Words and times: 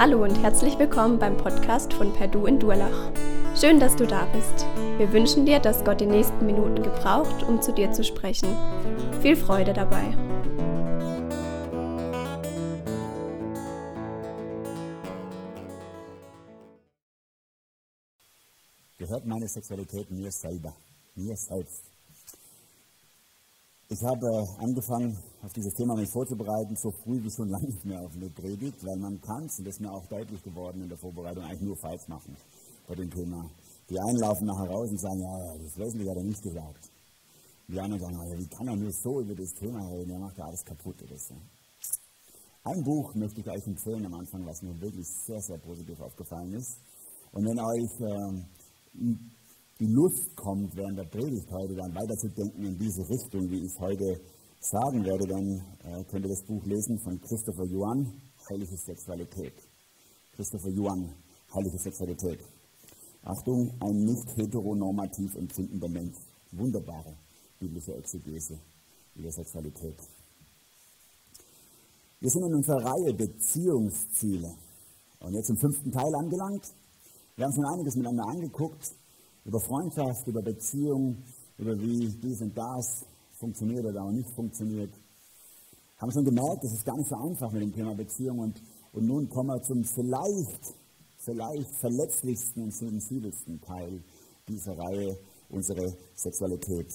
Hallo 0.00 0.22
und 0.24 0.34
herzlich 0.42 0.78
willkommen 0.78 1.18
beim 1.18 1.36
Podcast 1.36 1.92
von 1.92 2.10
Perdu 2.14 2.46
in 2.46 2.58
Durlach. 2.58 3.12
Schön, 3.54 3.78
dass 3.78 3.94
du 3.96 4.06
da 4.06 4.24
bist. 4.32 4.64
Wir 4.96 5.12
wünschen 5.12 5.44
dir, 5.44 5.60
dass 5.60 5.84
Gott 5.84 6.00
die 6.00 6.06
nächsten 6.06 6.46
Minuten 6.46 6.82
gebraucht, 6.82 7.42
um 7.42 7.60
zu 7.60 7.70
dir 7.70 7.92
zu 7.92 8.02
sprechen. 8.02 8.48
Viel 9.20 9.36
Freude 9.36 9.74
dabei. 9.74 10.16
Gehört 18.96 19.26
meine 19.26 19.48
Sexualität 19.48 20.10
mir 20.10 20.32
selber, 20.32 20.74
mir 21.14 21.36
selbst. 21.36 21.89
Ich 23.92 24.04
habe 24.04 24.46
angefangen, 24.58 25.18
auf 25.42 25.52
dieses 25.52 25.74
Thema 25.74 25.96
mich 25.96 26.08
vorzubereiten, 26.10 26.76
so 26.76 26.92
früh 27.02 27.20
wie 27.24 27.30
schon 27.30 27.48
lange 27.54 27.66
nicht 27.66 27.84
mehr 27.84 28.00
auf 28.00 28.14
eine 28.14 28.30
Predigt, 28.30 28.86
weil 28.86 28.96
man 28.96 29.20
kann 29.20 29.46
es, 29.46 29.58
und 29.58 29.66
das 29.66 29.74
ist 29.74 29.80
mir 29.80 29.90
auch 29.90 30.06
deutlich 30.06 30.40
geworden 30.44 30.82
in 30.82 30.88
der 30.88 30.96
Vorbereitung, 30.96 31.42
eigentlich 31.42 31.62
nur 31.62 31.76
falsch 31.76 32.06
machen 32.06 32.36
bei 32.86 32.94
dem 32.94 33.10
Thema. 33.10 33.50
Die 33.88 33.98
einen 33.98 34.18
laufen 34.18 34.46
nachher 34.46 34.70
raus 34.70 34.90
und 34.90 35.00
sagen, 35.00 35.20
ja, 35.20 35.56
das 35.58 35.76
Wesentliche 35.76 36.10
hat 36.10 36.18
er 36.18 36.22
nicht 36.22 36.40
gesagt. 36.40 36.88
Die 37.66 37.80
anderen 37.80 38.00
sagen, 38.00 38.30
ja, 38.30 38.38
wie 38.38 38.46
kann 38.46 38.68
er 38.68 38.76
nur 38.76 38.92
so 38.92 39.22
über 39.22 39.34
das 39.34 39.54
Thema 39.54 39.84
reden, 39.88 40.12
er 40.12 40.20
macht 40.20 40.38
ja 40.38 40.44
alles 40.44 40.64
kaputt 40.64 41.02
oder 41.02 41.18
so. 41.18 41.34
Ein 42.62 42.84
Buch 42.84 43.12
möchte 43.16 43.40
ich 43.40 43.50
euch 43.50 43.66
empfehlen 43.66 44.06
am 44.06 44.14
Anfang, 44.14 44.46
was 44.46 44.62
mir 44.62 44.80
wirklich 44.80 45.08
sehr, 45.26 45.40
sehr 45.40 45.58
positiv 45.58 46.00
aufgefallen 46.00 46.52
ist. 46.52 46.78
Und 47.32 47.44
wenn 47.44 47.58
euch 47.58 48.00
äh, 48.00 49.39
die 49.80 49.86
Lust 49.86 50.36
kommt, 50.36 50.76
während 50.76 50.98
der 50.98 51.04
Predigt 51.04 51.50
heute 51.50 51.74
dann 51.74 51.94
weiterzudenken 51.94 52.64
in 52.64 52.78
diese 52.78 53.08
Richtung, 53.08 53.50
wie 53.50 53.64
ich 53.64 53.72
es 53.72 53.80
heute 53.80 54.20
sagen 54.60 55.02
werde, 55.04 55.26
dann 55.26 55.64
äh, 55.84 56.04
könnt 56.04 56.26
ihr 56.26 56.28
das 56.28 56.44
Buch 56.44 56.62
lesen 56.66 56.98
von 56.98 57.18
Christopher 57.18 57.64
Yuan, 57.64 58.12
Heilige 58.50 58.76
Sexualität. 58.76 59.54
Christopher 60.36 60.68
Yuan, 60.68 61.14
Heilige 61.54 61.78
Sexualität. 61.78 62.40
Achtung, 63.24 63.72
ein 63.80 64.04
nicht 64.04 64.36
heteronormativ 64.36 65.34
empfindender 65.36 65.88
Mensch. 65.88 66.18
Wunderbare 66.52 67.16
biblische 67.58 67.94
Exegese 67.94 68.58
über 69.14 69.30
Sexualität. 69.30 69.96
Wir 72.20 72.28
sind 72.28 72.44
in 72.44 72.54
unserer 72.54 72.84
Reihe 72.84 73.14
Beziehungsziele 73.14 74.52
und 75.20 75.34
jetzt 75.34 75.48
im 75.48 75.56
fünften 75.56 75.90
Teil 75.90 76.14
angelangt. 76.14 76.66
Wir 77.36 77.46
haben 77.46 77.54
schon 77.54 77.64
einiges 77.64 77.96
miteinander 77.96 78.28
angeguckt 78.28 78.94
über 79.44 79.60
Freundschaft, 79.60 80.26
über 80.26 80.42
Beziehung, 80.42 81.22
über 81.58 81.78
wie 81.80 82.08
dies 82.08 82.40
und 82.40 82.56
das 82.56 83.04
funktioniert 83.38 83.84
oder 83.84 84.04
auch 84.04 84.10
nicht 84.10 84.30
funktioniert. 84.30 84.92
Haben 85.98 86.12
schon 86.12 86.24
gemerkt, 86.24 86.64
es 86.64 86.72
ist 86.72 86.84
gar 86.84 86.96
nicht 86.96 87.08
so 87.08 87.16
einfach 87.16 87.50
mit 87.52 87.62
dem 87.62 87.74
Thema 87.74 87.94
Beziehung 87.94 88.38
und, 88.38 88.62
und 88.92 89.06
nun 89.06 89.28
kommen 89.28 89.48
wir 89.48 89.62
zum 89.62 89.84
vielleicht, 89.84 90.74
vielleicht 91.18 91.70
verletzlichsten 91.76 92.62
und 92.62 92.74
sensibelsten 92.74 93.60
Teil 93.60 94.02
dieser 94.48 94.76
Reihe, 94.78 95.16
unsere 95.50 95.94
Sexualität. 96.14 96.88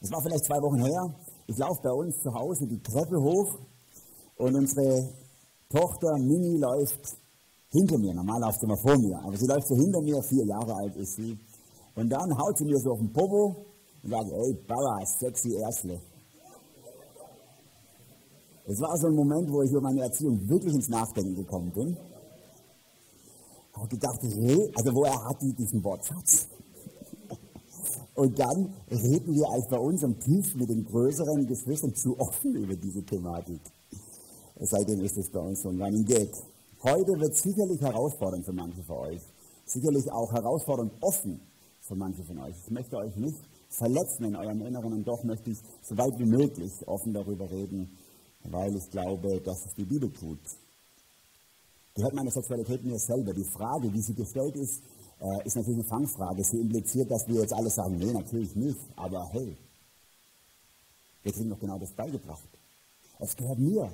Es 0.00 0.10
war 0.10 0.20
vielleicht 0.22 0.44
zwei 0.44 0.60
Wochen 0.60 0.84
her. 0.84 1.14
Ich 1.46 1.56
laufe 1.56 1.80
bei 1.82 1.92
uns 1.92 2.20
zu 2.22 2.32
Hause 2.34 2.66
die 2.66 2.82
Treppe 2.82 3.20
hoch 3.20 3.58
und 4.36 4.54
unsere 4.54 5.08
Tochter 5.70 6.18
Mini 6.18 6.58
läuft 6.58 7.16
hinter 7.74 7.98
mir. 7.98 8.14
Normal 8.14 8.40
läuft 8.40 8.60
sie 8.60 8.66
immer 8.66 8.78
vor 8.78 8.96
mir, 8.96 9.18
aber 9.18 9.36
sie 9.36 9.46
läuft 9.46 9.66
so 9.66 9.74
hinter 9.74 10.00
mir, 10.00 10.22
vier 10.22 10.46
Jahre 10.46 10.74
alt 10.74 10.96
ist 10.96 11.16
sie. 11.16 11.38
Und 11.96 12.08
dann 12.08 12.38
haut 12.38 12.56
sie 12.56 12.64
mir 12.64 12.78
so 12.78 12.92
auf 12.92 12.98
den 12.98 13.12
Popo 13.12 13.66
und 14.02 14.10
sagt, 14.10 14.30
ey, 14.30 14.54
Baba, 14.66 15.04
sexy 15.04 15.54
Erstle. 15.56 16.00
Es 18.66 18.80
war 18.80 18.96
so 18.96 19.08
ein 19.08 19.14
Moment, 19.14 19.50
wo 19.52 19.62
ich 19.62 19.70
über 19.70 19.82
meine 19.82 20.02
Erziehung 20.02 20.48
wirklich 20.48 20.74
ins 20.74 20.88
Nachdenken 20.88 21.34
gekommen 21.34 21.70
bin. 21.72 21.96
Habe 23.74 23.88
gedacht, 23.88 24.20
hey, 24.22 24.72
also 24.74 24.94
woher 24.94 25.22
hat 25.28 25.42
die 25.42 25.52
diesen 25.52 25.82
Wortschatz? 25.84 26.48
Und 28.14 28.38
dann 28.38 28.72
reden 28.90 29.34
wir 29.34 29.50
als 29.50 29.68
bei 29.68 29.78
uns 29.78 30.02
am 30.04 30.18
Tisch 30.18 30.54
mit 30.54 30.70
den 30.70 30.84
größeren 30.84 31.46
Geschwistern 31.46 31.94
zu 31.94 32.18
offen 32.18 32.54
über 32.54 32.76
diese 32.76 33.02
Thematik. 33.04 33.60
Seitdem 34.60 35.00
ist 35.00 35.18
es 35.18 35.28
bei 35.30 35.40
uns 35.40 35.62
so 35.62 35.68
ein 35.68 35.82
Running 35.82 36.04
Gag. 36.04 36.30
Heute 36.84 37.18
wird 37.18 37.34
sicherlich 37.34 37.80
herausfordernd 37.80 38.44
für 38.44 38.52
manche 38.52 38.82
von 38.82 38.98
euch. 38.98 39.22
Sicherlich 39.64 40.12
auch 40.12 40.30
herausfordernd 40.30 40.92
offen 41.00 41.40
für 41.80 41.94
manche 41.94 42.22
von 42.24 42.38
euch. 42.40 42.54
Ich 42.62 42.70
möchte 42.70 42.98
euch 42.98 43.16
nicht 43.16 43.38
verletzen 43.70 44.24
in 44.24 44.36
eurem 44.36 44.60
Inneren 44.60 44.92
und 44.92 45.08
doch 45.08 45.24
möchte 45.24 45.50
ich 45.50 45.58
so 45.82 45.96
weit 45.96 46.18
wie 46.18 46.26
möglich 46.26 46.72
offen 46.86 47.14
darüber 47.14 47.50
reden, 47.50 47.88
weil 48.42 48.76
ich 48.76 48.90
glaube, 48.90 49.40
dass 49.40 49.64
es 49.64 49.74
die 49.74 49.84
Bibel 49.84 50.12
tut. 50.12 50.38
Gehört 51.94 52.12
meine 52.12 52.30
Sexualität 52.30 52.84
mir 52.84 52.98
selber? 52.98 53.32
Die 53.32 53.48
Frage, 53.56 53.90
wie 53.90 54.02
sie 54.02 54.14
gestellt 54.14 54.54
ist, 54.54 54.82
äh, 55.20 55.46
ist 55.46 55.56
natürlich 55.56 55.78
eine 55.78 55.88
Fangfrage. 55.88 56.44
Sie 56.44 56.60
impliziert, 56.60 57.10
dass 57.10 57.26
wir 57.26 57.40
jetzt 57.40 57.54
alle 57.54 57.70
sagen, 57.70 57.96
nee, 57.96 58.12
natürlich 58.12 58.54
nicht, 58.56 58.80
aber 58.96 59.26
hey, 59.32 59.56
wir 61.22 61.32
kriegen 61.32 61.48
doch 61.48 61.60
genau 61.60 61.78
das 61.78 61.92
beigebracht. 61.92 62.48
Es 63.20 63.34
gehört 63.34 63.58
mir. 63.58 63.90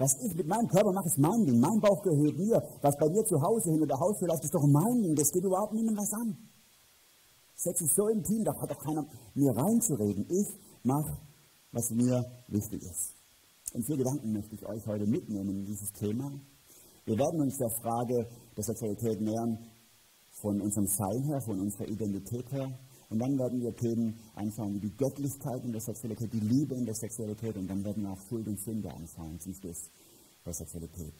Was 0.00 0.16
ich 0.24 0.34
mit 0.34 0.46
meinem 0.46 0.66
Körper 0.66 0.92
mache, 0.92 1.08
ist 1.08 1.18
mein 1.18 1.44
Ding. 1.44 1.60
Mein 1.60 1.78
Bauch 1.78 2.00
gehört 2.02 2.38
mir. 2.38 2.62
Was 2.80 2.96
bei 2.96 3.10
mir 3.10 3.22
zu 3.22 3.38
Hause 3.38 3.70
hinter 3.70 3.86
der 3.86 4.00
Haustür 4.00 4.28
läuft, 4.28 4.44
ist 4.44 4.54
doch 4.54 4.66
mein 4.66 5.02
Ding. 5.02 5.14
Das 5.14 5.30
geht 5.30 5.44
überhaupt 5.44 5.74
niemandem 5.74 5.98
was 5.98 6.14
an. 6.14 6.38
Sex 7.54 7.82
ist 7.82 7.94
so 7.94 8.08
intim, 8.08 8.42
da 8.42 8.58
hat 8.58 8.70
doch 8.70 8.78
keiner 8.78 9.04
mir 9.34 9.54
reinzureden. 9.54 10.24
Ich 10.30 10.48
mache, 10.84 11.18
was 11.72 11.90
mir 11.90 12.24
wichtig 12.48 12.82
ist. 12.82 13.12
Und 13.74 13.84
vier 13.84 13.98
Gedanken 13.98 14.32
möchte 14.32 14.54
ich 14.54 14.64
euch 14.64 14.86
heute 14.86 15.06
mitnehmen 15.06 15.50
in 15.50 15.66
dieses 15.66 15.92
Thema. 15.92 16.32
Wir 17.04 17.18
werden 17.18 17.42
uns 17.42 17.58
der 17.58 17.68
Frage 17.68 18.26
der 18.56 18.64
Sexualität 18.64 19.20
nähern 19.20 19.58
von 20.40 20.62
unserem 20.62 20.86
Sein 20.86 21.24
her, 21.24 21.42
von 21.42 21.60
unserer 21.60 21.88
Identität 21.88 22.50
her. 22.52 22.72
Und 23.10 23.18
dann 23.18 23.36
werden 23.38 23.60
wir 23.60 23.74
Themen 23.74 24.14
anschauen 24.36 24.74
wie 24.74 24.88
die 24.88 24.96
Göttlichkeit 24.96 25.64
in 25.64 25.72
der 25.72 25.80
Sexualität, 25.80 26.32
die 26.32 26.40
Liebe 26.40 26.76
in 26.76 26.86
der 26.86 26.94
Sexualität 26.94 27.56
und 27.56 27.66
dann 27.66 27.84
werden 27.84 28.04
wir 28.04 28.10
auch 28.10 28.20
Schuld 28.28 28.46
und 28.46 28.58
Sünde 28.60 28.88
anschauen 28.88 29.38
zum 29.40 29.52
Schluss 29.52 29.90
bei 30.44 30.52
Sexualität. 30.52 31.12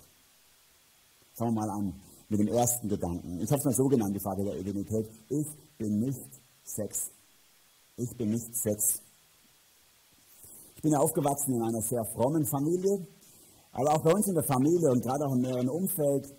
Fangen 1.34 1.54
wir 1.54 1.66
mal 1.66 1.70
an 1.70 1.92
mit 2.28 2.38
dem 2.38 2.46
ersten 2.46 2.88
Gedanken. 2.88 3.40
Ich 3.40 3.50
habe 3.50 3.58
es 3.58 3.64
mal 3.64 3.74
so 3.74 3.88
genannt, 3.88 4.14
die 4.14 4.20
Frage 4.20 4.44
der 4.44 4.56
Identität. 4.60 5.06
Ich 5.28 5.46
bin 5.78 5.98
nicht 5.98 6.30
Sex. 6.62 7.10
Ich 7.96 8.16
bin 8.16 8.30
nicht 8.30 8.56
Sex. 8.56 9.02
Ich 10.76 10.82
bin 10.82 10.92
ja 10.92 11.00
aufgewachsen 11.00 11.56
in 11.56 11.62
einer 11.62 11.82
sehr 11.82 12.04
frommen 12.14 12.46
Familie, 12.46 13.04
aber 13.72 13.96
auch 13.96 14.02
bei 14.02 14.12
uns 14.12 14.28
in 14.28 14.34
der 14.34 14.44
Familie 14.44 14.90
und 14.90 15.02
gerade 15.02 15.26
auch 15.26 15.32
im 15.32 15.40
näheren 15.40 15.68
Umfeld 15.68 16.32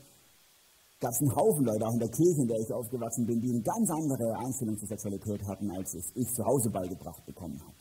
gab 1.01 1.11
es 1.11 1.19
einen 1.19 1.35
Haufen 1.35 1.65
Leute, 1.65 1.85
auch 1.85 1.93
in 1.93 1.99
der 1.99 2.09
Kirche, 2.09 2.41
in 2.41 2.47
der 2.47 2.59
ich 2.59 2.71
aufgewachsen 2.71 3.25
bin, 3.25 3.41
die 3.41 3.49
eine 3.49 3.61
ganz 3.61 3.89
andere 3.89 4.37
Einstellung 4.37 4.77
zur 4.77 4.87
Sexualität 4.87 5.41
hatten, 5.47 5.71
als 5.71 5.95
es 5.95 6.11
ich 6.13 6.31
zu 6.31 6.45
Hause 6.45 6.69
beigebracht 6.69 7.25
bekommen 7.25 7.59
habe. 7.59 7.75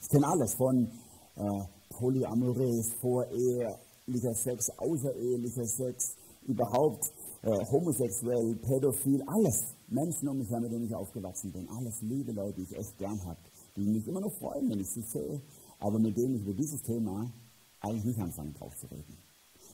Ich 0.00 0.08
kenne 0.08 0.26
alles 0.26 0.54
von 0.54 0.90
äh, 1.36 1.64
polyamorös, 1.90 2.92
vorehelicher 3.00 4.34
Sex, 4.34 4.68
außerehelicher 4.78 5.64
Sex, 5.64 6.16
überhaupt 6.42 7.12
äh, 7.42 7.64
homosexuell, 7.70 8.56
pädophil, 8.56 9.22
alles. 9.26 9.64
Menschen 9.86 10.28
um 10.28 10.38
mich 10.38 10.50
her, 10.50 10.60
mit 10.60 10.72
denen 10.72 10.86
ich 10.86 10.94
aufgewachsen 10.94 11.52
bin. 11.52 11.68
Alles 11.68 12.02
liebe 12.02 12.32
Leute, 12.32 12.54
die 12.54 12.62
ich 12.62 12.76
echt 12.76 12.98
gern 12.98 13.24
habe, 13.24 13.38
die 13.76 13.86
mich 13.86 14.08
immer 14.08 14.20
noch 14.20 14.32
freuen, 14.32 14.68
wenn 14.70 14.80
ich 14.80 14.90
sie 14.90 15.02
sehe, 15.02 15.40
aber 15.78 16.00
mit 16.00 16.16
denen 16.16 16.34
ich 16.34 16.42
über 16.42 16.54
dieses 16.54 16.82
Thema 16.82 17.30
eigentlich 17.80 18.04
nicht 18.04 18.18
anfangen 18.18 18.54
drauf 18.54 18.74
zu 18.76 18.86
reden. 18.86 19.16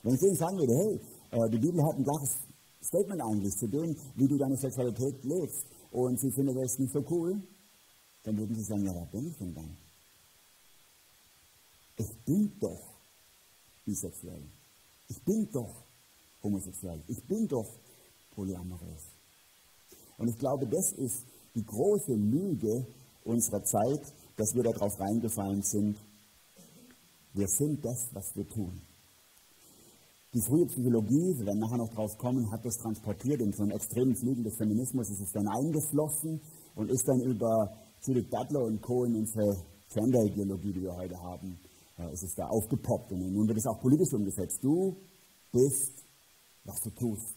Wenn 0.03 0.13
ich 0.13 0.19
denen 0.19 0.35
sagen 0.35 0.57
würde, 0.57 0.73
hey, 0.73 0.99
äh, 1.31 1.49
die 1.49 1.57
Bibel 1.57 1.83
hat 1.83 1.97
ein 1.97 2.03
klares 2.03 2.37
Statement 2.81 3.21
eigentlich 3.21 3.55
zu 3.57 3.67
dem, 3.67 3.95
wie 4.15 4.27
du 4.27 4.37
deine 4.37 4.57
Sexualität 4.57 5.23
lebst. 5.23 5.65
Und 5.91 6.19
sie 6.19 6.31
findet 6.31 6.57
das 6.57 6.79
nicht 6.79 6.93
so 6.93 7.03
cool, 7.09 7.41
dann 8.23 8.37
würden 8.37 8.55
sie 8.55 8.63
sagen, 8.63 8.85
ja, 8.85 8.93
wer 8.93 9.05
bin 9.05 9.27
ich 9.27 9.37
denn 9.37 9.53
dann? 9.53 9.77
Ich 11.97 12.25
bin 12.25 12.51
doch 12.59 12.81
bisexuell. 13.85 14.43
Ich 15.09 15.21
bin 15.23 15.49
doch 15.51 15.83
homosexuell. 16.43 17.01
Ich 17.07 17.21
bin 17.27 17.47
doch 17.47 17.67
polyamorös. 18.35 19.03
Und 20.17 20.29
ich 20.29 20.37
glaube, 20.37 20.67
das 20.67 20.93
ist 20.93 21.25
die 21.55 21.65
große 21.65 22.13
Lüge 22.13 22.85
unserer 23.25 23.63
Zeit, 23.63 24.01
dass 24.37 24.55
wir 24.55 24.63
darauf 24.63 24.99
reingefallen 24.99 25.61
sind. 25.63 25.97
Wir 27.33 27.47
sind 27.47 27.83
das, 27.83 28.07
was 28.13 28.35
wir 28.35 28.47
tun. 28.47 28.81
Die 30.33 30.39
frühe 30.39 30.65
Psychologie, 30.65 31.35
wir 31.39 31.45
werden 31.45 31.59
nachher 31.59 31.77
noch 31.77 31.93
drauf 31.93 32.17
kommen, 32.17 32.49
hat 32.51 32.63
das 32.63 32.77
transportiert 32.77 33.41
in 33.41 33.51
so 33.51 33.63
einen 33.63 33.71
extremen 33.71 34.15
Flügel 34.15 34.45
des 34.45 34.55
Feminismus, 34.55 35.09
ist 35.09 35.19
es 35.19 35.33
dann 35.33 35.45
eingeflossen 35.45 36.39
und 36.75 36.89
ist 36.89 37.05
dann 37.05 37.19
über 37.19 37.75
Judith 38.01 38.29
Butler 38.29 38.63
und 38.63 38.81
Co. 38.81 39.03
in 39.03 39.15
unsere 39.15 39.57
Gender-Ideologie, 39.93 40.71
die 40.71 40.83
wir 40.83 40.95
heute 40.95 41.19
haben, 41.21 41.59
äh, 41.99 42.13
ist 42.13 42.23
es 42.23 42.33
da 42.33 42.47
aufgepoppt. 42.47 43.11
Und 43.11 43.29
nun 43.29 43.45
wird 43.45 43.57
es 43.57 43.67
auch 43.67 43.81
politisch 43.81 44.13
umgesetzt. 44.13 44.63
Du 44.63 44.95
bist, 45.51 46.05
was 46.63 46.79
du 46.79 46.91
tust. 46.91 47.35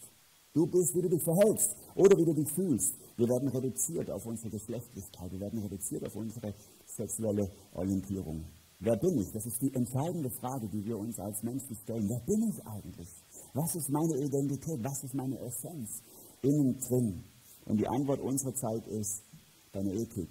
Du 0.53 0.65
bist, 0.65 0.95
wie 0.95 1.01
du 1.01 1.09
dich 1.09 1.21
verhältst 1.21 1.75
oder 1.95 2.17
wie 2.17 2.23
du 2.23 2.33
dich 2.33 2.49
fühlst. 2.49 2.95
Wir 3.17 3.27
werden 3.27 3.49
reduziert 3.49 4.09
auf 4.09 4.25
unsere 4.25 4.51
Geschlechtlichkeit, 4.51 5.33
wir 5.33 5.41
werden 5.41 5.59
reduziert 5.59 6.05
auf 6.05 6.15
unsere 6.15 6.53
sexuelle 6.85 7.51
Orientierung. 7.73 8.45
Wer 8.79 8.97
bin 8.97 9.17
ich? 9.17 9.31
Das 9.31 9.45
ist 9.45 9.61
die 9.61 9.73
entscheidende 9.73 10.29
Frage, 10.29 10.67
die 10.67 10.83
wir 10.83 10.97
uns 10.97 11.17
als 11.19 11.41
Menschen 11.43 11.75
stellen. 11.75 12.09
Wer 12.09 12.19
bin 12.25 12.49
ich 12.49 12.65
eigentlich? 12.67 13.09
Was 13.53 13.75
ist 13.75 13.89
meine 13.89 14.17
Identität? 14.17 14.83
Was 14.83 15.03
ist 15.03 15.13
meine 15.13 15.39
Essenz? 15.39 16.01
Innen 16.41 16.77
drin. 16.79 17.23
Und 17.65 17.77
die 17.77 17.87
Antwort 17.87 18.19
unserer 18.19 18.53
Zeit 18.53 18.85
ist, 18.87 19.23
deine 19.71 19.93
Ethik 19.93 20.29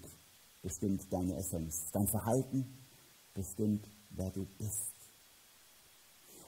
bestimmt 0.63 1.03
deine 1.11 1.37
Essenz. 1.37 1.91
Dein 1.93 2.07
Verhalten 2.07 2.67
bestimmt, 3.35 3.87
wer 4.11 4.31
du 4.31 4.47
bist. 4.59 4.93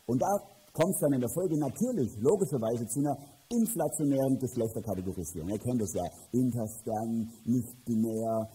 Und 0.07 0.23
da 0.23 0.39
kommt 0.73 0.95
es 0.95 1.01
dann 1.01 1.13
in 1.15 1.21
der 1.21 1.31
Folge 1.31 1.59
natürlich, 1.59 2.17
logischerweise, 2.21 2.87
zu 2.87 3.01
einer 3.01 3.17
inflationären 3.49 4.39
Geschlechterkategorisierung. 4.39 5.49
Ihr 5.51 5.59
kennt 5.59 5.81
das 5.81 5.93
ja. 5.95 6.05
Interstern, 6.33 7.31
nicht 7.45 7.85
binär, 7.85 8.49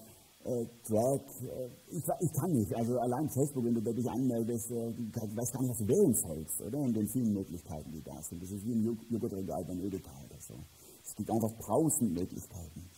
äh, 0.45 0.65
Drag. 0.88 1.21
Äh, 1.43 1.69
ich, 1.89 2.03
ich, 2.03 2.33
kann 2.33 2.51
nicht. 2.51 2.73
Also 2.75 2.97
allein 2.99 3.29
Facebook, 3.29 3.63
wenn 3.65 3.75
du 3.75 3.81
dich 3.81 4.09
anmeldest, 4.09 4.71
äh, 4.71 4.91
du 4.91 5.35
weißt 5.35 5.53
gar 5.53 5.61
nicht, 5.61 5.71
was 5.71 5.77
du 5.79 5.88
wählen 5.88 6.13
sollst, 6.13 6.61
oder? 6.61 6.79
In 6.79 6.93
den 6.93 7.07
vielen 7.09 7.33
Möglichkeiten, 7.33 7.91
die 7.91 8.03
da 8.03 8.21
sind. 8.21 8.41
Das 8.41 8.51
ist 8.51 8.65
wie 8.65 8.73
ein 8.73 8.83
Joghurtregal 9.09 9.63
beim 9.65 9.79
Edeka 9.79 10.11
oder 10.25 10.39
so. 10.39 10.55
Es 11.03 11.15
gibt 11.15 11.29
einfach 11.29 11.51
tausend 11.65 12.13
Möglichkeiten. 12.13 12.89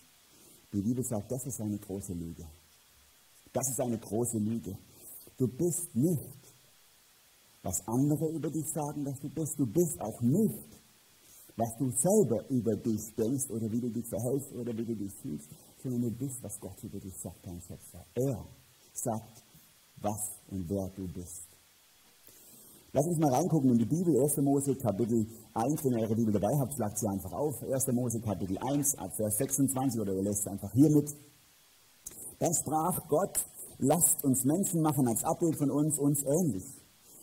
Die 0.74 0.82
Bibel 0.82 1.04
sagt, 1.04 1.32
das 1.32 1.46
ist 1.46 1.62
eine 1.62 1.78
große 1.78 2.14
Lüge. 2.14 2.46
Das 3.54 3.68
ist 3.70 3.80
eine 3.80 4.00
große 4.00 4.40
Lüge. 4.40 4.76
Du 5.38 5.48
bist 5.48 5.96
nicht, 5.96 6.44
was 7.62 7.80
andere 7.88 8.30
über 8.36 8.50
dich 8.50 8.66
sagen, 8.74 9.06
dass 9.06 9.20
du 9.20 9.30
bist. 9.30 9.56
Du 9.58 9.66
bist 9.66 10.00
auch 10.02 10.22
nicht, 10.22 10.84
was 11.56 11.70
du 11.78 11.90
selber 11.92 12.50
über 12.50 12.76
dich 12.76 13.02
denkst 13.16 13.50
oder 13.52 13.72
wie 13.72 13.82
du 13.82 13.90
dich 13.90 14.08
verhältst 14.10 14.52
oder 14.54 14.76
wie 14.76 14.86
du 14.86 14.96
dich 14.96 15.14
fühlst, 15.22 15.50
sondern 15.84 16.02
du 16.02 16.12
bist, 16.12 16.42
was 16.42 16.60
Gott 16.60 16.82
über 16.84 17.00
dich 17.00 17.16
sagt, 17.18 17.46
dein 17.46 17.62
Schöpfer. 17.62 18.06
Er 18.16 18.44
sagt, 18.94 19.44
was 19.98 20.32
und 20.50 20.70
wer 20.70 20.90
du 20.96 21.08
bist. 21.08 21.44
Lass 22.94 23.08
uns 23.08 23.18
mal 23.18 23.34
reingucken 23.34 23.72
in 23.72 23.80
die 23.80 23.86
Bibel, 23.86 24.22
1. 24.22 24.38
Mose 24.38 24.76
Kapitel 24.76 25.26
1, 25.54 25.84
wenn 25.84 25.94
ihr 25.94 26.04
eure 26.04 26.16
Bibel 26.16 26.32
dabei 26.32 26.54
habt, 26.60 26.74
schlagt 26.74 27.00
sie 27.00 27.08
einfach 27.08 27.34
auf. 27.34 27.64
1. 27.64 27.88
Mose 27.88 28.22
Kapitel 28.22 28.58
1, 28.60 28.98
ab 29.00 29.16
Vers 29.16 29.38
26 29.38 30.00
oder 30.00 30.14
ihr 30.14 30.22
lässt 30.22 30.48
einfach 30.48 30.72
hier 30.74 30.90
mit. 30.90 31.10
Dann 32.40 32.54
sprach 32.54 33.08
Gott, 33.08 33.40
lasst 33.80 34.24
uns 34.24 34.44
Menschen 34.46 34.82
machen 34.82 35.08
als 35.08 35.24
Abbild 35.24 35.56
von 35.58 35.72
uns, 35.72 35.98
uns 35.98 36.24
ähnlich. 36.24 36.66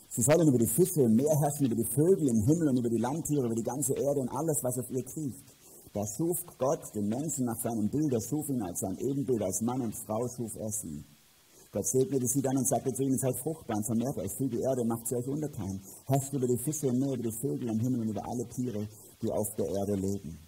Sie 0.09 0.23
sollen 0.23 0.49
über 0.49 0.59
die 0.59 0.67
Fische 0.67 1.03
im 1.03 1.15
Meer 1.15 1.39
herrschen, 1.39 1.67
über 1.67 1.77
die 1.77 1.85
Vögel 1.85 2.29
im 2.29 2.43
Himmel 2.47 2.71
und 2.71 2.79
über 2.79 2.91
die 2.91 2.99
Landtiere, 2.99 3.47
über 3.47 3.55
die 3.55 3.63
ganze 3.63 3.95
Erde 3.95 4.21
und 4.21 4.29
alles, 4.29 4.59
was 4.63 4.77
auf 4.79 4.91
ihr 4.91 5.05
kriecht. 5.05 5.45
Da 5.93 6.07
schuf 6.07 6.39
Gott 6.59 6.95
den 6.95 7.09
Menschen 7.09 7.47
nach 7.47 7.61
seinem 7.61 7.89
Bild, 7.89 8.13
er 8.13 8.21
schuf 8.21 8.49
ihn 8.49 8.63
als 8.63 8.81
sein 8.81 8.97
Ebenbild, 8.99 9.43
als 9.43 9.61
Mann 9.61 9.81
und 9.81 9.95
Frau 9.95 10.29
schuf 10.29 10.55
er 10.57 10.71
sie. 10.71 11.05
Gott 11.73 11.87
segnete 11.87 12.27
sie 12.27 12.43
dann 12.43 12.57
und 12.57 12.67
sagte 12.67 12.93
zu 12.93 13.03
ihnen, 13.03 13.19
seid 13.19 13.37
fruchtbar 13.37 13.77
und 13.77 13.87
vermehrt 13.87 14.17
euch, 14.19 14.33
füllt 14.37 14.53
die 14.53 14.61
Erde, 14.61 14.85
macht 14.85 15.07
sie 15.07 15.17
euch 15.17 15.27
untertan. 15.29 15.81
Herrscht 16.07 16.33
über 16.33 16.47
die 16.47 16.59
Fische 16.59 16.89
im 16.89 16.99
Meer, 16.99 17.15
über 17.15 17.23
die 17.23 17.39
Vögel 17.41 17.69
im 17.69 17.81
Himmel 17.81 18.01
und 18.03 18.09
über 18.09 18.29
alle 18.29 18.47
Tiere, 18.49 18.89
die 19.23 19.31
auf 19.31 19.55
der 19.57 19.67
Erde 19.67 19.95
leben. 19.95 20.39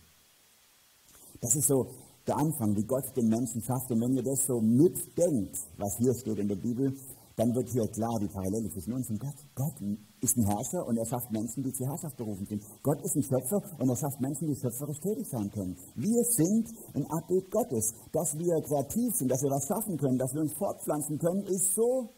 Das 1.41 1.55
ist 1.55 1.69
so 1.69 1.87
der 2.27 2.37
Anfang, 2.37 2.77
wie 2.77 2.85
Gott 2.85 3.05
den 3.17 3.29
Menschen 3.29 3.62
schafft. 3.62 3.91
Und 3.91 4.00
wenn 4.00 4.17
ihr 4.17 4.23
das 4.23 4.47
so 4.47 4.61
mitdenkt, 4.61 5.59
was 5.77 5.97
hier 5.99 6.15
steht 6.15 6.39
in 6.39 6.49
der 6.49 6.56
Bibel, 6.56 6.93
dann 7.37 7.55
wird 7.55 7.69
hier 7.70 7.87
klar 7.88 8.19
die 8.20 8.29
Parallele 8.29 8.69
zwischen 8.70 8.93
uns 8.93 9.08
und 9.08 9.19
Gott. 9.19 9.38
Gott 9.55 9.81
ist 10.20 10.37
ein 10.37 10.46
Herrscher 10.46 10.87
und 10.87 10.96
er 10.96 11.06
schafft 11.06 11.31
Menschen, 11.32 11.62
die 11.62 11.73
zur 11.73 11.88
Herrschaft 11.88 12.17
berufen 12.17 12.46
sind. 12.46 12.62
Gott 12.82 13.00
ist 13.02 13.17
ein 13.17 13.23
Schöpfer 13.23 13.62
und 13.79 13.88
er 13.88 13.96
schafft 13.96 14.20
Menschen, 14.20 14.46
die 14.49 14.56
schöpferisch 14.56 15.00
tätig 15.00 15.26
sein 15.29 15.50
können. 15.50 15.76
Wir 15.96 16.23
sind 16.25 16.69
ein 16.94 17.06
Abbild 17.11 17.50
Gottes. 17.50 17.93
Dass 18.12 18.37
wir 18.37 18.61
kreativ 18.62 19.14
sind, 19.17 19.29
dass 19.31 19.43
wir 19.43 19.50
was 19.50 19.67
schaffen 19.67 19.96
können, 19.96 20.19
dass 20.19 20.34
wir 20.34 20.43
uns 20.43 20.52
fortpflanzen 20.55 21.19
können, 21.19 21.44
ist 21.46 21.75
so, 21.75 22.11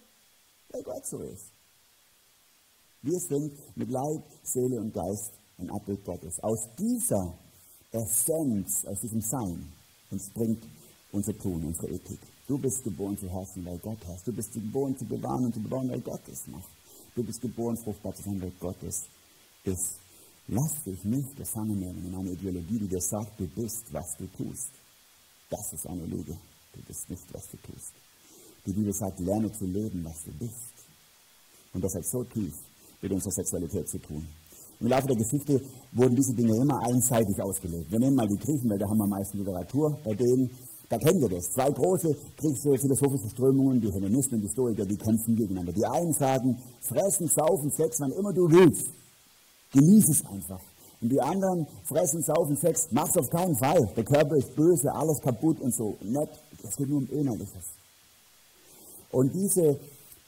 weil 0.70 0.82
Gott 0.82 1.06
so 1.06 1.20
ist. 1.22 1.52
Wir 3.02 3.18
sind 3.18 3.52
mit 3.76 3.90
Leib, 3.90 4.24
Seele 4.42 4.80
und 4.80 4.92
Geist 4.92 5.32
ein 5.58 5.70
Abbild 5.70 6.04
Gottes. 6.04 6.40
Aus 6.42 6.68
dieser 6.78 7.38
Essenz, 7.92 8.84
aus 8.86 9.00
diesem 9.00 9.20
Sein 9.20 9.72
entspringt 10.10 10.64
unser 11.12 11.36
Tun, 11.38 11.64
unsere 11.64 11.92
Ethik. 11.92 12.33
Du 12.46 12.58
bist 12.58 12.84
geboren 12.84 13.16
zu 13.16 13.28
herrschen, 13.28 13.64
weil 13.64 13.78
Gott 13.78 14.04
herrscht. 14.04 14.26
Du 14.26 14.32
bist 14.32 14.52
geboren 14.52 14.96
zu 14.96 15.04
bewahren 15.04 15.46
und 15.46 15.54
zu 15.54 15.60
bewahren, 15.60 15.88
weil 15.88 16.00
Gott 16.00 16.20
es 16.28 16.46
macht. 16.46 16.68
Du 17.14 17.22
bist 17.22 17.40
geboren, 17.40 17.76
fruchtbar 17.76 18.14
zu 18.14 18.22
sein, 18.22 18.40
weil 18.40 18.52
Gott 18.60 18.82
es 18.82 19.06
ist. 19.64 19.94
Lass 20.48 20.84
dich 20.84 21.02
nicht 21.04 21.36
gefangen 21.36 21.78
nehmen 21.78 22.04
in 22.04 22.14
eine 22.14 22.32
Ideologie, 22.32 22.80
die 22.80 22.88
dir 22.88 23.00
sagt, 23.00 23.40
du 23.40 23.46
bist, 23.46 23.84
was 23.92 24.14
du 24.18 24.26
tust. 24.36 24.72
Das 25.48 25.72
ist 25.72 25.86
eine 25.86 26.04
Lüge. 26.04 26.36
Du 26.74 26.82
bist 26.86 27.08
nicht, 27.08 27.32
was 27.32 27.48
du 27.48 27.56
tust. 27.58 27.92
Die 28.66 28.72
Bibel 28.72 28.92
sagt, 28.92 29.20
lerne 29.20 29.50
zu 29.52 29.64
leben, 29.64 30.04
was 30.04 30.24
du 30.24 30.32
bist. 30.32 30.74
Und 31.72 31.82
das 31.82 31.94
hat 31.94 32.04
so 32.04 32.24
tief 32.24 32.54
mit 33.00 33.12
unserer 33.12 33.32
Sexualität 33.32 33.88
zu 33.88 33.98
tun. 33.98 34.26
Im 34.80 34.88
Laufe 34.88 35.06
der 35.06 35.16
Geschichte 35.16 35.60
wurden 35.92 36.16
diese 36.16 36.34
Dinge 36.34 36.56
immer 36.60 36.80
einseitig 36.80 37.40
ausgelegt. 37.40 37.90
Wir 37.90 38.00
nehmen 38.00 38.16
mal 38.16 38.28
die 38.28 38.36
Griechen, 38.36 38.68
weil 38.68 38.78
da 38.78 38.86
haben 38.88 38.98
wir 38.98 39.04
am 39.04 39.10
meisten 39.10 39.38
Literatur 39.38 39.98
bei 40.04 40.14
denen. 40.14 40.50
Da 40.94 40.98
kennen 40.98 41.20
wir 41.20 41.28
das. 41.28 41.50
Zwei 41.50 41.72
große 41.72 42.14
philosophische 42.38 43.28
Strömungen, 43.28 43.80
die 43.80 43.92
Hellenisten 43.92 44.36
und 44.36 44.42
die 44.42 44.48
Stoiker, 44.48 44.86
die 44.86 44.96
kämpfen 44.96 45.34
gegeneinander. 45.34 45.72
Die 45.72 45.84
einen 45.84 46.12
sagen, 46.12 46.56
fressen, 46.82 47.26
saufen, 47.26 47.72
Sex, 47.72 47.98
wann 47.98 48.12
immer 48.12 48.32
du 48.32 48.48
willst. 48.48 48.90
Genieß 49.72 50.08
es 50.08 50.24
einfach. 50.24 50.60
Und 51.00 51.08
die 51.08 51.20
anderen 51.20 51.66
fressen, 51.82 52.22
saufen, 52.22 52.56
Sex, 52.56 52.86
mach's 52.92 53.16
auf 53.16 53.28
keinen 53.28 53.56
Fall. 53.56 53.90
Der 53.96 54.04
Körper 54.04 54.36
ist 54.36 54.54
böse, 54.54 54.94
alles 54.94 55.20
kaputt 55.20 55.60
und 55.60 55.74
so. 55.74 55.96
Nett, 56.00 56.28
es 56.62 56.76
geht 56.76 56.88
nur 56.88 56.98
um 56.98 57.08
Innerliches. 57.10 57.64
Und 59.10 59.34
diese 59.34 59.76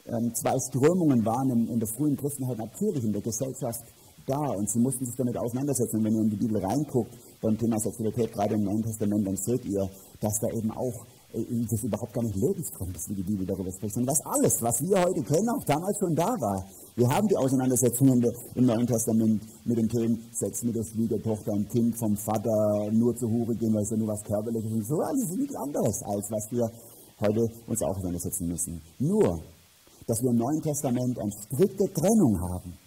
ähm, 0.07 0.35
zwei 0.35 0.59
Strömungen 0.59 1.25
waren 1.25 1.49
in, 1.51 1.69
in 1.75 1.79
der 1.79 1.89
frühen 1.89 2.17
Christenheit 2.17 2.59
natürlich 2.59 3.05
in 3.05 3.13
der 3.13 3.23
Gesellschaft 3.23 3.85
da 4.27 4.51
und 4.51 4.69
sie 4.69 4.81
mussten 4.81 5.07
sich 5.07 5.15
damit 5.15 5.37
auseinandersetzen. 5.37 5.99
Und 5.99 6.05
wenn 6.05 6.15
ihr 6.17 6.23
in 6.23 6.31
die 6.31 6.37
Bibel 6.37 6.61
reinguckt, 6.61 7.15
beim 7.41 7.59
Thema 7.59 7.79
Sexualität, 7.79 8.33
gerade 8.33 8.55
im 8.55 8.65
Neuen 8.65 8.83
Testament, 8.83 9.27
dann 9.27 9.37
seht 9.37 9.65
ihr, 9.65 9.89
dass 10.21 10.41
da 10.41 10.49
eben 10.49 10.71
auch 10.71 11.07
äh, 11.33 11.45
das 11.71 11.83
überhaupt 11.83 12.13
gar 12.13 12.23
nicht 12.23 12.37
lebensfremd 12.37 12.97
ist, 12.97 13.09
wie 13.11 13.15
die 13.15 13.23
Bibel 13.23 13.47
darüber 13.47 13.71
spricht, 13.71 13.95
sondern 13.95 14.15
dass 14.15 14.25
alles, 14.25 14.63
was 14.63 14.83
wir 14.83 15.03
heute 15.03 15.23
kennen, 15.23 15.49
auch 15.51 15.65
damals 15.65 15.99
schon 15.99 16.15
da 16.15 16.35
war. 16.41 16.65
Wir 16.95 17.09
haben 17.09 17.29
die 17.29 17.37
Auseinandersetzungen 17.37 18.25
im 18.55 18.67
Neuen 18.67 18.87
Testament 18.87 19.43
mit 19.65 19.79
den 19.79 19.89
Themen 19.89 20.29
Sex 20.33 20.63
mit 20.63 20.77
der 20.77 20.85
Schwiegertochter, 20.85 21.53
ein 21.53 21.69
Kind 21.69 21.97
vom 21.99 22.17
Vater, 22.17 22.91
nur 22.91 23.17
zur 23.17 23.31
Hure 23.31 23.55
gehen, 23.55 23.75
weil 23.75 23.83
es 23.83 23.91
ja 23.91 23.97
nur 23.97 24.09
was 24.09 24.23
Körperliches 24.23 24.73
ist. 24.73 24.89
So 24.89 25.01
alles 25.01 25.31
ist 25.31 25.37
nichts 25.37 25.57
anderes, 25.57 26.03
als 26.03 26.31
was 26.31 26.51
wir 26.51 26.71
heute 27.21 27.51
uns 27.67 27.83
auch 27.83 27.97
auseinandersetzen 27.97 28.49
müssen. 28.49 28.83
Nur, 28.99 29.41
dass 30.07 30.23
wir 30.23 30.31
im 30.31 30.37
Neuen 30.37 30.63
Testament 30.63 31.19
eine 31.19 31.33
strikte 31.33 31.93
Trennung 31.93 32.41
haben 32.41 32.79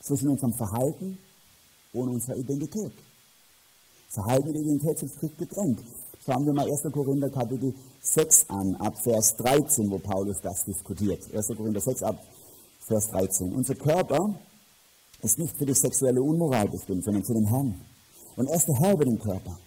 zwischen 0.00 0.28
unserem 0.28 0.52
Verhalten 0.52 1.18
und 1.92 2.08
unserer 2.08 2.36
Identität. 2.36 2.92
Verhalten 4.14 4.54
Identität 4.54 4.98
sind 5.00 5.10
strikt 5.10 5.38
getrennt. 5.38 5.80
Schauen 6.24 6.46
wir 6.46 6.52
mal 6.52 6.70
1. 6.70 6.92
Korinther 6.92 7.30
Kapitel 7.30 7.74
6 8.00 8.48
an, 8.48 8.76
ab 8.76 8.96
Vers 9.02 9.34
13, 9.36 9.90
wo 9.90 9.98
Paulus 9.98 10.36
das 10.40 10.64
diskutiert. 10.64 11.20
1. 11.34 11.48
Korinther 11.48 11.80
6 11.80 12.02
ab 12.04 12.16
Vers 12.86 13.08
13. 13.08 13.52
Unser 13.52 13.74
Körper 13.74 14.34
ist 15.20 15.38
nicht 15.38 15.56
für 15.56 15.66
die 15.66 15.74
sexuelle 15.74 16.22
Unmoral 16.22 16.68
bestimmt, 16.68 17.02
sondern 17.02 17.24
für 17.24 17.34
den 17.34 17.46
Herrn. 17.46 17.74
Und 18.36 18.46
er 18.48 18.56
ist 18.56 18.68
der 18.68 18.78
Herr 18.78 18.92
über 18.92 19.04
den 19.04 19.18
Körper. 19.18 19.58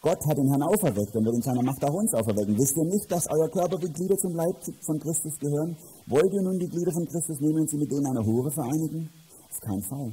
Gott 0.00 0.26
hat 0.26 0.36
den 0.36 0.48
Herrn 0.48 0.62
auferweckt 0.62 1.14
und 1.14 1.24
wird 1.24 1.36
in 1.36 1.42
seiner 1.42 1.62
Macht 1.62 1.84
auch 1.84 1.94
uns 1.94 2.12
auferwecken. 2.12 2.58
Wisst 2.58 2.76
ihr 2.76 2.84
nicht, 2.84 3.10
dass 3.10 3.28
euer 3.28 3.48
Körper 3.48 3.80
wie 3.80 3.92
Glieder 3.92 4.18
zum 4.18 4.34
Leib 4.34 4.56
von 4.80 4.98
Christus 4.98 5.38
gehören? 5.38 5.76
Wollt 6.06 6.32
ihr 6.32 6.42
nun 6.42 6.58
die 6.58 6.68
Glieder 6.68 6.92
von 6.92 7.06
Christus 7.06 7.40
nehmen 7.40 7.60
und 7.60 7.70
sie 7.70 7.78
mit 7.78 7.92
denen 7.92 8.06
einer 8.06 8.26
Hure 8.26 8.50
vereinigen? 8.50 9.10
Auf 9.48 9.60
keinen 9.60 9.82
Fall. 9.82 10.12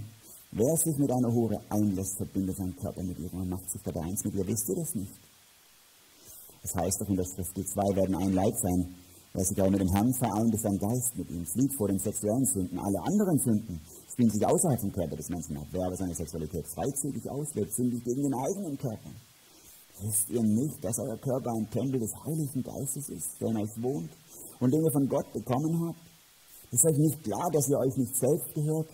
Wer 0.55 0.77
sich 0.77 0.95
mit 0.98 1.12
einer 1.12 1.33
Hure 1.33 1.60
einlässt, 1.69 2.17
verbindet 2.17 2.57
seinen 2.57 2.75
Körper 2.75 3.01
mit 3.01 3.17
ihr 3.17 3.33
und 3.33 3.50
macht 3.50 3.72
sich 3.72 3.81
dabei 3.81 4.01
eins 4.01 4.24
mit 4.24 4.36
ihr. 4.36 4.45
Wisst 4.45 4.69
ihr 4.69 4.75
das 4.75 4.93
nicht? 4.93 5.12
Das 6.62 6.75
heißt 6.75 7.01
doch 7.01 7.10
in 7.10 7.15
der 7.15 7.25
Schrift, 7.25 7.57
die 7.57 7.65
zwei 7.65 7.95
werden 7.95 8.15
ein 8.15 8.33
Leib 8.33 8.53
sein. 8.62 8.95
Wer 9.33 9.45
sich 9.45 9.60
aber 9.60 9.72
mit 9.72 9.81
dem 9.81 9.89
Herrn 9.89 10.13
vereint, 10.13 10.53
ist 10.53 10.65
ein 10.65 10.77
Geist 10.77 11.17
mit 11.17 11.31
ihm. 11.31 11.43
Flieht 11.43 11.74
vor 11.74 11.88
den 11.88 11.98
sexuellen 11.98 12.45
Sünden. 12.45 12.77
Alle 12.77 13.01
anderen 13.01 13.39
Sünden 13.39 13.81
spielen 14.12 14.29
sich 14.29 14.45
außerhalb 14.45 14.79
vom 14.79 14.91
Körper 14.91 15.15
des 15.15 15.29
Menschen 15.29 15.57
ab. 15.57 15.65
Wer 15.72 15.88
aber 15.88 15.95
seine 15.95 16.13
Sexualität 16.13 16.67
freizügig 16.67 17.27
auslebt, 17.27 17.74
sündigt 17.74 18.05
gegen 18.05 18.22
den 18.22 18.36
eigenen 18.36 18.77
Körper. 18.77 19.10
Wisst 20.01 20.29
ihr 20.29 20.43
nicht, 20.43 20.83
dass 20.83 21.00
euer 21.00 21.17
Körper 21.17 21.51
ein 21.51 21.67
Tempel 21.72 22.00
des 22.00 22.13
Heiligen 22.13 22.62
Geistes 22.62 23.10
ist, 23.10 23.41
der 23.41 23.50
in 23.50 23.57
euch 23.57 23.81
wohnt 23.81 24.12
und 24.60 24.72
den 24.72 24.86
ihr 24.86 24.91
von 24.91 25.10
Gott 25.10 25.33
bekommen 25.33 25.88
habt? 25.88 26.00
Ist 26.69 26.86
euch 26.86 26.98
nicht 26.98 27.24
klar, 27.24 27.50
dass 27.51 27.67
ihr 27.69 27.79
euch 27.79 27.98
nicht 27.98 28.15
selbst 28.15 28.53
gehört? 28.53 28.88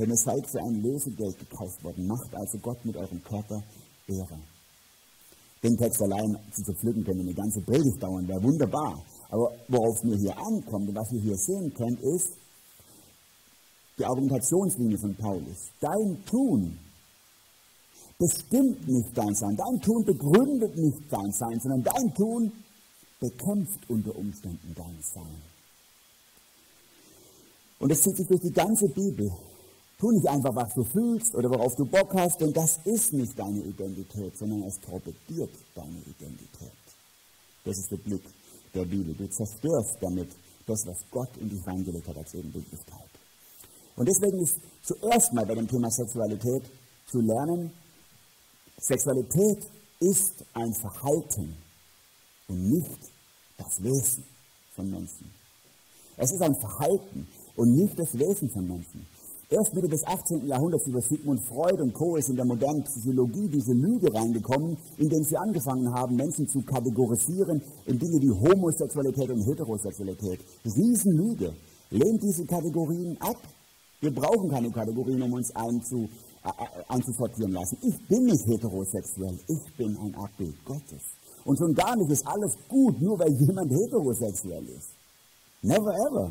Denn 0.00 0.08
ihr 0.08 0.16
seid 0.16 0.46
für 0.46 0.60
ein 0.60 0.82
Lösegeld 0.82 1.38
gekauft 1.38 1.84
worden. 1.84 2.06
Macht 2.06 2.34
also 2.34 2.56
Gott 2.56 2.82
mit 2.86 2.96
eurem 2.96 3.22
Körper 3.22 3.62
Ehre. 4.06 4.40
Den 5.62 5.76
Text 5.76 6.00
allein 6.00 6.38
zu 6.52 6.62
zerpflücken 6.62 7.04
können, 7.04 7.20
eine 7.20 7.34
ganze 7.34 7.60
Predigt 7.60 8.02
dauern, 8.02 8.26
wäre 8.26 8.42
wunderbar. 8.42 9.04
Aber 9.28 9.52
worauf 9.68 10.02
mir 10.02 10.16
hier 10.16 10.34
ankommt 10.38 10.88
und 10.88 10.94
was 10.94 11.12
wir 11.12 11.20
hier 11.20 11.36
sehen 11.36 11.74
können, 11.74 11.98
ist 11.98 12.32
die 13.98 14.06
Argumentationslinie 14.06 14.96
von 14.96 15.14
Paulus. 15.16 15.68
Dein 15.80 16.24
Tun 16.24 16.78
bestimmt 18.18 18.88
nicht 18.88 19.10
dein 19.14 19.34
Sein. 19.34 19.54
Dein 19.54 19.82
Tun 19.82 20.02
begründet 20.06 20.78
nicht 20.78 21.12
dein 21.12 21.30
Sein, 21.30 21.60
sondern 21.60 21.82
dein 21.82 22.14
Tun 22.14 22.52
bekämpft 23.20 23.80
unter 23.90 24.16
Umständen 24.16 24.74
dein 24.74 24.98
Sein. 25.02 25.42
Und 27.80 27.92
es 27.92 28.00
zieht 28.00 28.16
sich 28.16 28.28
durch 28.28 28.40
die 28.40 28.52
ganze 28.52 28.88
Bibel 28.88 29.30
Tu 30.00 30.10
nicht 30.12 30.26
einfach, 30.28 30.54
was 30.54 30.72
du 30.74 30.82
fühlst 30.82 31.34
oder 31.34 31.50
worauf 31.50 31.76
du 31.76 31.84
Bock 31.84 32.14
hast, 32.14 32.40
denn 32.40 32.54
das 32.54 32.78
ist 32.84 33.12
nicht 33.12 33.38
deine 33.38 33.60
Identität, 33.60 34.36
sondern 34.36 34.62
es 34.62 34.80
torpediert 34.80 35.50
deine 35.74 35.98
Identität. 35.98 36.72
Das 37.64 37.76
ist 37.76 37.90
der 37.90 37.98
Blick 37.98 38.22
der 38.74 38.86
Bibel. 38.86 39.14
Du 39.14 39.28
zerstörst 39.28 39.98
damit 40.00 40.30
das, 40.66 40.86
was 40.86 41.04
Gott 41.10 41.28
in 41.38 41.50
dich 41.50 41.66
reingelegt 41.66 42.08
hat 42.08 42.16
als 42.16 42.32
Ebenbildlichkeit. 42.32 43.10
Und 43.96 44.08
deswegen 44.08 44.38
ist 44.40 44.56
zuerst 44.82 45.34
mal 45.34 45.44
bei 45.44 45.54
dem 45.54 45.68
Thema 45.68 45.90
Sexualität 45.90 46.62
zu 47.06 47.20
lernen, 47.20 47.70
Sexualität 48.78 49.66
ist 50.00 50.44
ein 50.54 50.72
Verhalten 50.72 51.54
und 52.48 52.70
nicht 52.70 53.00
das 53.58 53.82
Wesen 53.82 54.24
von 54.74 54.90
Menschen. 54.90 55.30
Es 56.16 56.32
ist 56.32 56.40
ein 56.40 56.56
Verhalten 56.56 57.28
und 57.56 57.74
nicht 57.74 57.98
das 57.98 58.18
Wesen 58.18 58.48
von 58.48 58.66
Menschen. 58.66 59.06
Erst 59.52 59.74
Mitte 59.74 59.88
des 59.88 60.06
18. 60.06 60.46
Jahrhunderts 60.46 60.86
über 60.86 61.00
Sigmund 61.00 61.42
Freud 61.42 61.82
und 61.82 61.92
Co. 61.92 62.14
ist 62.14 62.28
in 62.28 62.36
der 62.36 62.44
modernen 62.44 62.84
Psychologie 62.84 63.48
diese 63.48 63.72
Lüge 63.72 64.14
reingekommen, 64.14 64.76
indem 64.96 65.24
sie 65.24 65.36
angefangen 65.36 65.92
haben, 65.92 66.14
Menschen 66.14 66.46
zu 66.46 66.62
kategorisieren 66.62 67.60
in 67.86 67.98
Dinge 67.98 68.22
wie 68.22 68.30
Homosexualität 68.30 69.28
und 69.28 69.42
Heterosexualität. 69.44 70.38
Riesenlüge. 70.64 71.52
Lehnt 71.90 72.22
diese 72.22 72.46
Kategorien 72.46 73.16
ab. 73.20 73.38
Wir 74.00 74.14
brauchen 74.14 74.50
keine 74.50 74.70
Kategorien, 74.70 75.20
um 75.22 75.32
uns 75.32 75.50
einzu, 75.56 76.08
äh, 76.44 76.50
einzusortieren 76.86 77.50
lassen. 77.50 77.76
Ich 77.82 78.06
bin 78.06 78.26
nicht 78.26 78.46
heterosexuell, 78.46 79.36
ich 79.48 79.76
bin 79.76 79.96
ein 79.96 80.14
Abbild 80.14 80.64
Gottes. 80.64 81.02
Und 81.44 81.58
schon 81.58 81.74
gar 81.74 81.96
nicht 81.96 82.12
ist 82.12 82.24
alles 82.24 82.54
gut, 82.68 83.02
nur 83.02 83.18
weil 83.18 83.32
jemand 83.32 83.72
heterosexuell 83.72 84.68
ist. 84.68 84.90
Never 85.62 85.92
ever. 86.06 86.30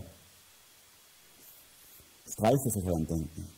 Streich 2.31 2.59
das 2.63 2.75
euch 2.75 2.83
Denken. 3.07 3.50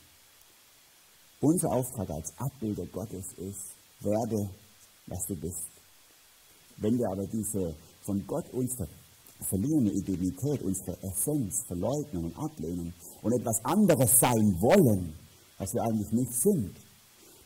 Unser 1.40 1.72
Auftrag 1.72 2.08
als 2.10 2.32
Abbilder 2.38 2.86
Gottes 2.86 3.26
ist, 3.36 3.74
werde, 4.00 4.48
was 5.06 5.26
du 5.26 5.36
bist. 5.36 5.68
Wenn 6.78 6.98
wir 6.98 7.08
aber 7.10 7.26
diese 7.26 7.74
von 8.02 8.24
Gott 8.26 8.48
uns 8.52 8.76
verliehene 9.40 9.90
Identität, 9.90 10.62
unsere 10.62 10.96
Essenz 11.02 11.64
verleugnen 11.66 12.24
und 12.26 12.38
ablehnen 12.38 12.94
und 13.22 13.32
etwas 13.32 13.62
anderes 13.64 14.18
sein 14.18 14.56
wollen, 14.60 15.14
was 15.58 15.74
wir 15.74 15.82
eigentlich 15.82 16.12
nicht 16.12 16.32
sind, 16.32 16.74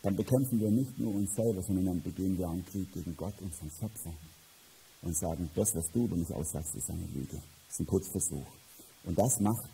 dann 0.02 0.14
bekämpfen 0.14 0.60
wir 0.60 0.70
nicht 0.70 0.98
nur 0.98 1.14
uns 1.14 1.34
selber, 1.34 1.62
sondern 1.62 1.86
dann 1.86 2.02
beginnen 2.02 2.38
wir 2.38 2.48
einen 2.48 2.64
Krieg 2.66 2.92
gegen 2.92 3.16
Gott, 3.16 3.34
unseren 3.40 3.70
Schöpfer, 3.70 4.12
und 5.02 5.16
sagen, 5.16 5.50
das, 5.54 5.74
was 5.74 5.90
du 5.92 6.04
über 6.04 6.16
mich 6.16 6.32
aussagst, 6.32 6.74
ist 6.76 6.90
eine 6.90 7.06
Lüge, 7.06 7.40
ist 7.68 7.80
ein 7.80 7.86
Putzversuch. 7.86 8.46
Und 9.04 9.18
das 9.18 9.40
macht 9.40 9.68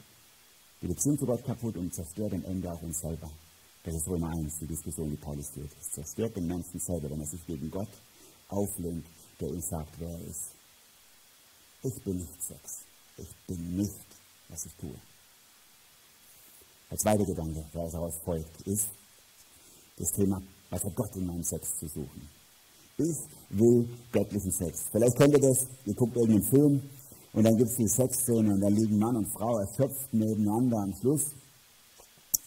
die 0.83 0.89
Beziehung 0.89 1.19
zu 1.19 1.27
Gott 1.27 1.45
kaputt 1.45 1.77
und 1.77 1.95
zerstört 1.95 2.35
am 2.35 2.45
Ende 2.45 2.71
auch 2.71 2.83
uns 2.83 3.01
selber. 3.01 3.31
Das 3.85 3.95
ist 3.95 4.09
Römer 4.09 4.31
1, 4.31 4.59
die 4.61 4.67
Diskussion, 4.67 5.11
die 5.11 5.17
Paulus 5.17 5.51
führt. 5.51 5.71
Es 5.81 5.91
zerstört 5.91 6.37
den 6.37 6.47
Menschen 6.47 6.79
selber, 6.81 7.11
wenn 7.11 7.21
er 7.21 7.27
sich 7.27 7.45
gegen 7.47 7.71
Gott 7.71 7.89
auflehnt, 8.49 9.07
der 9.41 9.49
ihm 9.49 9.61
sagt, 9.61 9.95
wer 9.99 10.09
er 10.09 10.21
ist. 10.27 10.53
Ich 11.83 12.03
bin 12.03 12.17
nicht 12.17 12.43
Sex. 12.43 12.85
Ich 13.17 13.29
bin 13.47 13.77
nicht, 13.77 14.07
was 14.49 14.67
ich 14.67 14.73
tue. 14.75 14.95
Der 16.91 16.99
zweite 16.99 17.25
Gedanke, 17.25 17.65
der 17.75 17.89
daraus 17.89 18.15
folgt, 18.25 18.61
ist 18.67 18.89
das 19.99 20.13
Thema, 20.13 20.43
was 20.71 20.85
hat 20.85 20.95
Gott 20.95 21.17
in 21.17 21.27
meinem 21.27 21.43
Sex 21.43 21.79
zu 21.79 21.87
suchen? 21.89 22.29
Ich 22.99 23.17
will 23.51 23.89
göttlichen 24.13 24.53
Sex. 24.53 24.89
Vielleicht 24.93 25.17
kennt 25.17 25.33
ihr 25.35 25.41
das, 25.41 25.67
ihr 25.87 25.95
guckt 25.95 26.17
irgendeinen 26.17 26.51
Film 26.51 26.83
und 27.33 27.45
dann 27.45 27.57
gibt 27.57 27.71
es 27.71 27.77
die 27.77 27.89
Sexszene 27.89 28.53
und 28.53 28.61
da 28.61 28.69
liegen 28.69 28.99
Mann 28.99 29.17
und 29.17 29.27
Frau 29.29 29.59
erschöpft 29.59 30.13
nebeneinander 30.13 30.79
am 30.79 30.95
Schluss. 30.95 31.27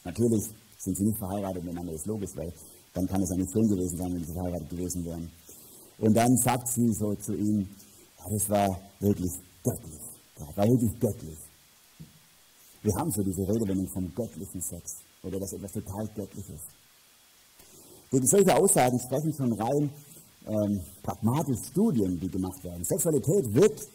Natürlich 0.04 0.44
sind 0.77 0.96
sie 0.96 1.06
nicht 1.06 1.18
verheiratet 1.18 1.63
miteinander, 1.63 1.94
ist 1.94 2.06
logisch, 2.06 2.36
weil 2.36 2.54
dann 2.94 3.08
kann 3.08 3.22
es 3.22 3.30
ja 3.30 3.36
nicht 3.36 3.51
schön 3.51 3.68
gewesen 3.68 3.98
sein, 3.98 4.13
wenn 4.13 4.24
sie 4.24 4.34
verheiratet 4.34 4.70
gewesen 4.70 5.06
wären. 5.06 5.32
Und 5.98 6.13
dann 6.13 6.38
sagt 6.38 6.68
sie 6.68 6.94
so 6.94 7.15
zu 7.15 7.34
ihm, 7.34 7.68
ja, 8.20 8.30
das 8.30 8.50
war 8.50 8.80
wirklich 9.00 9.32
göttlich. 9.63 10.00
Das 10.38 10.58
war 10.58 10.68
wirklich 10.68 11.00
göttlich. 11.00 11.38
Wir 12.84 12.96
haben 12.96 13.10
so 13.10 13.24
diese 13.24 13.48
Redewendung 13.48 13.88
vom 13.88 14.13
göttlichen 14.13 14.62
Sex 14.62 14.98
oder 15.24 15.39
dass 15.39 15.54
etwas 15.54 15.72
total 15.72 16.08
göttlich 16.15 16.48
ist. 16.50 16.68
Gegen 18.12 18.27
solche 18.27 18.56
Aussagen 18.56 19.00
sprechen 19.00 19.34
schon 19.34 19.54
rein 19.54 19.89
ähm, 20.48 20.82
pragmatische 21.01 21.63
Studien, 21.72 22.20
die 22.20 22.30
gemacht 22.30 22.63
werden. 22.63 22.84
Sexualität 22.84 23.51
wird 23.54 23.88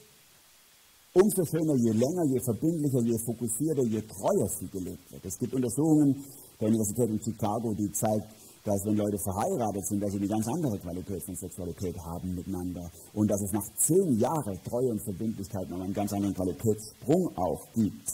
umso 1.12 1.44
schöner, 1.44 1.74
je 1.76 1.92
länger, 1.92 2.24
je 2.24 2.40
verbindlicher, 2.40 3.02
je 3.02 3.18
fokussierter, 3.18 3.84
je 3.84 4.02
treuer 4.06 4.48
sie 4.48 4.68
gelebt 4.68 5.10
wird. 5.10 5.24
Es 5.24 5.38
gibt 5.38 5.54
Untersuchungen 5.54 6.24
der 6.60 6.68
Universität 6.68 7.10
in 7.10 7.20
Chicago, 7.20 7.74
die 7.74 7.90
zeigen, 7.92 8.24
dass 8.64 8.84
wenn 8.84 8.96
Leute 8.96 9.18
verheiratet 9.18 9.86
sind, 9.86 10.00
dass 10.00 10.12
sie 10.12 10.18
eine 10.18 10.28
ganz 10.28 10.46
andere 10.46 10.78
Qualität 10.78 11.22
von 11.22 11.34
Sexualität 11.34 11.96
haben 11.98 12.34
miteinander 12.34 12.90
und 13.14 13.28
dass 13.28 13.40
es 13.40 13.52
nach 13.52 13.64
zehn 13.76 14.18
Jahren 14.18 14.58
Treue 14.64 14.90
und 14.90 15.00
Verbindlichkeit 15.02 15.68
noch 15.70 15.80
einen 15.80 15.94
ganz 15.94 16.12
anderen 16.12 16.34
Qualitätssprung 16.34 17.36
auch 17.36 17.66
gibt 17.74 18.12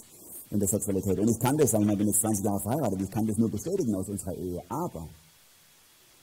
in 0.51 0.61
der 0.61 0.69
Sexualität. 0.69 1.19
Und 1.19 1.31
ich 1.31 1.41
kann 1.41 1.57
das 1.59 1.73
sagen, 1.73 1.91
ich 1.91 1.99
bin 1.99 2.07
jetzt 2.07 2.21
20 2.21 2.45
Jahre 2.45 2.61
verheiratet, 2.61 3.03
ich 3.03 3.11
kann 3.11 3.27
das 3.27 3.37
nur 3.37 3.51
bestätigen 3.51 3.95
aus 3.97 4.09
unserer 4.09 4.37
Ehe, 4.37 4.63
aber 4.69 5.09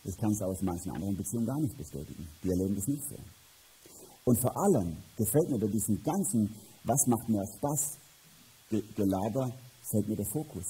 ich 0.05 0.17
kann 0.17 0.31
es 0.31 0.41
aus 0.41 0.61
manchen 0.61 0.91
anderen 0.91 1.17
Beziehungen 1.17 1.45
gar 1.45 1.59
nicht 1.59 1.77
bestätigen. 1.77 2.27
Die 2.43 2.49
erleben 2.49 2.75
das 2.75 2.87
nicht 2.87 3.03
so. 3.09 3.15
Und 4.25 4.39
vor 4.39 4.55
allem 4.57 4.97
gefällt 5.17 5.49
mir 5.49 5.59
bei 5.59 5.67
diesem 5.67 6.01
ganzen, 6.03 6.55
was 6.83 7.07
macht 7.07 7.27
mir 7.29 7.45
Spaß, 7.57 7.97
Gelaber, 8.95 9.51
fällt 9.83 10.07
mir 10.07 10.15
der 10.15 10.25
Fokus. 10.25 10.65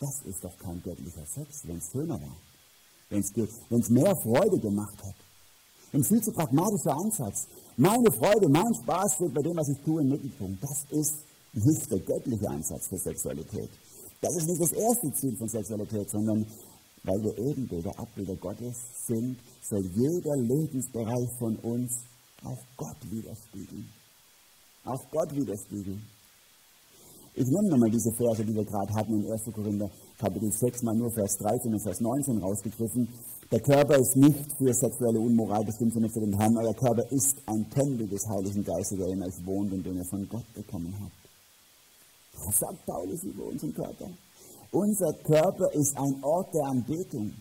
Das 0.00 0.22
ist 0.26 0.44
doch 0.44 0.56
kein 0.58 0.82
göttlicher 0.82 1.24
Sex, 1.24 1.66
wenn 1.66 1.78
es 1.78 1.90
schöner 1.90 2.20
war. 2.20 2.36
Wenn 3.08 3.80
es 3.80 3.90
mehr 3.90 4.14
Freude 4.16 4.58
gemacht 4.58 4.98
hat. 5.02 5.14
Ein 5.92 6.02
viel 6.02 6.20
zu 6.20 6.32
pragmatischer 6.32 6.96
Ansatz. 6.96 7.46
Meine 7.76 8.10
Freude, 8.10 8.48
mein 8.48 8.74
Spaß 8.82 9.14
steht 9.14 9.32
bei 9.32 9.42
dem, 9.42 9.56
was 9.56 9.68
ich 9.68 9.78
tue, 9.84 10.02
im 10.02 10.08
Mittelpunkt. 10.08 10.62
Das 10.62 10.84
ist 10.90 11.14
nicht 11.52 11.90
der 11.90 12.00
göttliche 12.00 12.48
Ansatz 12.50 12.88
für 12.88 12.98
Sexualität. 12.98 13.70
Das 14.20 14.34
ist 14.36 14.48
nicht 14.48 14.60
das 14.60 14.72
erste 14.72 15.12
Ziel 15.14 15.36
von 15.36 15.48
Sexualität, 15.48 16.10
sondern 16.10 16.44
weil 17.04 17.22
wir 17.22 17.38
Ebenbilder, 17.38 17.96
Abbilder 17.98 18.34
Gottes 18.36 18.76
sind, 19.06 19.38
soll 19.62 19.86
jeder 19.86 20.36
Lebensbereich 20.36 21.28
von 21.38 21.56
uns 21.56 21.92
auch 22.44 22.58
Gott 22.76 22.96
widerspiegeln. 23.10 23.88
Auch 24.84 25.02
Gott 25.10 25.34
widerspiegeln. 25.34 26.02
Ich 27.36 27.46
nehme 27.46 27.68
nochmal 27.68 27.90
diese 27.90 28.12
Verse, 28.12 28.44
die 28.44 28.54
wir 28.54 28.64
gerade 28.64 28.94
hatten 28.94 29.24
in 29.24 29.32
1. 29.32 29.42
Korinther 29.52 29.90
Kapitel 30.18 30.52
6, 30.52 30.82
mal 30.82 30.94
nur 30.94 31.10
Vers 31.10 31.36
13 31.38 31.72
und 31.72 31.82
Vers 31.82 32.00
19 32.00 32.38
rausgegriffen. 32.38 33.08
Der 33.50 33.60
Körper 33.60 33.96
ist 33.96 34.14
nicht 34.16 34.52
für 34.56 34.72
sexuelle 34.72 35.18
Unmoral 35.18 35.64
bestimmt, 35.64 35.92
sondern 35.92 36.12
für 36.12 36.20
den 36.20 36.38
Herrn. 36.38 36.56
Euer 36.56 36.74
Körper 36.74 37.10
ist 37.10 37.36
ein 37.46 37.68
Tempel 37.70 38.06
des 38.06 38.24
Heiligen 38.28 38.62
Geistes, 38.62 38.98
der 38.98 39.08
in 39.08 39.22
euch 39.22 39.44
wohnt 39.44 39.72
und 39.72 39.84
den 39.84 39.96
ihr 39.96 40.04
von 40.04 40.28
Gott 40.28 40.54
bekommen 40.54 40.94
habt. 41.00 42.46
Was 42.46 42.58
sagt 42.58 42.86
Paulus 42.86 43.24
über 43.24 43.46
unseren 43.46 43.74
Körper? 43.74 44.08
Unser 44.70 45.12
Körper 45.24 45.72
ist 45.72 45.96
ein 45.96 46.22
Ort 46.22 46.54
der 46.54 46.66
Anbetung. 46.66 47.32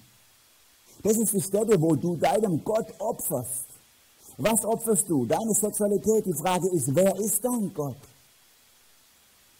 Das 1.03 1.17
ist 1.17 1.33
die 1.33 1.41
Stätte, 1.41 1.79
wo 1.79 1.95
du 1.95 2.15
deinem 2.15 2.63
Gott 2.63 2.87
opferst. 2.99 3.72
Was 4.37 4.65
opferst 4.65 5.09
du? 5.09 5.25
Deine 5.25 5.53
Sexualität. 5.53 6.25
Die 6.25 6.41
Frage 6.41 6.67
ist, 6.73 6.95
wer 6.95 7.15
ist 7.19 7.43
dein 7.43 7.71
Gott? 7.73 7.97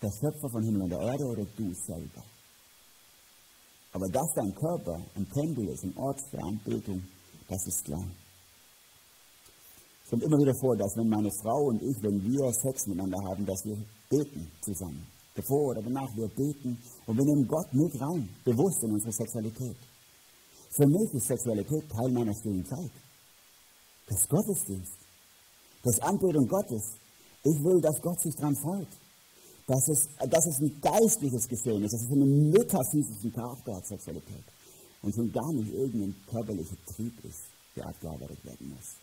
Der 0.02 0.12
Schöpfer 0.12 0.50
von 0.50 0.64
Himmel 0.64 0.84
und 0.84 0.90
der 0.90 1.02
Erde 1.02 1.26
oder 1.26 1.46
du 1.46 1.74
selber? 1.74 2.24
Aber 3.92 4.10
dass 4.10 4.34
dein 4.34 4.54
Körper 4.56 5.00
ein 5.16 5.30
Tempel 5.30 5.70
ist, 5.70 5.84
ein 5.84 5.96
Ort 5.98 6.20
der 6.34 6.44
Anbetung, 6.44 7.04
das 7.48 7.68
ist 7.68 7.86
klar. 7.86 8.04
Es 10.04 10.10
kommt 10.10 10.24
immer 10.24 10.38
wieder 10.40 10.56
vor, 10.56 10.76
dass 10.76 10.98
wenn 10.98 11.08
meine 11.08 11.30
Frau 11.32 11.68
und 11.68 11.82
ich, 11.82 12.02
wenn 12.02 12.22
wir 12.24 12.52
Sex 12.54 12.88
miteinander 12.88 13.20
haben, 13.30 13.46
dass 13.46 13.64
wir 13.66 13.78
beten 14.10 14.52
zusammen. 14.62 15.06
Davor 15.36 15.70
oder 15.70 15.82
danach, 15.84 16.10
wir 16.16 16.28
beten 16.28 16.78
und 17.06 17.18
wir 17.18 17.26
nehmen 17.26 17.48
Gott 17.48 17.72
mit 17.74 18.00
rein, 18.02 18.28
bewusst 18.44 18.84
in 18.84 18.92
unsere 18.92 19.12
Sexualität. 19.12 19.78
Für 20.72 20.88
mich 20.88 21.14
ist 21.14 21.28
Sexualität 21.28 21.90
Teil 21.90 22.12
meiner 22.12 22.34
stillen 22.34 22.66
Zeit. 22.66 22.92
Das 24.08 24.28
Gottesdienst. 24.28 24.94
Das 25.84 26.00
Anbetung 26.00 26.48
Gottes. 26.48 26.84
Ich 27.44 27.64
will, 27.64 27.82
dass 27.82 28.02
Gott 28.02 28.20
sich 28.22 28.36
daran 28.36 28.56
freut. 28.56 28.88
Dass 29.68 29.88
es, 29.88 30.10
dass 30.30 30.46
es 30.46 30.60
ein 30.60 30.82
geistliches 30.82 31.48
Geschehen 31.48 31.84
ist, 31.84 31.94
dass 31.94 32.02
es 32.04 32.12
einen 32.12 32.52
metaphysischen 32.52 33.34
Charakter 33.34 33.76
hat, 33.76 33.88
Sexualität. 33.88 34.44
Und 35.02 35.16
schon 35.16 35.32
gar 35.32 35.52
nicht 35.54 35.74
irgendein 35.74 36.16
körperlicher 36.30 36.76
Trieb 36.86 37.14
ist, 37.24 37.44
der 37.76 37.88
abgearbeitet 37.88 38.44
werden 38.44 38.70
muss. 38.70 38.96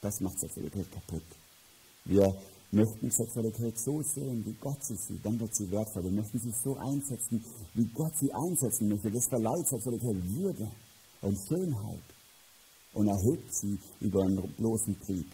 Das 0.00 0.20
macht 0.20 0.38
Sexualität 0.38 0.90
kaputt. 0.92 1.22
Wir 2.04 2.34
möchten 2.70 3.10
Sexualität 3.10 3.78
so 3.78 4.02
sehen, 4.02 4.44
wie 4.44 4.54
Gott 4.60 4.84
sie 4.84 4.96
sieht, 4.96 5.24
dann 5.24 5.38
wird 5.38 5.54
sie 5.54 5.70
wertvoll. 5.70 6.04
Wir 6.04 6.10
möchten 6.10 6.38
sie 6.38 6.52
so 6.62 6.76
einsetzen, 6.76 7.44
wie 7.74 7.86
Gott 7.94 8.16
sie 8.18 8.32
einsetzen 8.32 8.88
möchte. 8.88 9.10
Das 9.10 9.26
verleiht 9.26 9.68
Sexualität 9.68 10.16
Würde 10.36 10.70
und 11.22 11.38
Schönheit 11.48 12.13
und 12.94 13.08
erhebt 13.08 13.54
sie 13.54 13.78
über 14.00 14.22
einen 14.22 14.42
bloßen 14.56 14.98
Trieb. 15.00 15.26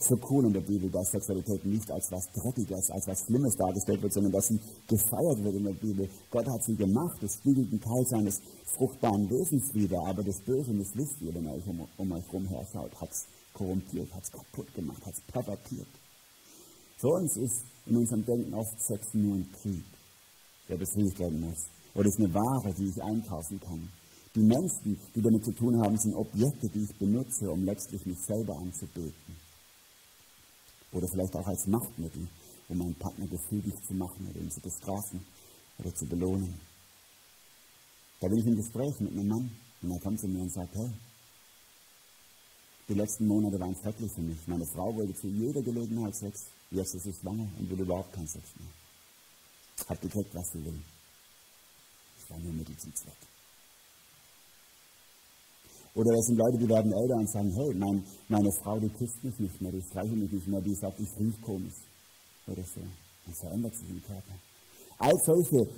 so 0.00 0.16
cool 0.30 0.46
in 0.46 0.52
der 0.52 0.60
Bibel, 0.60 0.88
dass 0.90 1.10
Sexualität 1.10 1.64
nicht 1.64 1.90
als 1.90 2.10
was 2.12 2.30
Dreckiges, 2.32 2.90
als 2.90 3.06
was 3.08 3.24
Schlimmes 3.24 3.56
dargestellt 3.56 4.00
wird, 4.00 4.12
sondern 4.12 4.32
dass 4.32 4.46
sie 4.46 4.60
gefeiert 4.86 5.42
wird 5.42 5.56
in 5.56 5.64
der 5.64 5.72
Bibel. 5.72 6.08
Gott 6.30 6.46
hat 6.46 6.62
sie 6.62 6.76
gemacht, 6.76 7.20
es 7.22 7.34
spiegelt 7.34 7.70
einen 7.70 7.80
Teil 7.80 8.06
seines 8.06 8.40
fruchtbaren 8.64 9.28
Wesens 9.28 9.74
wider, 9.74 9.98
aber 10.06 10.22
das 10.22 10.40
Böse, 10.40 10.72
das 10.72 10.94
wisst 10.94 11.20
ihr, 11.20 11.34
wenn 11.34 11.46
ihr 11.46 11.54
euch 11.54 11.66
um, 11.66 11.86
um 11.96 12.12
euch 12.12 12.32
rum 12.32 12.46
herschaut, 12.46 12.94
hat 13.00 13.10
es 13.10 13.26
korrumpiert, 13.54 14.14
hat 14.14 14.22
es 14.22 14.30
kaputt 14.30 14.72
gemacht, 14.74 15.04
hat 15.04 15.14
es 15.14 15.20
pervertiert. 15.32 15.88
Für 16.98 17.08
uns 17.08 17.36
ist 17.36 17.64
in 17.86 17.96
unserem 17.96 18.24
Denken 18.24 18.54
oft 18.54 18.80
Sex 18.80 19.14
nur 19.14 19.34
ein 19.34 19.50
Krieg, 19.60 19.84
der 20.68 20.76
befriedigt 20.76 21.18
werden 21.18 21.40
muss. 21.40 21.66
Oder 21.94 22.08
ist 22.08 22.20
eine 22.20 22.32
Ware, 22.32 22.72
die 22.74 22.88
ich 22.88 23.02
einkaufen 23.02 23.58
kann. 23.58 23.88
Die 24.38 24.44
Menschen, 24.44 24.96
die 25.16 25.20
damit 25.20 25.44
zu 25.44 25.50
tun 25.50 25.80
haben, 25.82 25.98
sind 25.98 26.14
Objekte, 26.14 26.68
die 26.68 26.84
ich 26.84 26.94
benutze, 26.94 27.50
um 27.50 27.64
letztlich 27.64 28.06
mich 28.06 28.20
selber 28.20 28.56
anzubeten. 28.56 29.34
Oder 30.92 31.08
vielleicht 31.08 31.34
auch 31.34 31.46
als 31.48 31.66
Machtmittel, 31.66 32.28
um 32.68 32.78
meinen 32.78 32.94
Partner 32.94 33.26
gefügig 33.26 33.74
zu 33.84 33.94
machen 33.94 34.28
oder 34.30 34.38
ihn 34.38 34.50
zu 34.52 34.60
bestrafen 34.60 35.26
oder 35.78 35.92
zu 35.92 36.06
belohnen. 36.06 36.54
Da 38.20 38.28
bin 38.28 38.38
ich 38.38 38.46
im 38.46 38.54
Gespräch 38.54 39.00
mit 39.00 39.10
einem 39.10 39.26
Mann 39.26 39.50
und 39.82 39.90
er 39.90 39.98
kommt 39.98 40.20
zu 40.20 40.28
mir 40.28 40.42
und 40.42 40.52
sagt, 40.52 40.72
hey, 40.72 40.90
die 42.88 42.94
letzten 42.94 43.26
Monate 43.26 43.58
waren 43.58 43.74
schrecklich 43.74 44.12
für 44.12 44.22
mich. 44.22 44.38
Meine 44.46 44.66
Frau 44.66 44.94
wollte 44.94 45.14
zu 45.14 45.26
jeder 45.26 45.62
Gelegenheit 45.62 46.14
Sex. 46.14 46.44
Jetzt 46.70 46.94
ist 46.94 47.02
sie 47.02 47.12
schwanger 47.12 47.48
und 47.58 47.68
will 47.68 47.80
überhaupt 47.80 48.12
keinen 48.12 48.28
Sex 48.28 48.44
mehr. 48.54 49.88
Hat 49.88 50.00
gekriegt, 50.00 50.32
was 50.32 50.52
sie 50.52 50.64
will. 50.64 50.80
Ich 52.18 52.30
war 52.30 52.38
nur 52.38 52.52
Mittel 52.52 52.76
zum 52.76 52.94
Zweck. 52.94 53.18
Oder 55.94 56.14
es 56.14 56.26
sind 56.26 56.38
Leute, 56.38 56.58
die 56.58 56.68
werden 56.68 56.92
älter 56.92 57.16
und 57.16 57.30
sagen, 57.30 57.50
hey, 57.54 57.74
mein, 57.74 58.04
meine 58.28 58.50
Frau, 58.62 58.78
die 58.78 58.88
küsst 58.90 59.22
mich 59.24 59.38
nicht 59.38 59.60
mehr, 59.60 59.72
die 59.72 59.82
streichelt 59.82 60.18
mich 60.18 60.32
nicht 60.32 60.46
mehr, 60.46 60.60
die 60.60 60.74
sagt, 60.74 61.00
ich 61.00 61.08
rieche 61.18 61.40
komisch. 61.40 61.80
Oder 62.46 62.62
so. 62.62 62.80
Dann 62.80 63.34
verändert 63.34 63.74
sich 63.74 63.88
im 63.90 64.02
Körper. 64.02 64.34
All 64.98 65.14
solche, 65.24 65.68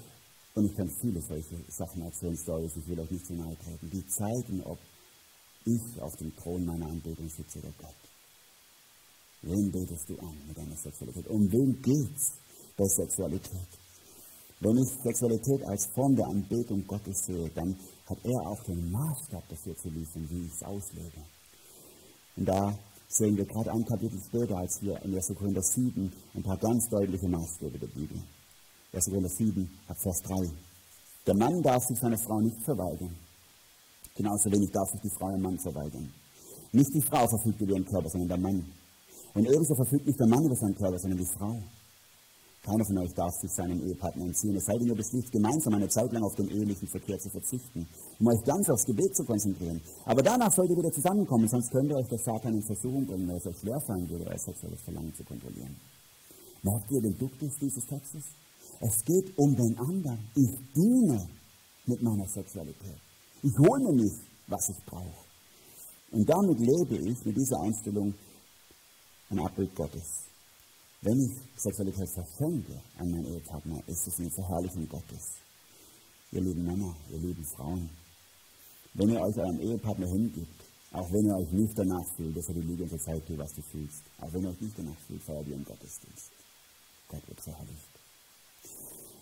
und 0.54 0.64
ich 0.66 0.76
kann 0.76 0.90
viele 1.00 1.20
solche 1.20 1.56
Sachen 1.68 2.02
erzählen, 2.02 2.36
Stories, 2.36 2.76
ich 2.76 2.88
will 2.88 3.00
euch 3.00 3.10
nicht 3.10 3.26
zu 3.26 3.34
nahe 3.34 3.56
treten, 3.56 3.90
die 3.90 4.06
zeigen, 4.06 4.62
ob 4.64 4.78
ich 5.64 6.00
auf 6.00 6.16
dem 6.16 6.34
Thron 6.36 6.64
meiner 6.64 6.86
Anbetung 6.86 7.28
sitze 7.28 7.58
oder 7.58 7.72
Gott. 7.78 7.94
Wen 9.42 9.72
betest 9.72 10.08
du 10.08 10.18
an 10.18 10.36
mit 10.46 10.56
deiner 10.56 10.76
Sexualität? 10.76 11.26
Um 11.28 11.50
wen 11.50 11.80
geht's 11.80 12.32
bei 12.76 12.84
Sexualität? 12.84 13.68
Wenn 14.60 14.76
ich 14.76 14.88
Sexualität 15.02 15.66
als 15.66 15.86
Form 15.94 16.14
der 16.14 16.26
Anbetung 16.26 16.86
Gottes 16.86 17.24
sehe, 17.24 17.48
dann 17.54 17.74
hat 18.10 18.18
er 18.24 18.40
auch 18.46 18.62
den 18.64 18.90
Maßstab 18.90 19.48
dafür 19.48 19.76
zu 19.76 19.88
liefern, 19.88 20.28
wie 20.28 20.46
ich 20.46 20.52
es 20.52 20.62
auslege. 20.62 21.22
Und 22.36 22.46
da 22.46 22.76
sehen 23.08 23.36
wir 23.36 23.44
gerade 23.44 23.72
ein 23.72 23.84
Kapitel 23.84 24.20
später, 24.20 24.56
als 24.56 24.82
wir 24.82 25.00
in 25.02 25.14
1. 25.14 25.32
Korinther 25.38 25.62
7 25.62 26.12
ein 26.34 26.42
paar 26.42 26.56
ganz 26.58 26.88
deutliche 26.88 27.28
Maßstäbe 27.28 27.78
der 27.78 27.86
Bibel. 27.86 28.20
1. 28.92 29.04
Korinther 29.06 29.28
7, 29.28 29.70
Vers 29.94 30.22
3. 30.22 30.50
Der 31.26 31.34
Mann 31.36 31.62
darf 31.62 31.84
sich 31.84 31.98
seine 31.98 32.18
Frau 32.18 32.40
nicht 32.40 32.60
verweigern. 32.64 33.16
Genauso 34.16 34.50
wenig 34.50 34.70
darf 34.72 34.90
sich 34.90 35.00
die 35.02 35.10
Frau 35.10 35.30
ihrem 35.30 35.42
Mann 35.42 35.58
verweigern. 35.58 36.12
Nicht 36.72 36.92
die 36.94 37.02
Frau 37.02 37.26
verfügt 37.28 37.60
über 37.60 37.72
ihren 37.72 37.84
Körper, 37.84 38.08
sondern 38.08 38.28
der 38.28 38.38
Mann. 38.38 38.72
Und 39.34 39.46
ebenso 39.46 39.74
verfügt 39.74 40.06
nicht 40.06 40.18
der 40.18 40.26
Mann 40.26 40.44
über 40.44 40.56
seinen 40.56 40.74
Körper, 40.74 40.98
sondern 40.98 41.18
die 41.18 41.26
Frau. 41.38 41.56
Keiner 42.62 42.84
von 42.84 42.98
euch 42.98 43.14
darf 43.14 43.32
sich 43.40 43.50
seinem 43.50 43.80
Ehepartner 43.86 44.26
entziehen. 44.26 44.54
Es 44.54 44.66
sei 44.66 44.76
denn, 44.76 44.88
ihr 44.88 44.94
beschließt 44.94 45.32
gemeinsam 45.32 45.74
eine 45.74 45.88
Zeit 45.88 46.12
lang 46.12 46.22
auf 46.22 46.34
den 46.34 46.48
ehelichen 46.50 46.88
Verkehr 46.88 47.18
zu 47.18 47.30
verzichten, 47.30 47.86
um 48.18 48.26
euch 48.26 48.44
ganz 48.44 48.68
aufs 48.68 48.84
Gebet 48.84 49.16
zu 49.16 49.24
konzentrieren. 49.24 49.80
Aber 50.04 50.22
danach 50.22 50.52
sollt 50.52 50.70
ihr 50.70 50.76
wieder 50.76 50.92
zusammenkommen, 50.92 51.48
sonst 51.48 51.70
könnte 51.70 51.96
euch 51.96 52.08
der 52.08 52.18
Satan 52.18 52.54
in 52.54 52.62
Versuchung 52.62 53.06
bringen, 53.06 53.28
weil 53.28 53.38
es 53.38 53.46
euch 53.46 53.58
schwerfallen 53.58 54.08
würde, 54.10 54.26
euer 54.26 54.38
sexuelles 54.38 54.80
Verlangen 54.82 55.14
zu 55.14 55.24
kontrollieren. 55.24 55.74
Merkt 56.62 56.90
ihr 56.90 57.00
den 57.00 57.16
Duktus 57.16 57.52
dieses 57.58 57.86
Textes? 57.86 58.24
Es 58.80 59.04
geht 59.04 59.38
um 59.38 59.56
den 59.56 59.78
anderen. 59.78 60.18
Ich 60.34 60.50
diene 60.74 61.28
mit 61.86 62.02
meiner 62.02 62.28
Sexualität. 62.28 63.00
Ich 63.42 63.58
hole 63.58 63.84
mir 63.84 64.02
nicht, 64.02 64.20
was 64.46 64.68
ich 64.68 64.84
brauche. 64.84 65.24
Und 66.12 66.28
damit 66.28 66.58
lebe 66.58 66.96
ich 66.96 67.24
mit 67.24 67.36
dieser 67.36 67.60
Einstellung 67.60 68.14
ein 69.30 69.38
Abbild 69.38 69.74
Gottes. 69.74 70.24
Wenn 71.02 71.18
ich 71.24 71.32
Sexualität 71.56 72.10
verschenke 72.10 72.78
an 72.98 73.10
meinen 73.10 73.24
Ehepartner, 73.24 73.82
ist 73.86 74.06
es 74.06 74.18
eine 74.18 74.30
Verherrlichung 74.30 74.86
Gottes. 74.86 75.32
Ihr 76.32 76.42
lieben 76.42 76.64
Männer, 76.64 76.94
ihr 77.10 77.18
lieben 77.18 77.44
Frauen, 77.44 77.88
wenn 78.94 79.08
ihr 79.08 79.20
euch 79.20 79.36
eurem 79.38 79.60
Ehepartner 79.60 80.06
hingibt, 80.06 80.62
auch 80.92 81.10
wenn 81.10 81.26
ihr 81.26 81.36
euch 81.36 81.50
nicht 81.52 81.78
danach 81.78 82.04
fühlt, 82.16 82.36
dass 82.36 82.48
er 82.48 82.54
die 82.54 82.60
Lüge 82.60 82.82
unserer 82.82 83.00
Zeit 83.00 83.26
tut, 83.26 83.38
was 83.38 83.54
du 83.54 83.62
fühlst, 83.62 84.02
auch 84.20 84.32
wenn 84.32 84.42
ihr 84.42 84.50
euch 84.50 84.60
nicht 84.60 84.78
danach 84.78 84.98
fühlt, 85.06 85.22
feiert 85.22 85.46
ihr 85.48 85.54
im 85.54 85.64
Gottesdienst. 85.64 86.30
Gott 87.08 87.28
wird 87.28 87.40
verherrlicht. 87.40 87.90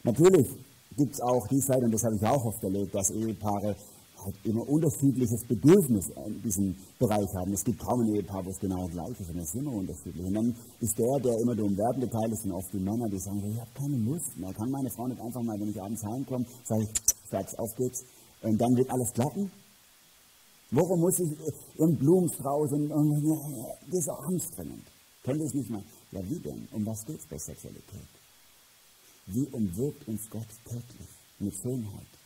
Natürlich 0.02 0.48
gibt 0.96 1.14
es 1.14 1.20
auch 1.20 1.46
die 1.46 1.60
Seite, 1.60 1.84
und 1.84 1.92
das 1.92 2.02
habe 2.02 2.16
ich 2.16 2.26
auch 2.26 2.44
oft 2.44 2.62
erlebt, 2.64 2.94
dass 2.94 3.10
Ehepaare 3.10 3.76
halt 4.24 4.36
immer 4.44 4.68
unterschiedliches 4.68 5.44
Bedürfnis 5.46 6.10
in 6.26 6.42
diesem 6.42 6.74
Bereich 6.98 7.28
haben. 7.34 7.52
Es 7.52 7.64
gibt 7.64 7.78
kaum 7.80 8.00
ein 8.00 8.14
Ehepaar, 8.14 8.44
wo 8.44 8.50
es 8.50 8.58
genau 8.58 8.86
gleich 8.88 9.10
ist, 9.20 9.26
sondern 9.26 9.44
es 9.44 9.54
ist 9.54 9.60
immer 9.60 9.72
unterschiedlich. 9.72 10.26
Und 10.26 10.34
dann 10.34 10.56
ist 10.80 10.98
der, 10.98 11.20
der 11.22 11.38
immer 11.40 11.54
der 11.54 11.64
umwerbende 11.64 12.10
Teil 12.10 12.32
ist, 12.32 12.42
sind 12.42 12.52
oft 12.52 12.72
die 12.72 12.78
Männer, 12.78 13.08
die 13.08 13.18
sagen, 13.18 13.42
ich 13.50 13.60
habe 13.60 13.70
keine 13.74 13.96
Lust 13.96 14.36
mehr. 14.36 14.52
Kann 14.52 14.70
meine 14.70 14.90
Frau 14.90 15.06
nicht 15.06 15.20
einfach 15.20 15.42
mal, 15.42 15.58
wenn 15.60 15.70
ich 15.70 15.80
abends 15.80 16.02
heimkomme, 16.04 16.46
sage 16.64 16.82
ich, 16.82 16.90
sag's, 17.30 17.54
auf 17.54 17.74
geht's. 17.76 18.04
Und 18.42 18.58
dann 18.58 18.76
wird 18.76 18.90
alles 18.90 19.12
klappen. 19.12 19.50
Warum 20.70 21.00
muss 21.00 21.18
ich 21.18 21.30
im 21.78 21.96
Blumenstrauß 21.96 22.72
und, 22.72 22.92
und 22.92 23.24
das 23.86 24.00
ist 24.00 24.10
auch 24.10 24.22
anstrengend. 24.24 24.86
Könnt 25.22 25.40
ihr 25.40 25.46
es 25.46 25.54
nicht 25.54 25.70
mal? 25.70 25.82
Ja, 26.12 26.20
wie 26.28 26.38
denn? 26.38 26.68
Um 26.72 26.84
was 26.86 27.04
geht 27.06 27.18
es 27.18 27.26
bei 27.26 27.38
Sexualität? 27.38 28.08
Wie 29.26 29.46
umwirkt 29.48 30.06
uns 30.08 30.28
Gott 30.30 30.48
täglich 30.64 31.08
mit 31.38 31.54
Schönheit? 31.54 32.17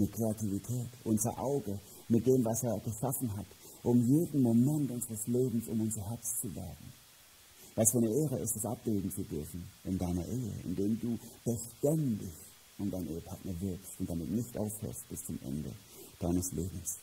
Mit 0.00 0.12
Kreativität, 0.12 0.88
unser 1.04 1.38
Auge, 1.38 1.78
mit 2.08 2.26
dem, 2.26 2.44
was 2.44 2.62
er 2.62 2.78
geschaffen 2.80 3.36
hat, 3.36 3.46
um 3.82 4.00
jeden 4.00 4.42
Moment 4.42 4.90
unseres 4.90 5.26
Lebens 5.26 5.68
um 5.68 5.80
unser 5.80 6.08
Herz 6.08 6.40
zu 6.40 6.54
werden. 6.54 6.92
Was 7.76 7.92
für 7.92 7.98
eine 7.98 8.10
Ehre 8.10 8.38
ist 8.38 8.56
es, 8.56 8.64
abbilden 8.64 9.10
zu 9.10 9.22
dürfen 9.22 9.64
in 9.84 9.98
deiner 9.98 10.26
Ehe, 10.26 10.52
indem 10.64 10.98
du 11.00 11.18
beständig 11.44 12.32
um 12.78 12.90
deinen 12.90 13.08
Ehepartner 13.08 13.52
wirkst 13.60 13.92
und 14.00 14.10
damit 14.10 14.30
nicht 14.30 14.56
aufhörst 14.56 15.08
bis 15.08 15.24
zum 15.24 15.38
Ende 15.44 15.70
deines 16.18 16.50
Lebens. 16.52 16.98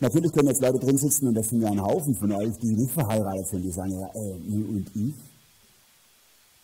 Natürlich 0.00 0.32
können 0.32 0.48
jetzt 0.48 0.62
Leute 0.62 0.78
drin 0.78 0.96
sitzen, 0.96 1.28
und 1.28 1.34
das 1.34 1.48
sind 1.48 1.60
ja 1.60 1.70
ein 1.70 1.82
Haufen 1.82 2.14
von 2.14 2.30
euch, 2.32 2.56
die 2.58 2.68
nicht 2.68 2.92
verheiratet 2.92 3.48
sind, 3.48 3.62
die 3.62 3.70
sagen, 3.72 3.98
ja, 3.98 4.06
äh, 4.14 4.34
und 4.34 4.90
ich? 4.94 5.14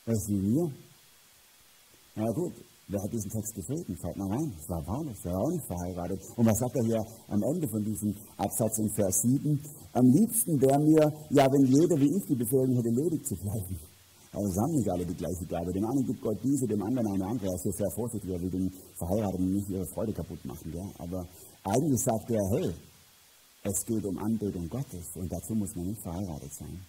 Was 0.06 0.28
mit 0.28 0.42
mir? 0.42 0.70
Na 2.14 2.30
gut, 2.30 2.52
Wer 2.86 3.00
hat 3.02 3.12
diesen 3.12 3.30
Text 3.30 3.54
geschrieben? 3.54 3.96
Schaut 3.96 4.16
mal 4.16 4.28
rein. 4.28 4.52
Das 4.58 4.68
war 4.68 4.82
Paulus, 4.84 5.16
der 5.24 5.32
war 5.32 5.40
auch 5.40 5.52
nicht 5.52 5.66
verheiratet. 5.66 6.20
Und 6.36 6.44
was 6.44 6.58
sagt 6.58 6.76
er 6.76 6.84
hier 6.84 7.02
am 7.28 7.42
Ende 7.42 7.66
von 7.68 7.82
diesem 7.82 8.14
Absatz 8.36 8.78
in 8.78 8.90
Vers 8.90 9.22
7? 9.22 9.58
Am 9.92 10.06
liebsten 10.12 10.60
wäre 10.60 10.78
mir, 10.78 11.12
ja, 11.30 11.48
wenn 11.48 11.64
jeder 11.64 11.96
wie 11.96 12.12
ich 12.12 12.24
die 12.28 12.36
Befehlung 12.36 12.76
hätte, 12.76 12.90
ledig 12.90 13.24
zu 13.24 13.36
bleiben. 13.36 13.80
Aber 14.32 14.44
es 14.44 14.56
haben 14.58 14.74
nicht 14.74 14.90
alle 14.90 15.06
die 15.06 15.14
gleiche 15.14 15.46
Gabe. 15.46 15.72
Dem 15.72 15.86
einen 15.86 16.04
gibt 16.04 16.20
Gott 16.20 16.36
diese, 16.42 16.66
dem 16.66 16.82
anderen 16.82 17.06
eine 17.06 17.24
andere. 17.24 17.48
Er 17.48 17.54
ist 17.54 17.62
hier 17.62 17.72
sehr 17.72 17.90
vorsichtig, 17.94 18.30
er 18.30 18.42
will 18.42 18.50
den 18.50 18.70
Verheirateten 18.98 19.50
nicht 19.50 19.70
ihre 19.70 19.86
Freude 19.86 20.12
kaputt 20.12 20.44
machen. 20.44 20.74
Ja? 20.74 20.84
Aber 20.98 21.26
eigentlich 21.64 22.02
sagt 22.02 22.28
er, 22.30 22.42
hey, 22.52 22.74
es 23.62 23.86
geht 23.86 24.04
um 24.04 24.18
Anbetung 24.18 24.68
Gottes 24.68 25.06
und 25.14 25.32
dazu 25.32 25.54
muss 25.54 25.74
man 25.74 25.86
nicht 25.86 26.02
verheiratet 26.02 26.52
sein. 26.52 26.84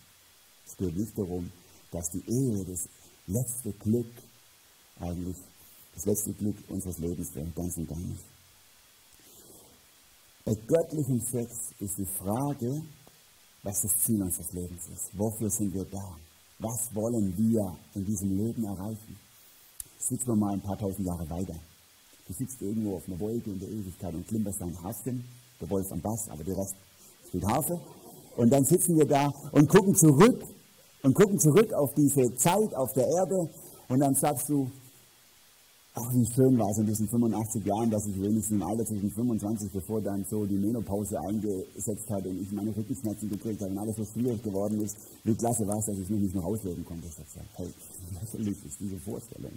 Es 0.65 0.75
geht 0.75 0.97
nicht 0.97 1.17
darum, 1.17 1.49
dass 1.91 2.09
die 2.09 2.25
Ehe 2.27 2.65
das 2.65 2.89
letzte 3.27 3.71
Glück 3.79 4.11
eigentlich 4.99 5.37
das 5.95 6.05
letzte 6.05 6.33
Glück 6.33 6.57
unseres 6.67 6.97
Lebens 6.99 7.33
wäre, 7.33 7.47
ganz 7.55 7.77
und 7.77 7.87
gar 7.87 7.97
nicht. 7.97 8.23
Bei 10.43 10.53
göttlichem 10.67 11.21
Sex 11.21 11.71
ist 11.79 11.97
die 11.97 12.05
Frage, 12.05 12.81
was 13.63 13.81
das 13.81 13.97
Ziel 13.99 14.21
unseres 14.21 14.53
Lebens 14.53 14.87
ist. 14.93 15.17
Wofür 15.17 15.49
sind 15.49 15.73
wir 15.73 15.85
da? 15.85 16.15
Was 16.59 16.93
wollen 16.93 17.35
wir 17.35 17.75
in 17.95 18.05
diesem 18.05 18.37
Leben 18.37 18.63
erreichen? 18.63 19.17
Sitzen 19.97 20.27
wir 20.27 20.35
mal 20.35 20.53
ein 20.53 20.61
paar 20.61 20.77
tausend 20.77 21.07
Jahre 21.07 21.27
weiter. 21.29 21.55
Du 22.27 22.33
sitzt 22.33 22.61
irgendwo 22.61 22.97
auf 22.97 23.07
einer 23.07 23.19
Wolke 23.19 23.49
in 23.49 23.59
der 23.59 23.69
Ewigkeit 23.69 24.13
und 24.13 24.27
klimperst 24.27 24.61
dein 24.61 24.81
Harfchen, 24.83 25.25
der 25.59 25.69
Wolf 25.69 25.91
am 25.91 26.01
Bass, 26.01 26.29
aber 26.29 26.43
der 26.43 26.57
Rest 26.57 26.75
spielt 27.27 27.45
Harfe. 27.45 27.79
Und 28.35 28.49
dann 28.51 28.65
sitzen 28.65 28.97
wir 28.97 29.05
da 29.05 29.33
und 29.51 29.69
gucken 29.69 29.95
zurück 29.95 30.43
und 31.01 31.13
gucken 31.13 31.39
zurück 31.39 31.73
auf 31.73 31.93
diese 31.95 32.35
Zeit 32.35 32.73
auf 32.75 32.93
der 32.93 33.07
Erde 33.07 33.49
und 33.87 33.99
dann 33.99 34.15
sagst 34.15 34.49
du, 34.49 34.69
Ach, 35.97 36.11
wie 36.11 36.27
schön 36.27 36.59
war 36.59 36.69
es 36.71 36.77
in 36.77 36.87
diesen 36.87 37.07
85 37.07 37.65
Jahren, 37.65 37.89
dass 37.89 38.05
ich 38.05 38.19
wenigstens 38.19 38.59
im 38.59 38.63
Alter 38.63 38.83
zwischen 38.83 39.09
25, 39.11 39.71
bevor 39.71 40.01
dann 40.01 40.25
so 40.29 40.45
die 40.45 40.57
Menopause 40.57 41.17
eingesetzt 41.21 42.09
hat 42.09 42.25
und 42.25 42.41
ich 42.41 42.51
meine 42.51 42.75
Rückenschmerzen 42.75 43.29
gekriegt 43.29 43.61
habe 43.61 43.71
und 43.71 43.77
alles 43.77 43.95
so 43.95 44.03
schwierig 44.03 44.43
geworden 44.43 44.81
ist, 44.81 44.97
wie 45.23 45.33
klasse 45.33 45.65
war 45.65 45.77
es, 45.79 45.85
dass 45.85 45.97
ich 45.97 46.09
mich 46.09 46.19
nicht 46.19 46.35
mehr 46.35 46.43
ausleben 46.43 46.83
konnte. 46.83 47.07
Ich 47.07 47.17
habe 47.17 47.47
hey, 47.55 47.69
lächerlich 48.19 48.65
ist 48.65 48.77
diese 48.77 48.99
Vorstellung, 48.99 49.53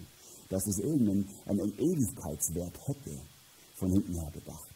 dass 0.48 0.64
es 0.68 0.78
irgendeinen 0.78 1.26
einen 1.46 1.72
Ewigkeitswert 1.76 2.86
hätte, 2.86 3.18
von 3.74 3.90
hinten 3.90 4.14
her 4.14 4.30
gedacht. 4.32 4.74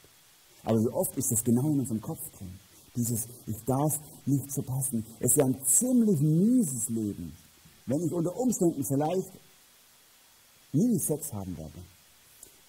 Aber 0.65 0.81
wie 0.81 0.89
oft 0.89 1.17
ist 1.17 1.31
das 1.31 1.45
genau 1.45 1.71
in 1.71 1.79
unserem 1.79 2.01
Kopf 2.01 2.29
drin. 2.39 2.59
Dieses, 2.97 3.29
ich 3.47 3.65
darf 3.67 4.01
nicht 4.27 4.51
so 4.51 4.63
passen. 4.63 5.07
Es 5.21 5.37
ist 5.37 5.41
ein 5.41 5.57
ziemlich 5.65 6.21
mieses 6.21 6.89
Leben, 6.89 7.33
wenn 7.87 8.03
ich 8.03 8.13
unter 8.13 8.37
Umständen 8.37 8.83
vielleicht 8.85 9.31
nie 10.73 10.99
Sex 10.99 11.33
haben 11.33 11.57
werde. 11.57 11.83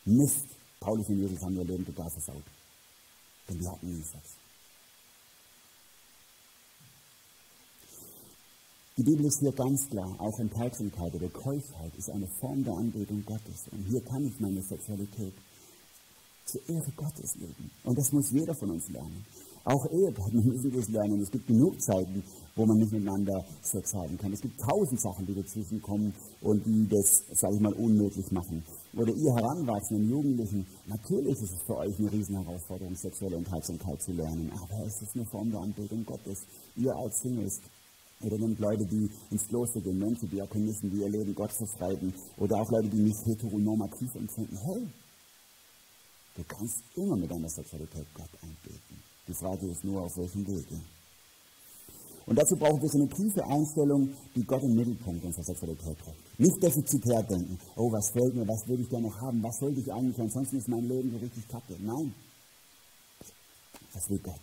Mist, 0.06 0.46
Paulus 0.80 1.08
und 1.10 1.20
Jesus 1.20 1.42
haben 1.42 1.58
ihr 1.58 1.64
Leben 1.64 1.86
total 1.86 2.10
versaut. 2.10 2.44
Denn 3.48 3.60
die 3.60 3.68
hatten 3.68 3.88
nie 3.88 4.04
Sex. 4.04 4.24
Die 8.96 9.04
Bibel 9.04 9.26
ist 9.26 9.40
hier 9.40 9.52
ganz 9.52 9.90
klar, 9.90 10.16
auch 10.20 10.38
Enthaltsamkeit 10.40 11.16
oder 11.16 11.28
Keuschheit 11.30 11.96
ist 11.98 12.12
eine 12.12 12.28
Form 12.28 12.64
der 12.64 12.76
Anbetung 12.76 13.26
Gottes. 13.26 13.68
Und 13.72 13.88
hier 13.90 14.02
kann 14.02 14.28
ich 14.28 14.40
meine 14.40 14.62
Sexualität 14.62 15.34
zur 16.46 16.62
Ehre 16.70 16.92
Gottes 16.96 17.36
leben. 17.36 17.72
Und 17.84 17.98
das 17.98 18.12
muss 18.12 18.30
jeder 18.32 18.54
von 18.54 18.70
uns 18.70 18.90
lernen. 18.90 19.26
Auch 19.66 19.86
Ehepartner 19.90 20.42
müssen 20.42 20.74
das 20.74 20.90
lernen. 20.90 21.22
Es 21.22 21.32
gibt 21.32 21.48
genug 21.48 21.82
Zeiten, 21.82 22.22
wo 22.56 22.66
man 22.66 22.78
nicht 22.78 22.92
miteinander 22.92 23.46
Sex 23.62 23.94
haben 23.94 24.18
kann. 24.18 24.34
Es 24.34 24.42
gibt 24.42 24.60
tausend 24.60 25.00
Sachen, 25.00 25.26
die 25.26 25.34
dazwischen 25.34 25.82
kommen 25.82 26.14
und 26.42 26.66
die 26.66 26.88
das, 26.90 27.24
sage 27.32 27.56
ich 27.56 27.62
mal, 27.62 27.74
unmöglich 27.74 28.30
machen. 28.32 28.62
Oder 28.94 29.14
ihr 29.14 29.34
heranwachsenden 29.34 30.10
Jugendlichen, 30.10 30.68
natürlich 30.86 31.40
ist 31.40 31.54
es 31.54 31.62
für 31.66 31.78
euch 31.78 31.98
eine 31.98 32.12
Riesenherausforderung, 32.12 32.94
sexuelle 32.96 33.38
Enthaltsamkeit 33.38 34.02
zu 34.02 34.12
lernen. 34.12 34.52
Aber 34.52 34.86
es 34.86 35.02
ist 35.02 35.16
eine 35.16 35.26
Form 35.26 35.50
der 35.50 35.62
Anbetung 35.62 36.06
Gottes. 36.06 36.40
Ihr 36.76 36.94
als 36.94 37.22
Singles 37.22 37.62
oder 38.22 38.38
nimmt 38.38 38.60
Leute, 38.60 38.86
die 38.86 39.10
ins 39.32 39.48
Kloster 39.48 39.80
gehen, 39.80 40.00
Mönche, 40.00 40.28
Diakonisten, 40.28 40.92
die 40.92 40.98
ihr 40.98 41.10
Leben 41.10 41.34
Gott 41.36 41.52
verfreiten. 41.54 42.14
Oder 42.38 42.62
auch 42.62 42.70
Leute, 42.70 42.90
die 42.90 43.02
nicht 43.02 43.26
heteronormativ 43.26 44.14
empfinden. 44.16 44.58
Hey, 44.58 44.88
du 46.36 46.44
kannst 46.48 46.84
immer 46.96 47.16
mit 47.16 47.32
deiner 47.32 47.50
Sexualität 47.50 48.08
Gott 48.14 48.30
anbeten. 48.42 49.13
Die 49.28 49.34
Frage 49.34 49.68
ist 49.68 49.84
nur, 49.84 50.02
auf 50.02 50.18
welchem 50.18 50.46
Wege. 50.48 50.80
Und 52.26 52.38
dazu 52.38 52.56
brauchen 52.56 52.82
wir 52.82 52.90
so 52.90 53.00
eine 53.00 53.10
tiefe 53.10 53.44
Einstellung, 53.46 54.10
die 54.36 54.44
Gott 54.44 54.64
im 54.64 54.76
Mittelpunkt 54.76 55.26
unserer 55.26 55.44
Sexualität 55.44 55.98
hat. 56.06 56.16
Nicht 56.38 56.64
defizitär 56.64 57.22
denken, 57.24 57.60
oh, 57.76 57.92
was 57.92 58.12
fehlt 58.12 58.34
mir, 58.34 58.48
was 58.48 58.68
würde 58.68 58.84
ich 58.84 58.90
gerne 58.90 59.08
noch 59.08 59.22
haben, 59.22 59.44
was 59.44 59.58
sollte 59.60 59.82
ich 59.82 59.92
eigentlich, 59.92 60.20
ansonsten 60.20 60.58
ist 60.58 60.70
mein 60.70 60.88
Leben 60.88 61.12
so 61.12 61.18
richtig 61.18 61.48
kacke. 61.50 61.76
Nein. 61.80 62.14
Was 63.94 64.10
will 64.10 64.20
Gott? 64.20 64.40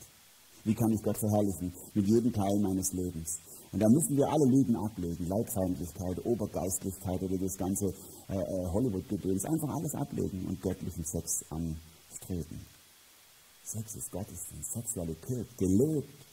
Wie 0.65 0.75
kann 0.75 0.93
ich 0.93 1.03
Gott 1.03 1.17
verherrlichen? 1.17 1.73
Mit 1.95 2.07
jedem 2.07 2.33
Teil 2.33 2.59
meines 2.61 2.93
Lebens. 2.93 3.39
Und 3.73 3.81
da 3.81 3.89
müssen 3.89 4.17
wir 4.17 4.29
alle 4.29 4.45
Lügen 4.45 4.77
ablegen, 4.77 5.27
Leibfeindlichkeit, 5.27 6.25
Obergeistlichkeit 6.27 7.23
oder 7.23 7.39
das 7.39 7.57
ganze 7.57 7.87
äh, 8.29 8.37
äh, 8.37 8.67
Hollywood-Gedöns, 8.73 9.45
einfach 9.47 9.75
alles 9.75 9.95
ablegen 9.95 10.47
und 10.47 10.61
göttlichen 10.61 11.05
Sex 11.05 11.45
anstreben. 11.49 12.61
Sex 13.71 13.95
ist 13.95 14.11
Gottesdienst, 14.11 14.73
Sexualität, 14.73 15.47
gelebt 15.57 16.27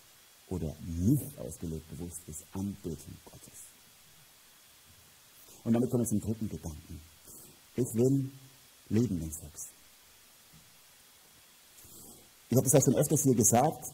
oder 0.49 0.73
nicht 0.85 1.37
ausgelebt 1.37 1.87
bewusst 1.89 2.21
ist 2.27 2.43
Anbetung 2.53 3.15
Gottes. 3.25 3.59
Und 5.63 5.73
damit 5.73 5.89
kommen 5.89 6.03
wir 6.03 6.09
zum 6.09 6.21
dritten 6.21 6.49
Gedanken. 6.49 7.01
Ich 7.75 7.93
will 7.93 8.31
leben 8.89 9.19
den 9.19 9.31
Sex. 9.31 9.67
Ich 12.49 12.55
habe 12.55 12.63
das 12.63 12.73
ja 12.73 12.81
schon 12.81 12.95
öfters 12.95 13.23
hier 13.23 13.35
gesagt, 13.35 13.93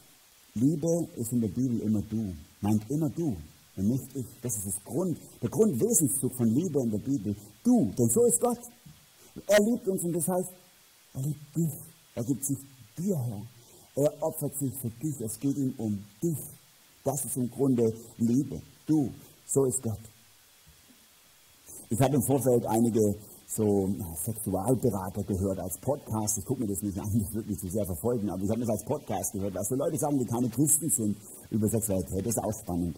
Liebe 0.53 1.07
ist 1.15 1.31
in 1.33 1.41
der 1.41 1.47
Bibel 1.47 1.79
immer 1.81 2.01
du, 2.03 2.35
meint 2.61 2.89
immer 2.91 3.09
du 3.09 3.35
und 3.75 3.87
nicht 3.87 4.15
ich. 4.15 4.25
Das 4.41 4.55
ist 4.55 4.67
das 4.67 4.83
Grund, 4.85 5.17
der 5.41 5.49
Grundwesenszug 5.49 6.33
von 6.35 6.47
Liebe 6.47 6.79
in 6.83 6.91
der 6.91 6.99
Bibel. 6.99 7.35
Du, 7.63 7.91
denn 7.97 8.09
so 8.09 8.23
ist 8.25 8.39
Gott. 8.39 8.59
Er 9.47 9.59
liebt 9.65 9.87
uns 9.87 10.03
und 10.03 10.13
das 10.13 10.27
heißt, 10.27 10.49
er 11.15 11.21
liebt 11.21 11.55
dich. 11.57 11.73
Er 12.15 12.23
gibt 12.23 12.45
sich 12.45 12.57
dir 12.97 13.17
her. 13.17 13.41
Er 13.95 14.23
opfert 14.23 14.57
sich 14.57 14.73
für 14.75 14.89
dich. 14.89 15.19
Es 15.21 15.39
geht 15.39 15.57
ihm 15.57 15.73
um 15.77 16.03
dich. 16.21 16.37
Das 17.03 17.25
ist 17.25 17.37
im 17.37 17.49
Grunde 17.49 17.93
Liebe. 18.17 18.61
Du, 18.85 19.11
so 19.45 19.65
ist 19.65 19.81
Gott. 19.81 19.99
Ich 21.89 21.99
habe 22.01 22.15
im 22.15 22.23
Vorfeld 22.23 22.65
einige 22.65 23.15
so 23.47 23.89
Sexualberater 24.25 25.23
gehört 25.23 25.59
als 25.59 25.77
Podcast. 25.77 26.37
Ich 26.39 26.45
gucke 26.45 26.61
mir 26.61 26.67
das 26.67 26.81
nicht 26.81 26.97
an, 26.97 27.19
das 27.19 27.33
wirklich 27.33 27.59
zu 27.59 27.69
sehr 27.69 27.85
verfolgen, 27.85 28.29
aber 28.29 28.41
ich 28.41 28.49
habe 28.49 28.61
das 28.61 28.69
als 28.69 28.83
Podcast 28.83 29.33
gehört, 29.33 29.53
was 29.53 29.67
so 29.67 29.75
Leute 29.75 29.97
sagen, 29.97 30.17
die 30.17 30.25
keine 30.25 30.49
Christen 30.49 30.89
sind 30.89 31.17
über 31.51 31.67
Sexualität. 31.67 32.25
Das 32.25 32.35
ist 32.35 32.43
auch 32.43 32.53
spannend. 32.61 32.97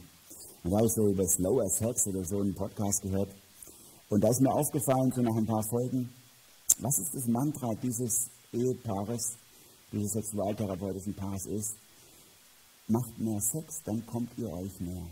Und 0.64 0.72
da 0.72 0.78
habe 0.78 0.88
ich 0.88 0.94
so 0.94 1.08
über 1.08 1.28
Slower 1.28 1.70
Sex 1.70 2.08
oder 2.08 2.24
so 2.24 2.40
einen 2.40 2.56
Podcast 2.56 3.02
gehört. 3.02 3.30
Und 4.10 4.24
da 4.24 4.30
ist 4.30 4.42
mir 4.42 4.54
aufgefallen, 4.54 5.12
so 5.14 5.22
nach 5.22 5.36
ein 5.36 5.46
paar 5.46 5.64
Folgen, 5.64 6.10
was 6.80 7.00
ist 7.00 7.14
das 7.16 7.28
Mantra 7.28 7.74
dieses 7.76 8.30
Ehepaares, 8.54 9.34
dieses 9.92 10.14
sexualtherapeutischen 10.14 11.14
Paares 11.14 11.46
ist? 11.46 11.76
Macht 12.88 13.18
mehr 13.18 13.42
Sex, 13.42 13.82
dann 13.84 14.06
kommt 14.06 14.30
ihr 14.38 14.52
euch 14.52 14.80
mehr. 14.80 15.06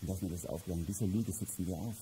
Und 0.00 0.08
da 0.08 0.14
ist 0.14 0.22
mir 0.22 0.30
das 0.30 0.46
aufgegangen. 0.46 0.86
Diese 0.86 1.06
Lüge 1.06 1.32
sitzen 1.32 1.66
wir 1.66 1.76
auf. 1.78 1.94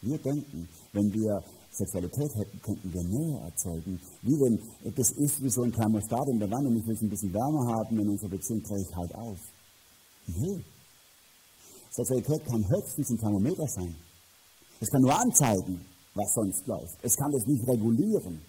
Wir 0.00 0.18
denken, 0.18 0.68
wenn 0.92 1.12
wir 1.12 1.42
Sexualität 1.70 2.34
hätten, 2.34 2.62
könnten 2.62 2.92
wir 2.92 3.02
Nähe 3.02 3.40
erzeugen. 3.40 4.00
Wie 4.22 4.38
wenn 4.40 4.60
das 4.94 5.10
ist 5.12 5.42
wie 5.42 5.50
so 5.50 5.62
ein 5.62 5.72
Thermostat 5.72 6.28
in 6.28 6.38
der 6.38 6.50
Wanne 6.50 6.68
und 6.68 6.76
ich 6.76 6.86
will 6.86 6.94
es 6.94 7.02
ein 7.02 7.10
bisschen 7.10 7.32
wärmer 7.32 7.66
haben, 7.74 7.98
in 7.98 8.08
unserer 8.08 8.30
Beziehung 8.30 8.62
drehe 8.62 8.82
ich 8.82 8.94
halt 8.94 9.14
auf. 9.14 9.38
Nee. 10.26 10.62
Sexualität 11.90 12.44
kann 12.46 12.68
höchstens 12.68 13.10
ein 13.10 13.18
Thermometer 13.18 13.66
sein. 13.66 13.94
Es 14.80 14.90
kann 14.90 15.02
nur 15.02 15.18
anzeigen, 15.18 15.84
was 16.14 16.32
sonst 16.34 16.66
läuft. 16.66 16.98
Es 17.02 17.16
kann 17.16 17.32
das 17.32 17.46
nicht 17.46 17.66
regulieren. 17.66 18.40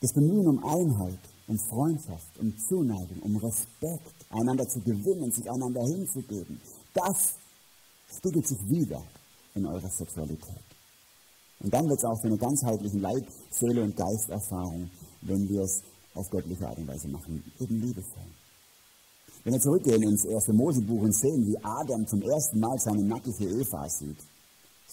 Das 0.00 0.12
Bemühen 0.14 0.48
um 0.48 0.64
Einheit, 0.64 1.18
um 1.46 1.58
Freundschaft, 1.58 2.38
um 2.38 2.56
Zuneigung, 2.58 3.20
um 3.20 3.36
Respekt, 3.36 4.14
einander 4.30 4.66
zu 4.66 4.80
gewinnen, 4.80 5.30
sich 5.30 5.50
einander 5.50 5.82
hinzugeben, 5.82 6.60
das 6.94 7.34
spiegelt 8.16 8.46
sich 8.46 8.58
wieder 8.68 9.02
in 9.54 9.66
eurer 9.66 9.90
Sexualität. 9.90 10.64
Und 11.62 11.74
dann 11.74 11.86
wird 11.88 11.98
es 11.98 12.04
auch 12.04 12.18
für 12.20 12.28
eine 12.28 12.38
ganzheitliche 12.38 12.98
Leib, 12.98 13.26
Seele 13.50 13.82
und 13.82 13.96
Geisterfahrung, 13.96 14.90
wenn 15.20 15.48
wir 15.48 15.62
es 15.62 15.82
auf 16.14 16.30
göttliche 16.30 16.66
Art 16.66 16.78
und 16.78 16.88
Weise 16.88 17.08
machen, 17.08 17.42
eben 17.60 17.80
liebevoll. 17.80 18.30
Wenn 19.44 19.54
wir 19.54 19.60
zurückgehen 19.60 20.02
ins 20.02 20.24
erste 20.24 20.52
Mosebuch 20.52 21.02
und 21.02 21.14
sehen, 21.14 21.46
wie 21.46 21.58
Adam 21.62 22.06
zum 22.06 22.22
ersten 22.22 22.60
Mal 22.60 22.78
seine 22.78 23.02
nackige 23.02 23.44
Eva 23.44 23.88
sieht, 23.88 24.18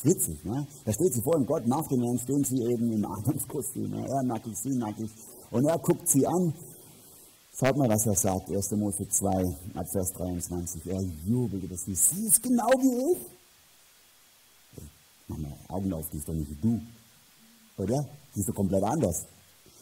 witzig, 0.03 0.43
ne? 0.45 0.67
Da 0.85 0.93
steht 0.93 1.13
sie 1.13 1.21
vor 1.21 1.35
dem 1.35 1.45
Gott, 1.45 1.67
nach 1.67 1.87
dem 1.87 2.01
Herrn 2.03 2.19
stehen 2.19 2.43
sie 2.43 2.61
eben 2.63 2.91
im 2.91 3.05
Adamskostüm, 3.05 3.89
ne? 3.89 4.07
er 4.07 4.23
nackig, 4.23 4.57
sie 4.57 4.75
nackig, 4.75 5.09
und 5.51 5.65
er 5.65 5.77
guckt 5.79 6.07
sie 6.07 6.25
an 6.27 6.53
Schaut 7.59 7.75
mal, 7.75 7.89
was 7.89 8.05
er 8.05 8.13
sagt, 8.13 8.51
1. 8.51 8.71
Mose 8.73 9.09
2, 9.09 9.43
ab 9.73 9.87
Vers 9.91 10.13
23. 10.13 10.85
Er 10.85 11.01
jubelt 11.25 11.63
über 11.63 11.75
sie. 11.75 11.95
Sie 11.95 12.27
ist 12.27 12.43
genau 12.43 12.69
wie 12.77 13.13
ich. 13.13 13.17
Mach 15.27 15.39
mal 15.39 15.53
Augen 15.67 15.91
auf, 15.91 16.07
die 16.11 16.17
ist 16.17 16.29
doch 16.29 16.35
nicht 16.35 16.51
wie 16.51 16.61
du. 16.61 16.79
Oder? 17.81 18.07
Sie 18.31 18.41
ist 18.41 18.49
doch 18.49 18.53
komplett 18.53 18.83
anders. 18.83 19.25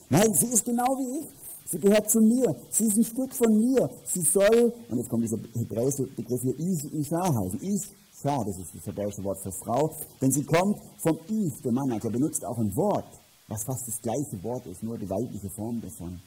Nein, 0.09 0.33
sie 0.35 0.45
ist 0.45 0.63
genau 0.63 0.97
wie 0.97 1.19
ich. 1.19 1.25
Sie 1.65 1.79
gehört 1.79 2.09
zu 2.09 2.21
mir. 2.21 2.55
Sie 2.69 2.85
ist 2.85 2.95
ein 2.95 3.03
Stück 3.03 3.33
von 3.33 3.59
mir. 3.59 3.89
Sie 4.05 4.21
soll, 4.21 4.71
und 4.89 4.97
jetzt 4.97 5.09
kommt 5.09 5.25
dieser 5.25 5.39
hebräische 5.53 6.03
Begriff 6.03 6.43
hier, 6.43 6.57
Isha 6.57 7.21
heißen. 7.21 7.59
Isha, 8.15 8.43
das 8.43 8.57
ist 8.57 8.73
das 8.73 8.85
hebräische 8.85 9.23
Wort 9.23 9.39
für 9.39 9.51
Frau. 9.51 9.93
Denn 10.21 10.31
sie 10.31 10.43
kommt 10.43 10.79
vom 10.97 11.19
Is, 11.27 11.61
der 11.61 11.71
Mann. 11.71 11.91
Also 11.91 12.07
er 12.07 12.11
benutzt 12.11 12.45
auch 12.45 12.57
ein 12.57 12.75
Wort, 12.75 13.07
was 13.47 13.63
fast 13.63 13.87
das 13.87 14.01
gleiche 14.01 14.41
Wort 14.43 14.65
ist, 14.67 14.83
nur 14.83 14.97
die 14.97 15.09
weibliche 15.09 15.49
Form 15.49 15.81
davon. 15.81 16.19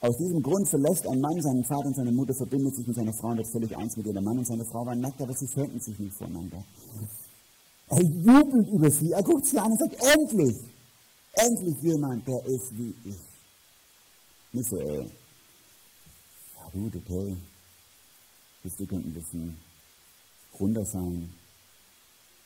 Aus 0.00 0.16
diesem 0.16 0.42
Grund 0.42 0.68
verlässt 0.68 1.06
ein 1.06 1.20
Mann 1.20 1.40
seinen 1.40 1.64
Vater 1.64 1.86
und 1.86 1.96
seine 1.96 2.12
Mutter, 2.12 2.34
verbindet 2.34 2.74
sich 2.74 2.86
mit 2.86 2.96
seiner 2.96 3.12
Frau 3.12 3.28
und 3.28 3.38
wird 3.38 3.48
völlig 3.48 3.76
eins 3.76 3.96
mit 3.96 4.06
ihr. 4.06 4.12
Der 4.12 4.22
Mann 4.22 4.38
und 4.38 4.46
seine 4.46 4.64
Frau 4.64 4.84
waren 4.84 5.00
nackt, 5.00 5.20
aber 5.22 5.32
sie 5.32 5.46
trennten 5.46 5.80
sich 5.80 5.98
nicht 5.98 6.14
voneinander. 6.16 6.64
Er 7.88 8.02
jubelt 8.02 8.68
über 8.68 8.90
sie, 8.90 9.12
er 9.12 9.22
guckt 9.22 9.46
sie 9.46 9.58
an 9.58 9.70
und 9.70 9.78
sagt, 9.78 9.94
endlich, 9.94 10.56
endlich 11.34 11.76
jemand, 11.82 12.26
der 12.26 12.44
ist 12.46 12.76
wie 12.76 12.94
ich. 13.04 13.18
Nicht 14.52 14.68
so, 14.68 14.76
ey, 14.76 15.10
ja 16.56 16.70
gut, 16.72 16.96
okay, 16.96 17.36
das 18.64 18.76
könnte 18.76 18.96
ein 18.96 19.14
bisschen 19.14 19.56
runter 20.62 20.84
sein, 20.84 21.28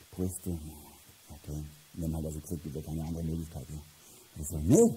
die 0.01 0.17
Brüste, 0.17 0.51
okay, 0.51 1.63
man 1.95 2.23
das 2.23 2.35
so 2.35 2.41
kriegt, 2.41 2.63
gibt 2.63 2.77
es 2.77 2.85
keine 2.85 3.05
andere 3.05 3.25
Möglichkeit 3.25 3.69
mehr. 3.71 3.81
Also, 4.39 4.59
nee, 4.59 4.95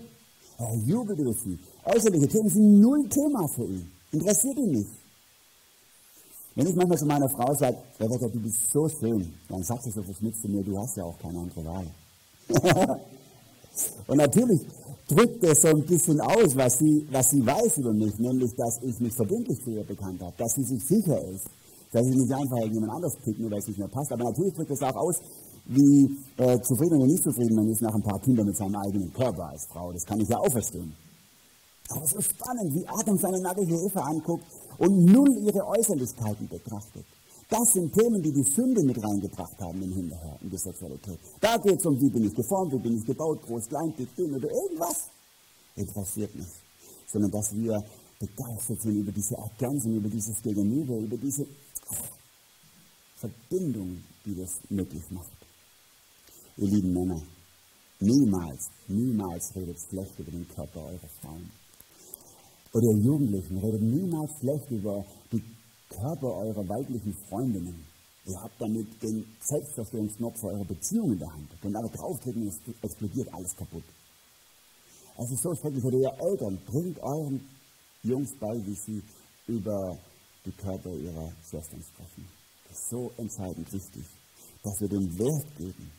er 0.58 0.76
jubelt 0.86 1.20
über 1.20 1.34
sie. 1.34 1.58
Äußerliche 1.86 2.28
Themen 2.28 2.50
sind 2.50 2.80
null 2.82 3.08
Thema 3.10 3.48
für 3.48 3.66
ihn. 3.66 3.90
Interessiert 4.12 4.58
ihn 4.58 4.72
nicht. 4.72 4.90
Wenn 6.56 6.68
ich 6.68 6.76
manchmal 6.76 6.98
zu 6.98 7.06
meiner 7.06 7.30
Frau 7.30 7.54
sage, 7.54 7.78
Rebecca, 8.00 8.28
du 8.28 8.40
bist 8.40 8.72
so 8.72 8.90
schön, 8.90 9.34
dann 9.48 9.64
sagt 9.64 9.84
sie 9.84 9.92
so 9.92 10.02
verschmitzt 10.04 10.42
zu 10.42 10.50
mir, 10.50 10.64
du 10.64 10.78
hast 10.78 10.98
ja 10.98 11.04
auch 11.04 11.18
keine 11.20 11.40
andere 11.40 11.66
Wahl. 11.66 11.88
Und 14.08 14.18
natürlich 14.18 14.62
drückt 15.08 15.44
er 15.44 15.56
so 15.56 15.70
ein 15.70 15.86
bisschen 15.86 16.20
aus, 16.20 16.56
was 16.56 16.80
sie, 16.80 17.08
was 17.12 17.30
sie 17.30 17.46
weiß 17.46 17.78
über 17.78 17.94
mich, 17.94 18.18
nämlich, 18.20 18.54
dass 18.56 18.82
ich 18.82 19.00
mich 19.00 19.14
verbindlich 19.14 19.64
zu 19.64 19.70
ihr 19.72 19.84
bekannt 19.84 20.22
habe, 20.22 20.34
dass 20.38 20.56
sie 20.56 20.64
sich 20.64 20.84
sicher 20.84 21.22
ist, 21.30 21.46
dass 21.92 22.06
ich 22.06 22.16
nicht 22.16 22.32
einfach 22.32 22.58
irgendjemand 22.58 22.94
anders 22.94 23.16
picken, 23.24 23.42
nur 23.42 23.52
weil 23.52 23.60
es 23.60 23.68
nicht 23.68 23.80
mehr 23.80 23.88
passt. 23.88 24.12
Aber 24.12 24.24
natürlich 24.24 24.54
drückt 24.54 24.72
es 24.72 24.82
auch 24.82 24.96
aus, 24.96 25.16
wie 25.66 26.18
äh, 26.38 26.60
zufrieden 26.62 26.98
oder 26.98 27.08
nicht 27.08 27.24
zufrieden 27.24 27.56
man 27.56 27.70
ist 27.70 27.82
nach 27.82 27.94
ein 27.94 28.02
paar 28.02 28.20
Kindern 28.20 28.48
mit 28.48 28.58
seinem 28.58 28.76
eigenen 28.76 29.14
Körper 29.14 29.50
als 29.50 29.66
Frau. 29.68 29.92
Das 29.92 30.06
kann 30.06 30.20
ich 30.20 30.30
ja 30.30 30.38
auch 30.38 30.52
verstehen. 30.52 30.94
Aber 31.90 32.06
so 32.06 32.22
spannend, 32.22 32.74
wie 32.76 32.88
Adam 32.88 33.18
seine 33.18 33.42
nackige 33.42 33.76
Eva 33.76 34.02
anguckt 34.02 34.46
und 34.78 35.06
null 35.06 35.30
ihre 35.44 35.66
Äußerlichkeiten 35.66 36.48
betrachtet. 36.48 37.06
Das 37.50 37.74
sind 37.74 37.92
Themen, 37.92 38.22
die 38.22 38.32
die 38.32 38.44
Sünde 38.44 38.84
mit 38.84 39.04
reingebracht 39.04 39.60
haben 39.60 39.82
im 39.82 39.92
Hinterher, 39.92 40.38
in 40.42 40.52
die 40.52 40.58
Sexualität. 40.58 41.18
Da 41.42 41.58
geht 41.58 41.80
es 41.80 41.86
um, 41.86 42.00
wie 42.00 42.10
bin 42.10 42.26
ich 42.26 42.36
geformt, 42.36 42.74
wie 42.74 42.78
bin 42.78 42.98
ich 42.98 43.06
gebaut, 43.06 43.42
groß, 43.48 43.68
klein, 43.68 43.92
dick, 43.98 44.16
dünn 44.16 44.36
oder 44.36 44.48
irgendwas. 44.52 45.10
Interessiert 45.76 46.36
mich. 46.36 46.46
Sondern 47.12 47.32
dass 47.32 47.56
wir 47.56 47.84
begeistert 48.20 48.82
sind 48.82 48.98
über 48.98 49.12
diese 49.12 49.36
Ergänzung, 49.36 49.96
über 49.96 50.10
dieses 50.10 50.42
Gegenüber, 50.44 50.98
über 50.98 51.18
diese 51.18 51.48
Verbindung, 53.16 54.04
die 54.26 54.36
das 54.36 54.60
möglich 54.70 55.04
macht. 55.12 55.32
Ihr 56.58 56.68
lieben 56.68 56.94
Männer, 56.94 57.22
niemals, 58.00 58.70
niemals 58.88 59.56
redet 59.56 59.78
schlecht 59.80 60.20
über 60.20 60.32
den 60.32 60.48
Körper 60.48 60.82
eurer 60.86 61.10
Frauen. 61.22 61.50
Oder 62.74 62.86
ihr 62.92 63.04
Jugendlichen, 63.04 63.58
redet 63.58 63.82
niemals 63.82 64.32
schlecht 64.40 64.70
über 64.72 65.06
die 65.32 65.44
Körper 65.90 66.28
eurer 66.28 66.68
weiblichen 66.68 67.14
Freundinnen. 67.28 67.84
Ihr 68.26 68.40
habt 68.42 68.62
damit 68.62 68.88
den 69.02 69.26
Selbstzerstörungsknopf 69.40 70.40
für 70.40 70.48
eure 70.48 70.66
Beziehung 70.66 71.14
in 71.14 71.20
der 71.20 71.34
Hand. 71.34 71.50
Könnt 71.62 71.76
alle 71.76 71.90
drauftreten 71.90 72.52
explodiert 72.82 73.34
alles 73.34 73.56
kaputt. 73.56 73.84
Es 75.18 75.32
ist 75.32 75.42
so 75.42 75.54
schrecklich, 75.56 75.84
oder 75.84 75.98
ihr 75.98 76.14
Eltern, 76.20 76.60
bringt 76.66 77.00
euren 77.00 77.42
Jungs 78.04 78.32
bei, 78.40 78.56
wie 78.66 78.76
sie 78.76 79.04
über 79.48 79.98
die 80.50 80.62
Körper 80.62 80.90
ihrer 80.90 81.32
Schwestern 81.48 81.84
sprechen. 81.84 82.28
Das 82.68 82.78
ist 82.78 82.90
so 82.90 83.12
entscheidend 83.18 83.72
wichtig, 83.72 84.04
dass 84.64 84.82
wir 84.82 84.90
den 84.90 85.18
Wert 85.18 85.58
geben. 85.58 85.92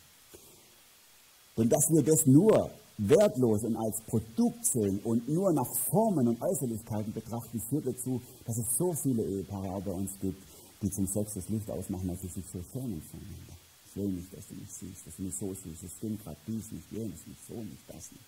Denn 1.57 1.69
dass 1.69 1.91
wir 1.91 2.03
das 2.03 2.27
nur 2.27 2.71
wertlos 2.99 3.65
und 3.65 3.77
als 3.77 4.01
Produkt 4.03 4.65
sehen 4.67 5.01
und 5.05 5.29
nur 5.29 5.53
nach 5.53 5.71
Formen 5.91 6.29
und 6.29 6.43
Äußerlichkeiten 6.43 7.13
betrachten, 7.13 7.61
führt 7.69 7.87
dazu, 7.87 8.21
dass 8.45 8.59
es 8.59 8.77
so 8.77 8.93
viele 8.93 9.25
Ehepaare 9.25 9.81
bei 9.81 9.93
uns 9.93 10.13
gibt, 10.21 10.43
die 10.83 10.91
zum 10.91 11.07
Sex 11.07 11.35
das 11.35 11.49
Licht 11.49 11.71
ausmachen, 11.71 12.09
weil 12.09 12.19
sie 12.19 12.29
sich 12.29 12.45
so 12.53 12.61
schämen 12.73 13.03
voneinander. 13.03 13.57
Ich 13.87 13.97
will 13.97 14.09
nicht, 14.09 14.33
dass 14.33 14.47
du 14.49 14.55
mich 14.55 14.71
siehst, 14.71 15.07
dass 15.07 15.17
du 15.17 15.23
mich 15.23 15.35
so 15.37 15.55
siehst, 15.55 15.83
es 15.83 15.93
stimmt 15.93 16.23
gerade 16.23 16.37
dies 16.47 16.71
nicht, 16.73 16.91
jenes 16.93 17.27
nicht, 17.27 17.47
so 17.47 17.55
nicht, 17.55 17.83
das 17.89 18.13
nicht. 18.13 18.25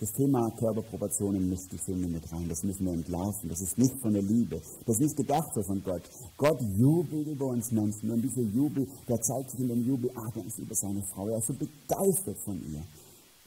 Das 0.00 0.14
Thema 0.14 0.50
Körperproportionen 0.52 1.50
mischt 1.50 1.70
die 1.72 1.76
Sünde 1.76 2.08
mit 2.08 2.32
rein. 2.32 2.48
Das 2.48 2.62
müssen 2.62 2.86
wir 2.86 2.94
entlarven. 2.94 3.50
Das 3.50 3.60
ist 3.60 3.76
nicht 3.76 3.94
von 4.00 4.14
der 4.14 4.22
Liebe. 4.22 4.58
Das 4.86 4.96
ist 4.96 5.02
nicht 5.02 5.16
gedacht 5.18 5.52
so 5.54 5.62
von 5.62 5.84
Gott. 5.84 6.00
Gott 6.38 6.58
jubelt 6.78 7.28
über 7.28 7.48
uns 7.48 7.70
Menschen. 7.70 8.10
Und 8.10 8.22
dieser 8.22 8.40
Jubel, 8.40 8.88
der 9.06 9.20
zeigt 9.20 9.50
sich 9.50 9.60
in 9.60 9.68
dem 9.68 9.86
Jubel 9.86 10.10
Adams 10.14 10.58
über 10.58 10.74
seine 10.74 11.02
Frau. 11.02 11.28
Er 11.28 11.36
ist 11.36 11.48
so 11.48 11.52
begeistert 11.52 12.38
von 12.38 12.58
ihr. 12.72 12.82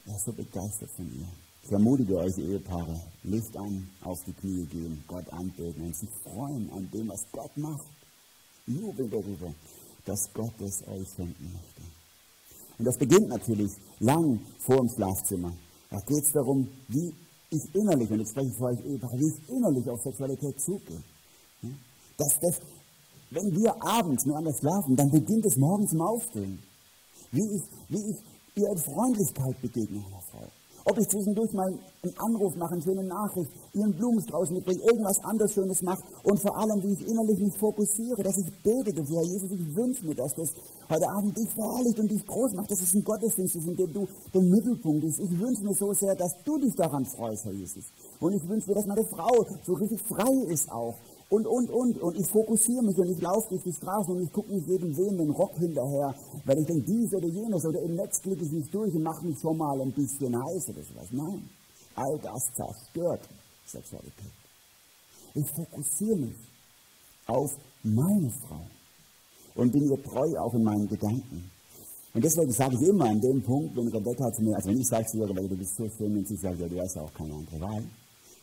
Er 0.06 0.14
ist 0.14 0.26
so 0.26 0.32
begeistert 0.32 0.90
von 0.92 1.06
ihr. 1.06 1.26
Ich 1.64 1.72
ermutige 1.72 2.18
euch, 2.18 2.38
Ehepaare, 2.38 3.00
Licht 3.24 3.56
an, 3.56 3.88
auf 4.02 4.22
die 4.24 4.32
Knie 4.34 4.66
gehen, 4.66 5.02
Gott 5.08 5.28
anbeten 5.32 5.82
und 5.82 5.96
sich 5.96 6.10
freuen 6.22 6.70
an 6.70 6.88
dem, 6.92 7.08
was 7.08 7.26
Gott 7.32 7.56
macht. 7.56 7.86
Jubeln 8.66 9.10
darüber, 9.10 9.52
dass 10.04 10.32
Gott 10.32 10.52
es 10.60 10.86
euch 10.86 11.08
schenken 11.16 11.52
möchte. 11.52 11.82
Und 12.78 12.84
das 12.84 12.96
beginnt 12.96 13.28
natürlich 13.28 13.72
lang 13.98 14.38
vor 14.60 14.76
dem 14.76 14.88
Schlafzimmer. 14.88 15.52
Da 15.94 16.00
geht 16.00 16.24
es 16.24 16.32
darum, 16.32 16.66
wie 16.88 17.14
ich 17.50 17.72
innerlich, 17.72 18.10
und 18.10 18.18
jetzt 18.18 18.30
spreche 18.30 18.48
ich 18.48 18.56
für 18.56 18.64
euch 18.64 18.84
Ehepaare, 18.84 19.16
wie 19.16 19.30
ich 19.30 19.48
innerlich 19.48 19.88
auf 19.88 20.02
Sexualität 20.02 20.60
zugehe. 20.60 21.00
Dass 22.16 22.34
das, 22.40 22.60
wenn 23.30 23.54
wir 23.54 23.72
abends 23.80 24.26
miteinander 24.26 24.58
schlafen, 24.58 24.96
dann 24.96 25.08
beginnt 25.08 25.46
es 25.46 25.56
morgens 25.56 25.92
im 25.92 26.00
Aufstehen. 26.00 26.58
Wie 27.30 27.46
ich, 27.46 27.62
wie 27.88 28.10
ich 28.10 28.16
ihr 28.56 28.70
in 28.70 28.78
Freundlichkeit 28.78 29.62
begegne 29.62 30.04
einer 30.04 30.20
Frau. 30.32 30.48
Ob 30.86 30.98
ich 30.98 31.08
zwischendurch 31.08 31.52
mal 31.52 31.72
einen 32.02 32.18
Anruf 32.18 32.54
mache, 32.56 32.74
eine 32.74 32.82
schöne 32.82 33.04
Nachricht, 33.04 33.50
ihren 33.72 33.94
Blumenstrauß 33.94 34.50
mitbringe, 34.50 34.82
irgendwas 34.82 35.24
anderes 35.24 35.52
Schönes 35.52 35.82
mache 35.82 36.02
und 36.24 36.38
vor 36.40 36.56
allem, 36.58 36.82
wie 36.82 36.92
ich 36.92 37.08
innerlich 37.08 37.38
mich 37.40 37.56
fokussiere, 37.56 38.22
dass 38.22 38.36
ich 38.36 38.46
bete 38.62 38.92
für 38.92 39.22
Jesus, 39.24 39.50
ich 39.50 39.74
wünsche 39.74 40.04
mir, 40.04 40.14
dass 40.14 40.34
das 40.34 40.50
heute 40.90 41.08
Abend 41.08 41.36
dich 41.36 41.48
verherrlicht 41.50 41.98
und 41.98 42.10
dich 42.10 42.26
groß 42.26 42.52
macht, 42.52 42.70
dass 42.70 42.82
es 42.82 42.94
ein 42.94 43.02
Gottesdienst 43.02 43.56
ist, 43.56 43.66
in 43.66 43.76
dem 43.76 43.92
du 43.92 44.06
der 44.34 44.42
Mittelpunkt 44.42 45.00
bist. 45.00 45.20
Ich 45.20 45.38
wünsche 45.38 45.64
mir 45.64 45.74
so 45.74 45.92
sehr, 45.94 46.14
dass 46.14 46.32
du 46.44 46.58
dich 46.58 46.74
daran 46.74 47.06
freust, 47.06 47.46
Herr 47.46 47.52
Jesus. 47.52 47.84
Und 48.20 48.34
ich 48.34 48.46
wünsche 48.46 48.68
mir, 48.68 48.74
dass 48.74 48.86
meine 48.86 49.04
Frau 49.04 49.46
so 49.64 49.72
richtig 49.74 50.02
frei 50.02 50.52
ist 50.52 50.70
auch 50.70 50.94
und, 51.34 51.46
und, 51.46 51.70
und. 51.70 52.00
Und 52.00 52.16
ich 52.16 52.28
fokussiere 52.28 52.82
mich 52.82 52.96
und 52.96 53.10
ich 53.10 53.20
laufe 53.20 53.48
durch 53.50 53.62
die 53.64 53.72
Straßen 53.72 54.14
und 54.14 54.22
ich 54.22 54.32
gucke 54.32 54.52
nicht 54.54 54.68
jedem 54.68 54.94
Sehen 54.94 55.18
den 55.18 55.30
Rock 55.30 55.56
hinterher, 55.58 56.14
weil 56.44 56.58
ich 56.58 56.66
denke, 56.66 56.84
dies 56.86 57.12
oder 57.12 57.26
jenes 57.26 57.64
oder 57.64 57.82
im 57.82 57.96
Netz 57.96 58.22
klicke 58.22 58.44
ich 58.44 58.52
nicht 58.52 58.72
durch 58.72 58.94
und 58.94 59.02
mache 59.02 59.26
mich 59.26 59.38
schon 59.40 59.56
mal 59.56 59.80
ein 59.80 59.92
bisschen 59.92 60.32
heiß 60.32 60.68
oder 60.68 60.82
sowas. 60.82 61.08
Nein, 61.10 61.42
all 61.96 62.18
das 62.22 62.42
zerstört 62.54 63.22
Sexualität. 63.66 64.34
Ich 65.34 65.50
fokussiere 65.50 66.16
mich 66.16 66.36
auf 67.26 67.50
meine 67.82 68.30
Frau 68.30 68.62
und 69.56 69.72
bin 69.72 69.90
ihr 69.90 70.02
treu 70.04 70.38
auch 70.38 70.54
in 70.54 70.62
meinen 70.62 70.88
Gedanken. 70.88 71.50
Und 72.12 72.22
deswegen 72.22 72.52
sage 72.52 72.76
ich 72.80 72.88
immer 72.88 73.06
an 73.06 73.20
dem 73.20 73.42
Punkt, 73.42 73.74
wenn 73.76 73.88
Rebecca 73.88 74.32
zu 74.32 74.42
mir, 74.42 74.54
also 74.54 74.68
wenn 74.68 74.78
ich 74.78 74.86
sage 74.86 75.06
zu 75.06 75.18
ihr, 75.18 75.28
Rebecca, 75.28 75.48
du 75.48 75.56
bist 75.56 75.74
so 75.74 75.88
schön 75.88 76.16
und 76.16 76.28
sie 76.28 76.36
sagt, 76.36 76.60
ja, 76.60 76.68
du 76.68 76.78
hast 76.80 76.94
ja 76.94 77.02
auch 77.02 77.12
keine 77.12 77.34
andere 77.34 77.60
Wahl, 77.60 77.82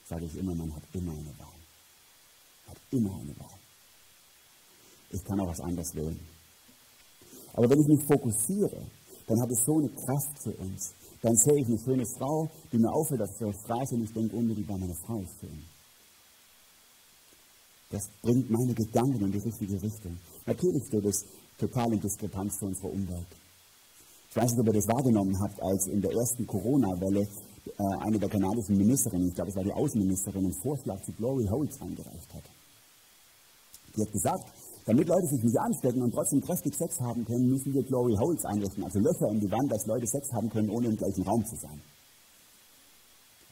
sage 0.09 0.25
ich 0.25 0.37
immer, 0.37 0.53
man 0.55 0.75
hat 0.75 0.83
immer 0.93 1.13
eine 1.13 1.39
Wahl 1.39 1.60
immer 2.91 3.15
eine 3.15 3.37
Wahl. 3.39 3.59
Ich 5.11 5.23
kann 5.23 5.39
auch 5.39 5.47
was 5.47 5.59
anderes 5.59 5.93
wählen. 5.95 6.19
Aber 7.53 7.69
wenn 7.69 7.81
ich 7.81 7.87
mich 7.87 8.03
fokussiere, 8.05 8.81
dann 9.27 9.41
hat 9.41 9.51
es 9.51 9.63
so 9.65 9.77
eine 9.77 9.89
Kraft 9.89 10.43
für 10.43 10.55
uns. 10.57 10.93
Dann 11.21 11.35
sehe 11.35 11.59
ich 11.59 11.67
eine 11.67 11.77
schöne 11.77 12.05
Frau, 12.05 12.49
die 12.71 12.77
mir 12.77 12.91
auffällt 12.91 13.21
auf 13.21 13.37
der 13.37 13.53
Straße 13.53 13.95
und 13.95 14.03
ich 14.03 14.13
denke 14.13 14.35
unmittelbar, 14.35 14.77
meine 14.77 14.95
Frau 14.95 15.19
ist 15.19 15.39
schön. 15.39 15.63
Das 17.91 18.07
bringt 18.21 18.49
meine 18.49 18.73
Gedanken 18.73 19.25
in 19.25 19.31
die 19.31 19.37
richtige 19.37 19.81
Richtung. 19.81 20.17
Natürlich 20.45 20.87
steht 20.87 21.05
es 21.05 21.25
total 21.57 21.93
in 21.93 21.99
Diskrepanz 21.99 22.57
zu 22.57 22.65
unserer 22.65 22.91
Umwelt. 22.91 23.27
Ich 24.29 24.35
weiß 24.35 24.51
nicht, 24.51 24.61
ob 24.61 24.67
ihr 24.67 24.79
das 24.79 24.87
wahrgenommen 24.87 25.37
habt, 25.41 25.61
als 25.61 25.87
in 25.87 26.01
der 26.01 26.11
ersten 26.11 26.47
Corona-Welle 26.47 27.19
äh, 27.21 27.97
eine 27.99 28.17
der 28.17 28.29
kanadischen 28.29 28.77
Ministerinnen, 28.77 29.27
ich 29.27 29.35
glaube, 29.35 29.49
es 29.49 29.57
war 29.57 29.63
die 29.63 29.73
Außenministerin, 29.73 30.45
einen 30.45 30.61
Vorschlag 30.63 31.03
zu 31.03 31.11
Glory 31.11 31.45
Holes 31.47 31.79
eingereicht 31.81 32.33
hat. 32.33 32.43
Die 33.95 34.01
hat 34.01 34.11
gesagt, 34.11 34.45
damit 34.85 35.07
Leute 35.07 35.27
sich 35.27 35.43
nicht 35.43 35.59
anstecken 35.59 36.01
und 36.01 36.13
trotzdem 36.13 36.41
kräftig 36.41 36.75
Sex 36.75 36.99
haben 36.99 37.25
können, 37.25 37.49
müssen 37.49 37.73
wir 37.73 37.83
Glory 37.83 38.15
Holes 38.15 38.45
einrichten, 38.45 38.83
also 38.83 38.99
Löcher 38.99 39.29
in 39.29 39.39
die 39.39 39.51
Wand, 39.51 39.71
dass 39.71 39.85
Leute 39.85 40.07
Sex 40.07 40.31
haben 40.33 40.49
können, 40.49 40.69
ohne 40.69 40.87
im 40.87 40.97
gleichen 40.97 41.23
Raum 41.23 41.45
zu 41.45 41.55
sein. 41.55 41.81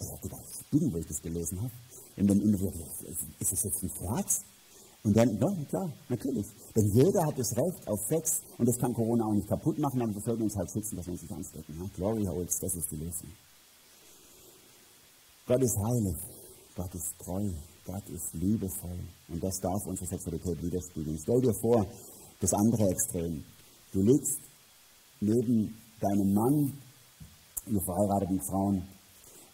Ich 0.01 0.07
habe 0.07 0.21
gedacht, 0.21 0.43
ich 0.71 0.93
wo 0.93 0.97
ich 0.97 1.07
das 1.07 1.21
gelesen 1.21 1.61
habe. 1.61 1.71
In 2.15 2.27
dem 2.27 2.41
Interview, 2.41 2.71
ist 3.39 3.51
das 3.51 3.63
jetzt 3.63 3.83
ein 3.83 3.89
Scherz? 3.89 4.43
Und 5.03 5.15
dann, 5.15 5.39
ja, 5.39 5.47
klar, 5.69 5.91
natürlich. 6.09 6.47
Denn 6.75 6.91
jeder 6.93 7.25
hat 7.25 7.37
das 7.37 7.55
Recht 7.55 7.87
auf 7.87 7.99
Sex 8.07 8.41
und 8.57 8.67
das 8.67 8.77
kann 8.77 8.93
Corona 8.93 9.25
auch 9.25 9.33
nicht 9.33 9.47
kaputt 9.47 9.79
machen, 9.79 10.01
aber 10.01 10.13
wir 10.13 10.21
sollten 10.21 10.43
uns 10.43 10.55
halt 10.55 10.69
schützen, 10.71 10.97
dass 10.97 11.05
wir 11.05 11.13
uns 11.13 11.21
nicht 11.21 11.33
anstecken. 11.33 11.75
Ja? 11.79 11.89
Glory 11.95 12.25
Holes, 12.25 12.59
das 12.59 12.75
ist 12.75 12.91
die 12.91 12.97
Lösung. 12.97 13.31
Gott 15.47 15.61
ist 15.61 15.77
heilig, 15.77 16.17
Gott 16.75 16.93
ist 16.93 17.17
treu, 17.17 17.49
Gott 17.89 18.07
ist 18.09 18.33
liebevoll 18.35 18.99
und 19.29 19.43
das 19.43 19.59
darf 19.61 19.81
unsere 19.87 20.05
Sexualität 20.05 20.61
widerspiegeln. 20.61 21.17
Stell 21.17 21.41
dir 21.41 21.53
vor, 21.59 21.87
das 22.39 22.53
andere 22.53 22.87
Extrem. 22.87 23.43
Du 23.91 24.01
liegst 24.03 24.41
neben 25.19 25.75
deinem 25.99 26.33
Mann, 26.33 26.73
ihr 27.65 27.81
verheirateten 27.81 28.39
Frauen, 28.41 28.87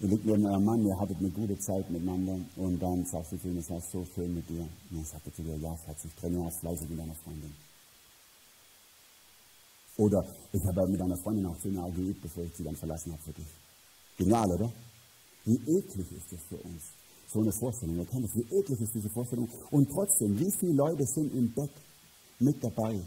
ihr 0.02 0.10
liegt 0.10 0.26
neben 0.26 0.46
eurem 0.46 0.66
Mann, 0.66 0.86
ihr 0.86 1.00
hattet 1.00 1.18
eine 1.20 1.30
gute 1.30 1.58
Zeit 1.60 1.90
miteinander 1.90 2.38
und 2.58 2.78
dann 2.78 3.06
sagst 3.06 3.32
du 3.32 3.38
zu 3.38 3.48
ihm, 3.48 3.58
es 3.58 3.70
war 3.70 3.80
so 3.80 4.04
schön 4.14 4.36
mit 4.36 4.50
dir. 4.50 4.68
Und 4.90 4.98
dann 4.98 5.06
sagt 5.06 5.28
er 5.28 5.34
zu 5.34 5.42
dir, 5.42 5.56
ja, 5.56 5.78
Schatz, 5.86 6.04
ich 6.04 6.14
trenne 6.16 6.46
aus 6.46 6.58
fleißig 6.60 6.90
mit 6.90 7.00
deiner 7.00 7.16
Freundin. 7.16 7.56
Oder 9.98 10.26
ich 10.52 10.62
habe 10.66 10.88
mit 10.88 11.00
deiner 11.00 11.18
Freundin 11.24 11.46
auch 11.46 11.58
zehn 11.60 11.76
Jahre 11.76 11.92
geübt, 11.94 12.22
bevor 12.22 12.44
ich 12.44 12.54
sie 12.54 12.66
dann 12.66 12.76
verlassen 12.76 13.14
habe 13.14 13.22
für 13.24 13.32
dich. 13.32 13.48
Genial, 14.18 14.52
oder? 14.52 14.70
Wie 15.46 15.56
eklig 15.56 16.12
ist 16.12 16.34
das 16.34 16.44
für 16.50 16.58
uns? 16.58 16.84
So 17.28 17.40
eine 17.40 17.52
Vorstellung. 17.52 17.98
Ihr 17.98 18.06
kennt 18.06 18.26
es, 18.26 18.36
wie 18.36 18.56
eklig 18.56 18.82
ist 18.82 18.94
diese 18.94 19.10
Vorstellung. 19.10 19.50
Und 19.72 19.90
trotzdem, 19.90 20.40
wie 20.40 20.52
viele 20.52 20.74
Leute 20.74 21.06
sind 21.06 21.34
im 21.34 21.52
Bett 21.54 21.72
mit 22.40 22.64
dabei, 22.64 23.00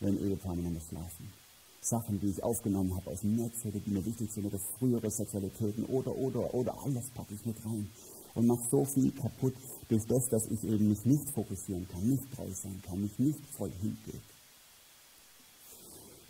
wenn 0.00 0.18
Ehepaare 0.18 0.56
miteinander 0.56 0.80
schlafen? 0.80 1.32
Sachen, 1.80 2.20
die 2.20 2.30
ich 2.30 2.42
aufgenommen 2.42 2.94
habe 2.94 3.10
aus 3.10 3.20
dem 3.20 3.36
Netz 3.36 3.62
die 3.62 3.90
mir 3.90 4.04
wichtig 4.04 4.32
sind 4.32 4.46
oder 4.46 4.58
frühere 4.58 5.10
Sexualitäten 5.10 5.84
oder, 5.86 6.14
oder, 6.16 6.52
oder 6.52 6.74
alles 6.84 7.08
packe 7.10 7.34
ich 7.34 7.46
mit 7.46 7.56
rein. 7.64 7.88
Und 8.34 8.46
mache 8.46 8.68
so 8.70 8.84
viel 8.84 9.12
kaputt 9.12 9.54
durch 9.88 10.04
das, 10.06 10.28
dass 10.28 10.46
ich 10.48 10.62
eben 10.64 10.88
mich 10.88 11.04
nicht 11.06 11.30
fokussieren 11.30 11.86
kann, 11.88 12.06
nicht 12.06 12.24
treu 12.34 12.48
sein 12.52 12.82
kann, 12.84 13.00
mich 13.00 13.18
nicht 13.18 13.40
voll 13.56 13.70
hingebe. 13.80 14.18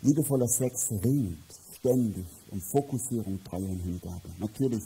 Liebevoller 0.01 0.47
Sex 0.47 0.91
ringt 1.03 1.37
ständig 1.75 2.25
um 2.51 2.61
Fokussierung, 2.61 3.43
Treue 3.43 3.67
und 3.67 3.79
Hingabe. 3.79 4.29
Natürlich 4.39 4.83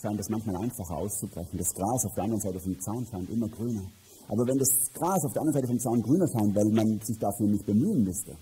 scheint 0.00 0.20
es 0.20 0.28
manchmal 0.28 0.56
einfacher 0.56 0.96
auszubrechen. 0.96 1.58
Das 1.58 1.74
Gras 1.74 2.04
auf 2.04 2.14
der 2.14 2.24
anderen 2.24 2.40
Seite 2.40 2.60
vom 2.60 2.78
Zaun 2.80 3.06
scheint 3.06 3.30
immer 3.30 3.48
grüner. 3.48 3.84
Aber 4.28 4.46
wenn 4.46 4.58
das 4.58 4.70
Gras 4.94 5.24
auf 5.24 5.32
der 5.32 5.42
anderen 5.42 5.54
Seite 5.54 5.66
vom 5.68 5.78
Zaun 5.78 6.02
grüner 6.02 6.26
scheint, 6.28 6.54
weil 6.54 6.70
man 6.70 7.00
sich 7.00 7.18
dafür 7.18 7.46
nicht 7.46 7.66
bemühen 7.66 8.04
müsste, 8.04 8.36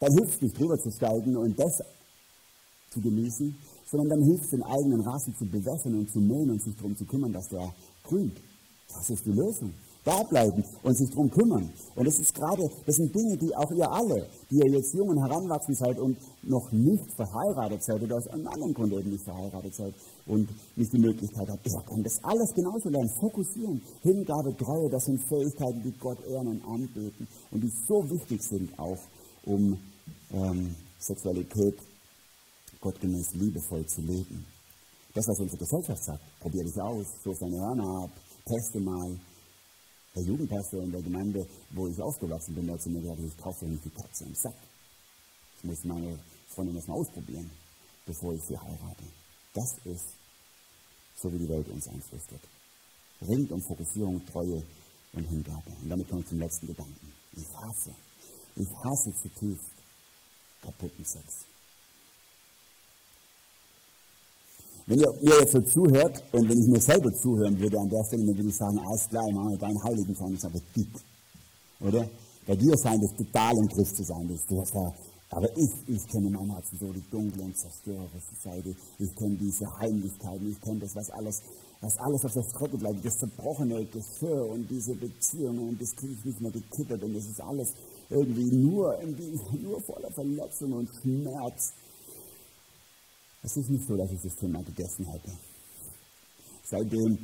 dann 0.00 0.12
hilft 0.14 0.34
es 0.34 0.42
nicht 0.42 0.58
drüber 0.58 0.78
zu 0.78 0.90
steigen 0.90 1.36
und 1.36 1.58
das 1.58 1.82
zu 2.90 3.00
genießen, 3.00 3.54
sondern 3.86 4.08
dann 4.08 4.24
hilft 4.24 4.52
den 4.52 4.62
eigenen 4.62 5.00
Rasen 5.02 5.34
zu 5.36 5.44
bewässern 5.44 5.94
und 5.94 6.10
zu 6.10 6.18
mähen 6.18 6.50
und 6.50 6.62
sich 6.62 6.74
darum 6.76 6.96
zu 6.96 7.04
kümmern, 7.04 7.32
dass 7.32 7.48
der 7.48 7.72
grünt. 8.02 8.40
Das 8.88 9.10
ist 9.10 9.24
die 9.26 9.32
Lösung 9.32 9.72
da 10.04 10.22
bleiben 10.22 10.64
und 10.82 10.96
sich 10.96 11.10
darum 11.10 11.30
kümmern. 11.30 11.70
Und 11.94 12.06
das 12.06 12.18
ist 12.18 12.34
gerade, 12.34 12.62
das 12.86 12.96
sind 12.96 13.14
Dinge, 13.14 13.36
die 13.36 13.54
auch 13.54 13.70
ihr 13.72 13.90
alle, 13.90 14.26
die 14.50 14.56
ihr 14.56 14.72
jetzt 14.72 14.94
jung 14.94 15.08
und 15.08 15.18
heranwachsen 15.18 15.74
seid 15.74 15.98
und 15.98 16.16
noch 16.42 16.72
nicht 16.72 17.12
verheiratet 17.14 17.82
seid 17.84 18.02
oder 18.02 18.16
aus 18.16 18.26
einem 18.28 18.48
anderen 18.48 18.74
Grund 18.74 18.92
eben 18.92 19.10
nicht 19.10 19.24
verheiratet 19.24 19.74
seid 19.74 19.94
und 20.26 20.48
nicht 20.76 20.92
die 20.92 20.98
Möglichkeit 20.98 21.48
habt, 21.48 21.66
ihr 21.66 21.82
könnt 21.86 22.06
das 22.06 22.18
alles 22.22 22.54
genauso 22.54 22.88
lernen. 22.88 23.10
Fokussieren, 23.20 23.82
Hingabe, 24.02 24.56
Treue, 24.56 24.88
das 24.90 25.04
sind 25.04 25.20
Fähigkeiten, 25.28 25.82
die 25.82 25.92
Gott 25.98 26.18
ehren 26.26 26.48
und 26.48 26.64
anbeten 26.64 27.28
und 27.50 27.60
die 27.60 27.72
so 27.86 28.02
wichtig 28.10 28.40
sind 28.42 28.78
auch, 28.78 28.98
um 29.44 29.78
ähm, 30.32 30.74
Sexualität 30.98 31.76
gottgemäß 32.80 33.34
liebevoll 33.34 33.84
zu 33.86 34.00
leben. 34.00 34.46
Das, 35.14 35.26
was 35.26 35.40
unsere 35.40 35.58
Gesellschaft 35.58 36.04
sagt, 36.04 36.20
probier 36.40 36.64
dich 36.64 36.80
aus, 36.80 37.06
so 37.24 37.34
seine 37.34 37.58
Hörner 37.58 38.04
ab, 38.04 38.10
teste 38.46 38.80
mal, 38.80 39.18
der 40.14 40.22
Jugendpastor 40.24 40.82
in 40.82 40.92
der 40.92 41.02
Gemeinde, 41.02 41.46
wo 41.70 41.86
ich 41.86 42.00
aufgewachsen 42.00 42.54
bin, 42.54 42.66
der 42.66 42.78
zu 42.78 42.90
mir 42.90 43.00
gesagt, 43.00 43.20
ich 43.20 43.36
kaufe 43.38 43.64
nicht 43.66 43.84
die 43.84 43.90
Katze 43.90 44.24
im 44.24 44.34
Sack. 44.34 44.56
Ich 45.58 45.64
muss 45.64 45.84
meine 45.84 46.18
Freundin 46.48 46.76
erstmal 46.76 46.98
ausprobieren, 46.98 47.50
bevor 48.06 48.34
ich 48.34 48.42
sie 48.42 48.58
heirate. 48.58 49.04
Das 49.54 49.76
ist 49.84 50.06
so, 51.16 51.32
wie 51.32 51.38
die 51.38 51.48
Welt 51.48 51.68
uns 51.68 51.86
einflüstert. 51.88 52.40
Ringt 53.22 53.52
um 53.52 53.60
Fokussierung, 53.62 54.24
Treue 54.26 54.62
und 55.12 55.24
Hingabe. 55.24 55.70
Und 55.82 55.88
damit 55.88 56.08
komme 56.08 56.22
ich 56.22 56.28
zum 56.28 56.38
letzten 56.38 56.66
Gedanken. 56.66 57.12
Ich 57.32 57.48
hasse, 57.54 57.94
ich 58.56 58.68
hasse 58.82 59.14
zutiefst 59.14 59.70
kaputten 60.62 61.04
Sex. 61.04 61.49
Wenn 64.90 64.98
ihr 64.98 65.14
mir 65.22 65.38
jetzt 65.38 65.52
so 65.52 65.60
zuhört 65.60 66.20
und 66.32 66.48
wenn 66.48 66.58
ich 66.58 66.66
mir 66.66 66.80
selber 66.80 67.14
zuhören 67.14 67.56
würde 67.60 67.78
an 67.78 67.88
der 67.88 68.02
Stelle, 68.06 68.26
dann 68.26 68.36
würde 68.36 68.48
ich 68.48 68.56
sagen, 68.56 68.76
alles 68.80 69.08
klar, 69.08 69.30
Mann, 69.30 69.56
dein 69.56 69.80
Heiligen 69.84 70.12
sein 70.16 70.34
ist 70.34 70.44
aber 70.44 70.58
dick. 70.74 70.90
Oder? 71.78 72.10
Bei 72.44 72.56
dir 72.56 72.76
scheint 72.76 73.00
es 73.04 73.14
total 73.14 73.56
im 73.58 73.68
Griff 73.68 73.94
zu 73.94 74.02
sein. 74.02 74.26
Das, 74.26 74.40
das 74.48 74.74
war, 74.74 74.92
aber 75.30 75.48
ich, 75.56 75.70
ich 75.86 76.08
kenne 76.08 76.26
in 76.26 76.32
meinem 76.32 76.50
Herzen 76.50 76.76
so 76.80 76.92
die 76.92 77.08
dunkle 77.08 77.40
und 77.44 77.56
zerstörerische 77.56 78.34
Seite. 78.42 78.74
Ich 78.98 79.14
kenne 79.14 79.36
diese 79.36 79.64
Heimlichkeiten. 79.78 80.50
Ich 80.50 80.60
kenne 80.60 80.80
das, 80.80 80.96
was 80.96 81.08
alles, 81.10 81.40
was 81.80 81.96
alles 81.98 82.24
auf 82.24 82.32
der 82.32 82.42
Strecke 82.42 82.76
bleibt. 82.76 83.04
Das 83.04 83.16
zerbrochene 83.16 83.84
Geschirr 83.84 84.44
und 84.50 84.68
diese 84.68 84.96
Beziehungen 84.96 85.68
und 85.68 85.80
das 85.80 85.94
kriege 85.94 86.14
ich 86.14 86.24
nicht 86.24 86.40
mehr 86.40 86.50
gekippert 86.50 87.00
und 87.04 87.14
das 87.14 87.26
ist 87.26 87.40
alles 87.40 87.74
irgendwie 88.08 88.56
nur, 88.56 89.00
irgendwie 89.00 89.38
nur 89.62 89.80
voller 89.82 90.10
Verletzung 90.10 90.72
und 90.72 90.90
Schmerz. 91.00 91.74
Es 93.42 93.56
ist 93.56 93.70
nicht 93.70 93.86
so, 93.86 93.96
dass 93.96 94.12
ich 94.12 94.20
das 94.20 94.36
Thema 94.36 94.62
gegessen 94.62 95.06
hätte. 95.06 95.32
Seitdem 96.62 97.18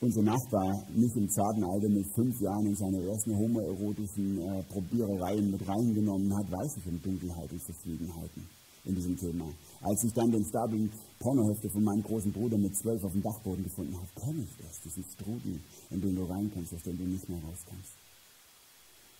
unser 0.00 0.22
Nachbar 0.22 0.86
mich 0.94 1.14
im 1.14 1.28
zarten 1.28 1.64
Alter 1.64 1.88
mit 1.88 2.06
fünf 2.14 2.40
Jahren 2.40 2.66
in 2.66 2.76
seine 2.76 3.02
ersten 3.04 3.36
homoerotischen 3.36 4.40
äh, 4.40 4.62
Probierereien 4.64 5.50
mit 5.50 5.68
reingenommen 5.68 6.34
hat, 6.36 6.50
weiß 6.50 6.78
ich 6.78 6.86
um 6.86 7.00
Dunkelheit 7.02 7.52
und 7.52 7.62
Verschwiegenheiten 7.62 8.48
in 8.84 8.94
diesem 8.94 9.16
Thema. 9.16 9.44
Als 9.82 10.04
ich 10.04 10.12
dann 10.14 10.30
den 10.30 10.44
Stapel 10.44 10.88
Pornohefte 11.18 11.68
von 11.70 11.84
meinem 11.84 12.02
großen 12.02 12.32
Bruder 12.32 12.56
mit 12.56 12.74
zwölf 12.76 13.04
auf 13.04 13.12
dem 13.12 13.22
Dachboden 13.22 13.64
gefunden 13.64 13.94
habe, 13.94 14.08
kenne 14.18 14.42
ich 14.42 14.56
das, 14.56 14.80
diesen 14.84 15.04
Strudel, 15.04 15.60
in 15.90 16.00
den 16.00 16.14
du 16.14 16.24
reinkommst, 16.24 16.72
aus 16.72 16.82
dem 16.82 16.96
du 16.96 17.04
nicht 17.04 17.28
mehr 17.28 17.42
rauskommst. 17.42 18.05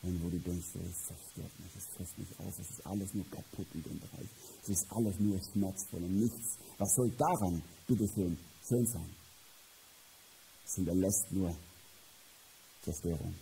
Und 0.02 0.22
wo 0.22 0.28
du 0.28 0.38
denkst, 0.38 0.66
es 0.74 1.06
zerstört 1.06 1.58
mich, 1.58 1.74
es 1.76 1.86
frisst 1.96 2.18
mich 2.18 2.28
aus, 2.38 2.58
es 2.58 2.70
ist 2.70 2.86
alles 2.86 3.12
nur 3.14 3.24
kaputt 3.30 3.66
in 3.74 3.82
dem 3.82 3.98
Bereich. 3.98 4.28
Es 4.62 4.68
ist 4.68 4.86
alles 4.90 5.18
nur 5.18 5.38
schmerzvoll 5.52 6.04
und 6.04 6.20
nichts. 6.20 6.58
Was 6.78 6.94
soll 6.94 7.10
daran, 7.18 7.62
bitteschön, 7.86 8.38
schön 8.68 8.86
sein? 8.86 9.10
Es 10.64 10.74
hinterlässt 10.74 11.32
nur 11.32 11.56
Zerstörung. 12.82 13.34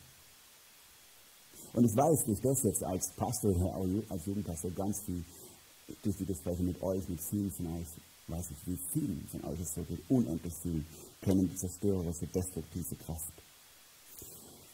Und 1.75 1.85
ich 1.85 1.97
weiß 1.97 2.25
durch 2.27 2.41
das 2.41 2.63
jetzt 2.63 2.85
als 2.85 3.11
Pastor, 3.17 3.53
als 4.09 4.27
Jugendpastor 4.27 4.71
ganz 4.71 5.03
viel, 5.05 5.25
durch 6.03 6.17
die 6.17 6.27
Gespräche 6.27 6.63
mit 6.63 6.81
euch, 6.83 7.09
mit 7.09 7.21
vielen 7.29 7.51
von 7.51 7.67
euch, 7.77 7.89
weiß 8.29 8.51
ich, 8.53 8.67
wie 8.67 8.79
vielen 8.93 9.27
von 9.29 9.45
euch 9.45 9.61
es 9.61 9.75
so 9.75 9.83
geht, 9.83 10.01
unendlich 10.09 10.55
viel, 10.63 10.85
kennen 11.21 11.49
die 11.49 11.57
zerstörerische, 11.57 12.27
destruktive 12.29 12.95
Kraft. 12.97 13.44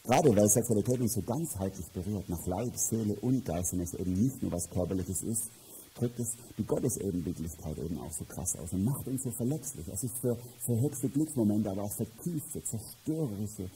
Gerade 0.04 0.34
weil 0.34 0.48
Sexualität 0.48 1.00
uns 1.00 1.14
so 1.14 1.22
ganzheitlich 1.22 1.86
berührt, 1.92 2.28
nach 2.28 2.46
Leib, 2.46 2.76
Seele 2.76 3.14
und 3.20 3.44
Geist, 3.44 3.74
und 3.74 3.80
es 3.80 3.94
eben 3.94 4.14
nicht 4.14 4.42
nur 4.42 4.52
was 4.52 4.68
Körperliches 4.70 5.22
ist, 5.22 5.50
drückt 5.94 6.18
es 6.18 6.36
die 6.56 6.64
Gottesebenbildlichkeit 6.64 7.78
eben 7.78 7.98
auch 7.98 8.12
so 8.12 8.24
krass 8.24 8.56
aus 8.56 8.72
und 8.72 8.84
macht 8.84 9.06
uns 9.06 9.22
so 9.22 9.30
verletzlich. 9.30 9.86
Es 9.88 10.04
ist 10.04 10.16
für 10.18 10.36
verhexte 10.64 11.08
Glücksmomente, 11.08 11.70
aber 11.70 11.82
auch 11.82 11.92
für 11.92 12.06
tiefste, 12.22 12.62
zerstörerische, 12.64 13.68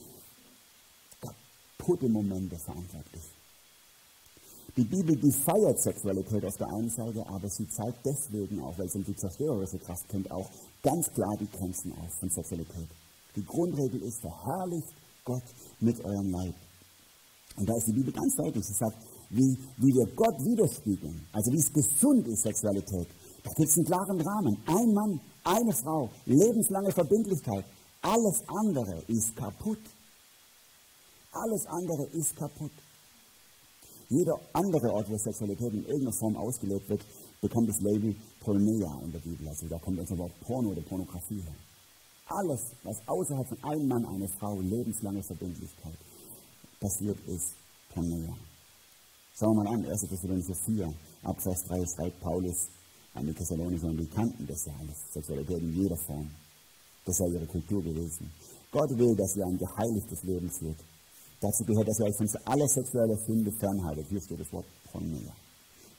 kaputte 1.20 2.08
Momente 2.08 2.56
verantwortlich. 2.56 3.22
Die 4.76 4.84
Bibel, 4.84 5.14
die 5.14 5.30
feiert 5.30 5.80
Sexualität 5.80 6.44
auf 6.44 6.56
der 6.56 6.68
einen 6.68 6.90
Seite, 6.90 7.24
aber 7.28 7.48
sie 7.48 7.68
zeigt 7.68 8.04
deswegen 8.04 8.60
auch, 8.60 8.76
weil 8.78 8.88
sie 8.88 9.02
die 9.02 9.14
zerstörerische 9.14 9.78
Kraft 9.78 10.08
kennt, 10.08 10.30
auch 10.30 10.48
ganz 10.82 11.12
klar 11.12 11.36
die 11.38 11.50
Grenzen 11.50 11.92
auf 11.92 12.12
von 12.18 12.30
Sexualität. 12.30 12.88
Die 13.36 13.44
Grundregel 13.44 14.02
ist, 14.02 14.20
verherrlicht 14.20 14.92
Gott 15.24 15.42
mit 15.80 16.04
eurem 16.04 16.30
Leib. 16.30 16.54
Und 17.56 17.68
da 17.68 17.76
ist 17.76 17.86
die 17.86 17.92
Bibel 17.92 18.12
ganz 18.12 18.34
deutlich. 18.36 18.64
Sie 18.64 18.74
sagt, 18.74 18.96
wie, 19.30 19.56
wie 19.78 19.94
wir 19.94 20.06
Gott 20.14 20.38
widerspiegeln, 20.44 21.26
also 21.32 21.52
wie 21.52 21.58
es 21.58 21.72
gesund 21.72 22.26
ist, 22.28 22.42
Sexualität, 22.42 23.08
da 23.42 23.50
gibt 23.52 23.68
es 23.68 23.76
einen 23.76 23.86
klaren 23.86 24.20
Rahmen. 24.20 24.56
Ein 24.66 24.92
Mann, 24.92 25.20
eine 25.44 25.72
Frau, 25.72 26.10
lebenslange 26.26 26.92
Verbindlichkeit. 26.92 27.64
Alles 28.02 28.42
andere 28.48 29.02
ist 29.08 29.34
kaputt. 29.36 29.78
Alles 31.32 31.66
andere 31.66 32.04
ist 32.12 32.36
kaputt. 32.36 32.70
Jeder 34.08 34.38
andere 34.52 34.92
Ort, 34.92 35.10
wo 35.10 35.16
Sexualität 35.16 35.72
in 35.72 35.84
irgendeiner 35.84 36.12
Form 36.12 36.36
ausgelebt 36.36 36.88
wird, 36.88 37.00
bekommt 37.40 37.68
das 37.68 37.80
Label 37.80 38.14
Porneia 38.40 39.00
in 39.02 39.12
der 39.12 39.18
Bibel. 39.20 39.48
Also 39.48 39.66
da 39.68 39.78
kommt 39.78 39.98
unser 39.98 40.18
Wort 40.18 40.32
Porno 40.40 40.70
oder 40.70 40.82
Pornografie 40.82 41.40
her. 41.40 41.54
Alles, 42.26 42.72
was 42.82 42.96
außerhalb 43.06 43.46
von 43.46 43.64
einem 43.64 43.88
Mann, 43.88 44.06
einer 44.06 44.28
Frau, 44.28 44.58
lebenslange 44.58 45.22
Verbindlichkeit 45.22 45.98
passiert, 46.80 47.18
ist 47.26 47.54
Porneia. 47.92 48.34
Schauen 49.38 49.56
wir 49.56 49.64
mal 49.64 49.74
an, 49.74 49.84
1. 49.84 50.00
Thessalonicher 50.08 50.54
4, 50.54 50.94
Abvers 51.24 51.64
3 51.64 51.84
schreibt 51.84 52.20
Paulus 52.20 52.68
an 53.12 53.26
die 53.26 53.34
Thessalonicher 53.34 53.88
und 53.88 53.98
die 53.98 54.06
kannten 54.06 54.46
das 54.46 54.64
ja 54.64 54.72
alles, 54.80 54.96
Sexualität 55.12 55.58
in 55.58 55.74
jeder 55.74 55.96
Form. 55.96 56.30
Das 57.04 57.16
sei 57.16 57.26
ihre 57.26 57.46
Kultur 57.46 57.82
gewesen. 57.82 58.32
Gott 58.72 58.90
will, 58.96 59.14
dass 59.16 59.36
ihr 59.36 59.44
ein 59.44 59.58
geheiligtes 59.58 60.22
Leben 60.22 60.50
führt. 60.50 60.78
Dazu 61.40 61.62
gehört, 61.64 61.88
dass 61.88 62.00
ihr 62.00 62.06
euch 62.06 62.16
von 62.16 62.28
aller 62.46 62.68
sexueller 62.68 63.18
Sünde 63.26 63.52
fernhaltet. 63.52 64.06
Hier 64.08 64.20
steht 64.22 64.40
das 64.40 64.50
Wort 64.52 64.64
Porneia. 64.90 65.32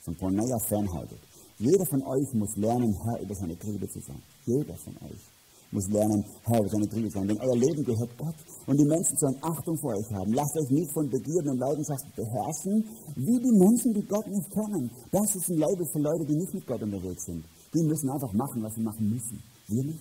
Von 0.01 0.15
Porneia 0.15 0.57
fernhaltet. 0.67 1.19
Jeder 1.59 1.85
von 1.85 2.01
euch 2.01 2.33
muss 2.33 2.55
lernen, 2.55 2.97
Herr 3.03 3.21
über 3.21 3.35
seine 3.35 3.57
Triebe 3.59 3.87
zu 3.87 3.99
sein. 3.99 4.21
Jeder 4.45 4.75
von 4.75 4.97
euch 5.07 5.34
muss 5.71 5.87
lernen, 5.89 6.23
Herr 6.43 6.67
seine 6.69 6.87
Triebe 6.87 7.09
zu 7.09 7.19
sein. 7.19 7.27
Denn 7.27 7.39
euer 7.39 7.57
Leben 7.57 7.83
gehört 7.83 8.17
Gott. 8.17 8.35
Und 8.67 8.77
die 8.79 8.85
Menschen 8.85 9.17
sollen 9.17 9.37
Achtung 9.41 9.77
vor 9.77 9.95
euch 9.95 10.09
haben. 10.11 10.33
Lasst 10.33 10.55
euch 10.57 10.69
nicht 10.69 10.91
von 10.93 11.09
Begierden 11.09 11.51
und 11.51 11.59
Leidenschaften 11.59 12.11
beherrschen, 12.15 12.83
wie 13.15 13.39
die 13.39 13.51
Menschen, 13.51 13.93
die 13.93 14.05
Gott 14.05 14.27
nicht 14.27 14.49
kennen. 14.51 14.89
Das 15.11 15.35
ist 15.35 15.49
ein 15.49 15.57
Label 15.57 15.85
für 15.91 15.99
Leute, 15.99 16.25
die 16.25 16.35
nicht 16.35 16.53
mit 16.53 16.67
Gott 16.67 16.81
unterwegs 16.81 17.25
sind. 17.25 17.43
Die 17.73 17.83
müssen 17.83 18.09
einfach 18.09 18.31
machen, 18.33 18.63
was 18.63 18.73
sie 18.75 18.81
machen 18.81 19.09
müssen. 19.09 19.43
Wir 19.67 19.83
nicht. 19.83 19.99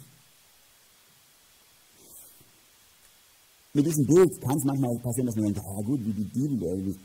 Mit 3.74 3.86
diesem 3.86 4.06
Bild 4.06 4.40
kann 4.40 4.56
es 4.56 4.64
manchmal 4.64 4.96
passieren, 4.98 5.26
dass 5.26 5.34
man 5.34 5.46
denkt, 5.46 5.58
ja 5.58 5.82
gut, 5.82 6.00
wie 6.06 6.12
die 6.12 6.30
Bibel, 6.30 6.86
wie 6.86 6.96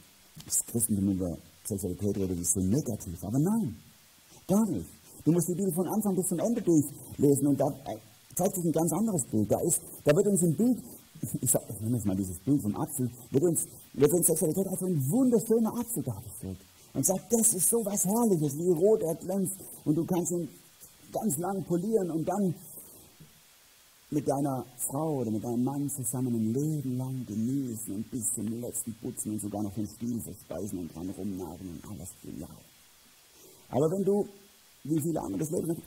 das 0.45 0.64
Christentum 0.68 1.10
über 1.10 1.36
Sexualität 1.66 2.16
redet, 2.18 2.39
ist 2.39 2.53
so 2.53 2.60
negativ. 2.60 3.24
Aber 3.24 3.39
nein, 3.39 3.76
gar 4.47 4.66
nicht. 4.70 4.86
Du 5.26 5.32
musst 5.32 5.49
die 5.49 5.55
Bibel 5.55 5.74
von 5.74 5.88
Anfang 5.88 6.16
bis 6.16 6.28
zum 6.28 6.39
Ende 6.39 6.62
durchlesen 6.62 7.47
und 7.47 7.60
da 7.60 7.66
zeigt 8.40 8.56
sich 8.56 8.66
ein 8.66 8.72
ganz 8.72 8.92
anderes 8.94 9.24
Bild. 9.26 9.52
Da, 9.52 9.60
ist, 9.60 9.82
da 10.06 10.16
wird 10.16 10.28
uns 10.28 10.42
ein 10.42 10.56
Bild, 10.56 10.78
ich, 11.42 11.52
sag, 11.52 11.62
ich 11.70 11.80
nenne 11.82 11.98
jetzt 11.98 12.06
mal 12.06 12.16
dieses 12.16 12.40
Bild 12.40 12.62
vom 12.62 12.76
Apfel, 12.76 13.10
wird 13.32 13.44
uns, 13.44 13.68
wird 13.94 14.12
uns 14.14 14.28
Sexualität 14.28 14.68
als 14.68 14.82
ein 14.82 15.10
wunderschöner 15.10 15.74
Apfel 15.78 16.04
dargestellt. 16.04 16.58
Und 16.94 17.06
sagt, 17.06 17.32
das 17.32 17.54
ist 17.54 17.70
so 17.70 17.86
was 17.86 18.06
Herrliches, 18.06 18.58
wie 18.58 18.70
rot 18.70 19.02
er 19.04 19.16
glänzt. 19.16 19.58
Und 19.86 19.96
du 19.96 20.06
kannst 20.06 20.32
ihn 20.32 20.50
ganz 21.12 21.38
lang 21.38 21.64
polieren 21.66 22.10
und 22.10 22.28
dann 22.28 22.56
mit 24.12 24.28
deiner 24.28 24.66
Frau 24.78 25.18
oder 25.18 25.30
mit 25.30 25.44
deinem 25.44 25.64
Mann 25.64 25.90
zusammen 25.90 26.34
ein 26.34 26.54
Leben 26.54 26.98
lang 26.98 27.26
genießen 27.28 27.94
und 27.94 28.10
bis 28.10 28.34
zum 28.34 28.60
letzten 28.60 28.96
putzen 28.96 29.34
und 29.34 29.42
sogar 29.42 29.62
noch 29.62 29.74
den 29.76 29.88
Stiel 29.88 30.20
verspeisen 30.20 30.80
und 30.80 30.96
dran 30.96 31.10
rumnagen 31.12 31.70
und 31.70 31.92
alles 31.92 32.10
genial. 32.24 32.50
Aber 33.70 33.92
wenn 33.92 34.04
du, 34.04 34.28
wie 34.84 35.00
viele 35.00 35.22
andere 35.22 35.42
das 35.42 35.52
Leben, 35.52 35.78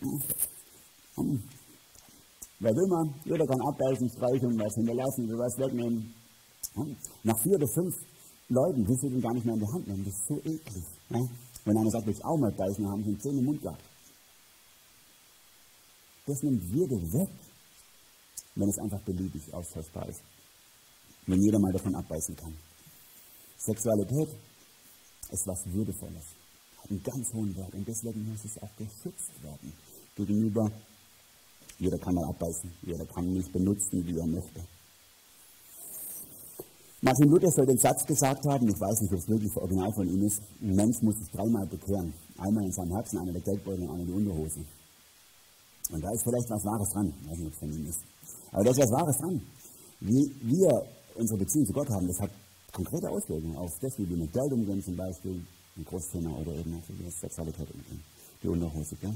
Wer 2.63 2.77
will 2.77 2.87
man? 2.87 3.11
Jeder 3.25 3.45
kann 3.45 3.61
abbeißen, 3.61 4.09
streichen, 4.09 4.55
was 4.55 4.75
hinterlassen, 4.75 5.27
was 5.35 5.59
wegnehmen. 5.59 6.15
Nach 7.25 7.39
vier 7.43 7.57
oder 7.57 7.67
fünf 7.67 7.93
Leuten 8.49 8.87
willst 8.87 9.03
du 9.03 9.11
den 9.11 9.21
gar 9.21 9.35
nicht 9.35 9.45
mehr 9.45 9.55
in 9.55 9.61
die 9.61 9.73
Hand 9.73 9.89
nehmen. 9.89 10.05
Das 10.05 10.15
ist 10.15 10.29
so 10.29 10.39
eklig. 10.39 10.85
Ne? 11.11 11.29
Wenn 11.65 11.77
einer 11.77 11.91
sagt, 11.91 12.07
willst 12.07 12.23
du 12.23 12.25
auch 12.25 12.39
mal 12.39 12.53
beißen, 12.53 12.87
haben 12.87 13.03
sie 13.03 13.11
einen 13.11 13.21
Zähne 13.21 13.39
im 13.41 13.47
Mund 13.47 13.63
gehabt. 13.63 13.83
Das 16.27 16.41
nimmt 16.45 16.63
Würde 16.73 16.95
weg, 17.19 17.31
wenn 18.55 18.69
es 18.69 18.79
einfach 18.79 19.03
beliebig 19.03 19.43
austauschbar 19.53 20.09
ist. 20.09 20.23
Wenn 21.27 21.43
jeder 21.43 21.59
mal 21.59 21.73
davon 21.73 21.97
abbeißen 21.97 22.37
kann. 22.37 22.55
Sexualität 23.59 24.29
ist 25.31 25.47
was 25.49 25.67
Würdevolles, 25.67 26.27
hat 26.79 26.91
einen 26.91 27.03
ganz 27.03 27.33
hohen 27.33 27.57
Wert 27.57 27.75
und 27.75 27.89
deswegen 27.89 28.29
muss 28.29 28.45
es 28.45 28.63
auch 28.63 28.77
geschützt 28.77 29.43
werden 29.43 29.73
gegenüber. 30.15 30.71
Jeder 31.83 31.99
kann 31.99 32.14
mal 32.14 32.24
abbeißen, 32.26 32.70
jeder 32.83 33.05
kann 33.07 33.35
mich 33.35 33.51
benutzen, 33.51 34.07
wie 34.07 34.16
er 34.16 34.24
möchte. 34.24 34.61
Martin 37.01 37.28
Luther 37.28 37.51
soll 37.51 37.66
den 37.66 37.76
Satz 37.76 38.07
gesagt 38.07 38.45
haben, 38.47 38.68
ich 38.68 38.80
weiß 38.80 39.01
nicht, 39.01 39.12
ob 39.12 39.18
es 39.18 39.28
wirklich 39.28 39.57
original 39.57 39.93
von 39.93 40.07
ihm 40.09 40.22
ist, 40.22 40.41
ein 40.61 40.76
Mensch 40.76 41.03
muss 41.03 41.16
sich 41.18 41.28
dreimal 41.33 41.66
bekehren. 41.66 42.14
Einmal 42.39 42.66
in 42.66 42.70
seinem 42.70 42.93
Herzen, 42.93 43.18
einmal 43.18 43.33
der 43.33 43.43
Geldbeutel 43.43 43.83
und 43.83 43.91
einmal 43.91 44.07
die 44.07 44.12
Unterhose. 44.12 44.61
Und 45.91 46.05
da 46.05 46.09
ist 46.12 46.22
vielleicht 46.22 46.49
was 46.51 46.64
Wahres 46.64 46.89
dran, 46.91 47.12
ich 47.20 47.30
weiß 47.30 47.39
nicht, 47.39 47.47
ob 47.49 47.53
es 47.53 47.59
von 47.59 47.72
ihm 47.72 47.89
ist. 47.89 48.01
Aber 48.53 48.62
da 48.62 48.70
ist 48.70 48.78
was 48.78 48.93
Wahres 48.93 49.18
dran. 49.18 49.43
Wie 49.99 50.33
wir 50.43 50.87
unsere 51.16 51.39
Beziehung 51.41 51.66
zu 51.66 51.72
Gott 51.72 51.91
haben, 51.91 52.07
das 52.07 52.20
hat 52.20 52.30
konkrete 52.72 53.11
Auswirkungen 53.11 53.57
auf 53.57 53.72
das, 53.80 53.99
wie 53.99 54.09
wir 54.09 54.18
mit 54.18 54.33
Geld 54.33 54.53
umgehen 54.53 54.80
zum 54.85 54.95
Beispiel, 54.95 55.45
ein 55.76 55.85
Großthema 55.85 56.30
oder 56.30 56.53
eben 56.55 56.78
auch 56.78 56.89
wie 56.89 57.03
wir 57.03 57.11
Sexualität 57.11 57.68
umgehen, 57.74 58.05
die 58.41 58.47
Unterhose. 58.47 58.95
Gell? 59.01 59.14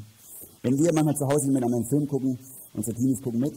Wenn 0.62 0.76
wir 0.78 0.92
manchmal 0.92 1.14
zu 1.14 1.26
Hause 1.26 1.46
miteinander 1.46 1.76
einen 1.76 1.86
Film 1.86 2.08
gucken, 2.08 2.38
unsere 2.76 2.96
Teenies 2.96 3.22
gucken 3.22 3.40
mit, 3.40 3.54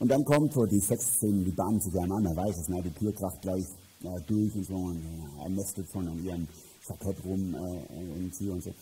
und 0.00 0.08
dann 0.08 0.24
kommt 0.24 0.52
so 0.52 0.64
die 0.64 0.78
Sexszenen, 0.78 1.44
die 1.44 1.50
bahnen 1.50 1.80
sich 1.80 1.94
an, 1.98 2.24
er 2.24 2.36
weiß 2.36 2.56
es, 2.56 2.68
ne? 2.68 2.80
die 2.82 2.90
Tür 2.90 3.12
kracht 3.12 3.42
gleich 3.42 3.64
ja, 4.00 4.16
durch 4.20 4.54
und 4.54 4.64
so, 4.64 4.74
und 4.74 5.02
ja, 5.02 5.42
er 5.42 5.48
nestet 5.48 5.90
schon 5.90 6.06
an 6.06 6.24
ihrem 6.24 6.46
Jackett 6.88 7.24
rum 7.24 7.54
äh, 7.54 7.58
und 7.58 8.32
sie 8.34 8.48
und 8.48 8.62
so. 8.62 8.72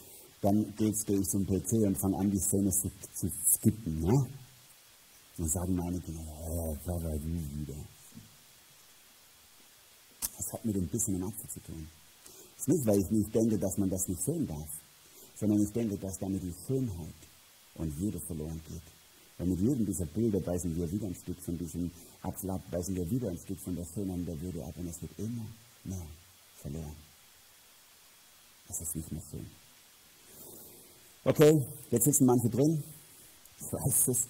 Dann 0.42 0.74
geht's, 0.76 1.06
gehe 1.06 1.18
ich 1.20 1.28
zum 1.28 1.46
PC 1.46 1.86
und 1.86 1.96
fange 1.96 2.18
an, 2.18 2.30
die 2.30 2.38
Szene 2.38 2.70
zu, 2.70 2.90
zu 3.14 3.30
skippen. 3.48 4.00
Ne? 4.00 4.26
Und 5.38 5.50
sagen 5.50 5.74
meine 5.74 5.98
Kinder, 6.00 6.20
oh, 6.50 6.76
da 6.84 6.92
war 6.92 7.12
du 7.12 7.24
wieder. 7.24 7.74
Das 10.36 10.52
hat 10.52 10.64
mit 10.64 10.76
dem 10.76 10.86
Bissen 10.86 11.16
im 11.16 11.24
Apfel 11.24 11.48
zu 11.48 11.60
tun. 11.60 11.88
Das 12.56 12.60
ist 12.60 12.68
nicht, 12.68 12.86
weil 12.86 13.00
ich 13.00 13.10
nicht 13.10 13.34
denke, 13.34 13.58
dass 13.58 13.78
man 13.78 13.88
das 13.88 14.06
nicht 14.06 14.22
sehen 14.22 14.46
darf, 14.46 14.68
sondern 15.34 15.62
ich 15.62 15.72
denke, 15.72 15.96
dass 15.96 16.18
damit 16.18 16.42
die 16.42 16.54
Schönheit 16.66 17.14
und 17.76 17.98
Würde 17.98 18.20
verloren 18.20 18.60
geht. 18.68 18.82
Weil 19.38 19.48
mit 19.48 19.60
jedem 19.60 19.84
dieser 19.84 20.06
Bilder 20.06 20.40
beißen 20.40 20.74
wir 20.76 20.90
wieder 20.90 21.06
ein 21.06 21.14
Stück 21.14 21.38
von 21.40 21.58
diesem 21.58 21.90
Apfel 22.22 22.50
ab, 22.50 22.62
beißen 22.70 22.94
wir 22.94 23.10
wieder 23.10 23.28
ein 23.28 23.38
Stück 23.38 23.58
von 23.60 23.76
der 23.76 23.84
Schönheit 23.84 24.26
der 24.26 24.40
Würde 24.40 24.64
ab 24.64 24.74
und 24.76 24.88
es 24.88 25.02
wird 25.02 25.12
immer 25.18 25.46
mehr 25.84 26.06
verloren. 26.56 26.96
Das 28.66 28.80
ist 28.80 28.96
nicht 28.96 29.12
mehr 29.12 29.22
schön. 29.30 29.46
Okay, 31.24 31.66
jetzt 31.90 32.04
sitzen 32.04 32.26
manche 32.26 32.48
drin, 32.48 32.82
ich 33.58 33.72
weiß 33.72 34.08
es. 34.08 34.28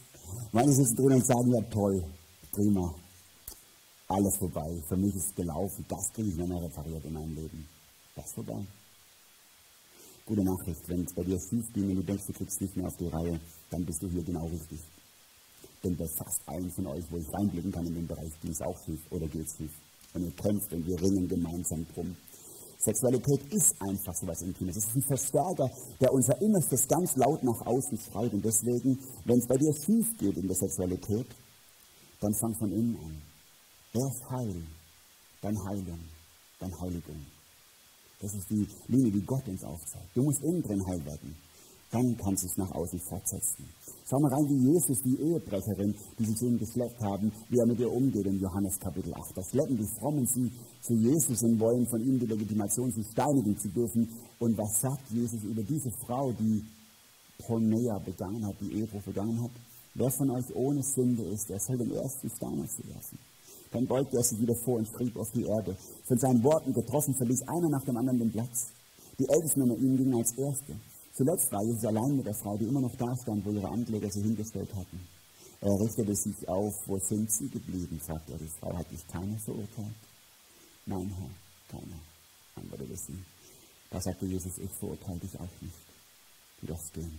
Manche 0.52 0.72
sitzen 0.72 0.96
drin 0.96 1.12
und 1.12 1.26
sagen, 1.26 1.54
ja 1.54 1.60
toll, 1.70 2.04
prima, 2.50 2.94
alles 4.08 4.36
vorbei. 4.38 4.82
Für 4.88 4.96
mich 4.96 5.14
ist 5.14 5.26
es 5.26 5.34
gelaufen, 5.34 5.84
das 5.88 6.12
kriege 6.12 6.28
ich 6.28 6.36
nicht 6.36 6.48
mehr 6.48 6.62
repariert 6.62 7.04
in 7.04 7.12
meinem 7.12 7.34
Leben. 7.34 7.68
Das 8.14 8.32
vorbei. 8.32 8.64
Gute 10.24 10.42
Nachricht, 10.42 10.88
wenn 10.88 11.04
es 11.04 11.14
bei 11.14 11.22
dir 11.22 11.38
schief 11.38 11.72
ging 11.72 11.90
und 11.90 11.96
du 11.96 12.02
denkst, 12.02 12.24
du 12.26 12.32
kriegst 12.32 12.60
nicht 12.60 12.76
mehr 12.76 12.88
auf 12.88 12.96
die 12.96 13.06
Reihe, 13.06 13.38
dann 13.70 13.84
bist 13.84 14.02
du 14.02 14.08
hier 14.08 14.24
genau 14.24 14.46
richtig. 14.46 14.80
Denn 15.86 15.96
bei 15.96 16.08
fast 16.08 16.40
allen 16.46 16.68
von 16.72 16.88
euch, 16.88 17.04
wo 17.10 17.16
ich 17.16 17.32
reinblicken 17.32 17.70
kann 17.70 17.86
in 17.86 17.94
den 17.94 18.08
Bereich, 18.08 18.32
ging 18.42 18.50
es 18.50 18.60
auch 18.60 18.76
schief 18.84 18.98
oder 19.10 19.28
geht 19.28 19.46
es 19.46 19.56
schief. 19.56 19.70
Und 20.14 20.24
ihr 20.24 20.32
kämpft 20.32 20.72
und 20.72 20.84
wir 20.84 21.00
ringen 21.00 21.28
gemeinsam 21.28 21.86
drum. 21.94 22.16
Sexualität 22.76 23.40
ist 23.52 23.80
einfach 23.80 24.12
so 24.12 24.26
was 24.26 24.42
Intimes. 24.42 24.76
Es 24.76 24.86
ist 24.86 24.96
ein 24.96 25.02
Verstärker, 25.02 25.70
der 26.00 26.12
unser 26.12 26.42
Innerstes 26.42 26.88
ganz 26.88 27.14
laut 27.14 27.44
nach 27.44 27.64
außen 27.64 27.98
schreit. 27.98 28.32
Und 28.32 28.44
deswegen, 28.44 28.98
wenn 29.26 29.38
es 29.38 29.46
bei 29.46 29.56
dir 29.56 29.72
schief 29.72 30.18
geht 30.18 30.36
in 30.36 30.48
der 30.48 30.56
Sexualität, 30.56 31.28
dann 32.20 32.34
fang 32.34 32.54
von 32.56 32.72
innen 32.72 32.96
an. 32.96 33.22
Erst 33.94 34.28
Heil, 34.28 34.62
dann 35.40 35.56
Heilung, 35.68 36.00
dann 36.58 36.80
Heiligung. 36.80 37.26
Das 38.20 38.34
ist 38.34 38.50
die 38.50 38.66
Linie, 38.88 39.12
die 39.12 39.24
Gott 39.24 39.46
uns 39.46 39.62
aufzeigt. 39.62 40.16
Du 40.16 40.24
musst 40.24 40.42
innen 40.42 40.62
drin 40.64 40.84
heil 40.84 41.04
werden. 41.04 41.36
Dann 41.90 42.16
kannst 42.16 42.42
du 42.42 42.48
es 42.48 42.56
nach 42.56 42.72
außen 42.72 42.98
fortsetzen. 42.98 43.64
Schau 44.08 44.18
mal 44.18 44.32
rein, 44.32 44.48
wie 44.48 44.72
Jesus, 44.72 45.02
die 45.02 45.18
Ehebrecherin, 45.20 45.94
die 46.18 46.24
sie 46.24 46.34
zu 46.34 46.46
ihm 46.46 46.58
geschleppt 46.58 47.00
haben, 47.00 47.32
wie 47.48 47.58
er 47.58 47.66
mit 47.66 47.78
ihr 47.78 47.90
umgeht 47.90 48.26
in 48.26 48.40
Johannes 48.40 48.78
Kapitel 48.78 49.14
8. 49.14 49.36
Da 49.36 49.42
schleppen 49.42 49.76
die 49.76 49.88
Frommen 49.98 50.26
sie 50.26 50.50
zu 50.82 50.94
Jesus 50.94 51.42
und 51.42 51.60
wollen 51.60 51.86
von 51.86 52.00
ihm 52.00 52.18
die 52.18 52.26
Legitimation, 52.26 52.90
sie 52.90 53.04
steinigen 53.04 53.56
zu 53.58 53.68
dürfen. 53.68 54.08
Und 54.40 54.58
was 54.58 54.80
sagt 54.80 55.10
Jesus 55.10 55.42
über 55.44 55.62
diese 55.62 55.90
Frau, 56.04 56.32
die 56.32 56.64
Pornea 57.46 57.98
begangen 57.98 58.44
hat, 58.46 58.56
die 58.60 58.72
Ehebruch 58.80 59.02
begangen 59.02 59.42
hat? 59.42 59.52
Wer 59.94 60.10
von 60.10 60.30
euch 60.30 60.54
ohne 60.54 60.82
Sünde 60.82 61.22
ist, 61.24 61.48
der 61.48 61.58
soll 61.60 61.78
den 61.78 61.92
ersten 61.92 62.28
Stein 62.28 62.60
auf 62.60 62.70
sie 62.70 62.86
werfen. 62.88 63.18
Dann 63.72 63.86
beugte 63.86 64.16
er 64.16 64.22
sich 64.22 64.40
wieder 64.40 64.54
vor 64.64 64.78
und 64.78 64.88
schrieb 64.88 65.16
auf 65.16 65.30
die 65.32 65.44
Erde. 65.44 65.76
Von 66.06 66.18
seinen 66.18 66.42
Worten 66.42 66.72
getroffen 66.72 67.14
verließ 67.14 67.42
einer 67.48 67.68
nach 67.68 67.84
dem 67.84 67.96
anderen 67.96 68.18
den 68.18 68.32
Platz. 68.32 68.68
Die 69.18 69.28
Ältesten 69.28 69.62
unter 69.62 69.76
ihnen 69.76 69.96
gingen 69.96 70.14
als 70.14 70.36
Erste. 70.36 70.76
Zuletzt 71.16 71.50
war 71.50 71.64
Jesus 71.64 71.84
allein 71.86 72.14
mit 72.14 72.26
der 72.26 72.34
Frau, 72.34 72.58
die 72.58 72.66
immer 72.66 72.82
noch 72.82 72.94
da 72.96 73.16
stand, 73.16 73.42
wo 73.46 73.50
ihre 73.50 73.68
Ankläger 73.68 74.10
sie 74.10 74.20
hingestellt 74.20 74.68
hatten. 74.74 75.00
Er 75.62 75.80
richtete 75.80 76.14
sich 76.14 76.46
auf, 76.46 76.74
wo 76.86 76.98
sind 76.98 77.32
sie 77.32 77.48
geblieben, 77.48 77.98
fragte 77.98 78.32
er. 78.32 78.38
Die 78.38 78.52
Frau 78.60 78.76
hat 78.76 78.90
dich 78.90 79.06
keiner 79.08 79.38
verurteilt. 79.38 79.96
Nein, 80.84 81.10
Herr, 81.18 81.78
keiner, 81.80 81.98
antwortete 82.54 82.96
sie. 82.96 83.18
Da 83.90 83.98
sagte 83.98 84.26
Jesus, 84.26 84.58
ich 84.58 84.70
verurteile 84.72 85.18
dich 85.20 85.34
auch 85.40 85.62
nicht. 85.62 85.74
Du 86.60 86.66
darfst 86.66 86.92
gehen. 86.92 87.18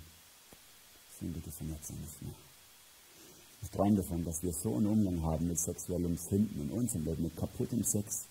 Von 1.17 1.33
jetzt 1.33 1.59
an 1.59 1.67
nicht 1.99 2.21
mehr. 2.21 2.35
Ich 3.63 3.71
träume 3.71 3.95
davon, 3.95 4.23
dass 4.23 4.43
wir 4.43 4.53
so 4.53 4.75
einen 4.75 4.85
Umgang 4.85 5.23
haben 5.23 5.47
mit 5.47 5.59
sexuellem 5.59 6.15
Sünden 6.17 6.61
in 6.61 6.69
unserem 6.69 7.05
Leben, 7.05 7.23
mit 7.23 7.35
kaputtem 7.35 7.83
Sex, 7.83 8.27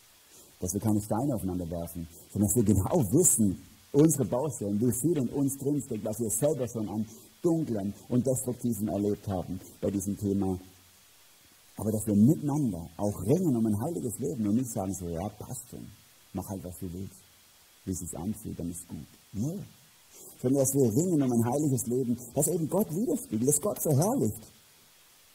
dass 0.61 0.73
wir 0.73 0.81
keine 0.81 1.01
Steine 1.01 1.35
aufeinander 1.35 1.69
werfen, 1.69 2.07
sondern 2.33 2.49
dass 2.49 2.57
wir 2.57 2.63
genau 2.63 3.13
wissen, 3.13 3.61
unsere 3.97 4.29
Baustellen, 4.29 4.79
wie 4.81 4.93
viel 4.93 5.17
in 5.17 5.29
uns 5.31 5.57
drinsteckt, 5.57 6.05
was 6.05 6.21
wir 6.21 6.31
selber 6.31 6.69
schon 6.69 6.89
an 6.89 7.07
dunklen 7.43 7.95
und 8.09 8.27
destruktiven 8.27 8.89
erlebt 8.89 9.27
haben 9.29 9.59
bei 9.81 9.91
diesem 9.91 10.17
Thema. 10.19 10.59
Aber 11.77 11.93
dass 11.93 12.07
wir 12.07 12.15
miteinander 12.15 12.89
auch 12.97 13.21
ringen 13.23 13.57
um 13.57 13.67
ein 13.67 13.81
heiliges 13.81 14.19
Leben 14.19 14.47
und 14.49 14.57
nicht 14.57 14.73
sagen 14.73 14.93
so, 14.95 15.09
ja, 15.09 15.29
passt 15.29 15.69
schon, 15.71 15.87
mach 16.33 16.49
halt, 16.49 16.65
was 16.65 16.79
du 16.79 16.93
willst. 16.93 17.21
Wie 17.85 17.93
es 17.93 17.99
sich 17.99 18.19
anfühlt, 18.19 18.59
dann 18.59 18.71
ist 18.71 18.89
gut. 18.89 19.07
Nee. 19.33 19.61
Sondern 20.41 20.61
dass 20.61 20.75
wir 20.75 20.89
ringen 20.91 21.23
um 21.23 21.33
ein 21.33 21.45
heiliges 21.53 21.87
Leben, 21.87 22.19
das 22.35 22.49
eben 22.49 22.69
Gott 22.69 22.91
widerspiegelt, 22.91 23.49
das 23.49 23.61
Gott 23.61 23.81
verherrlicht. 23.81 24.53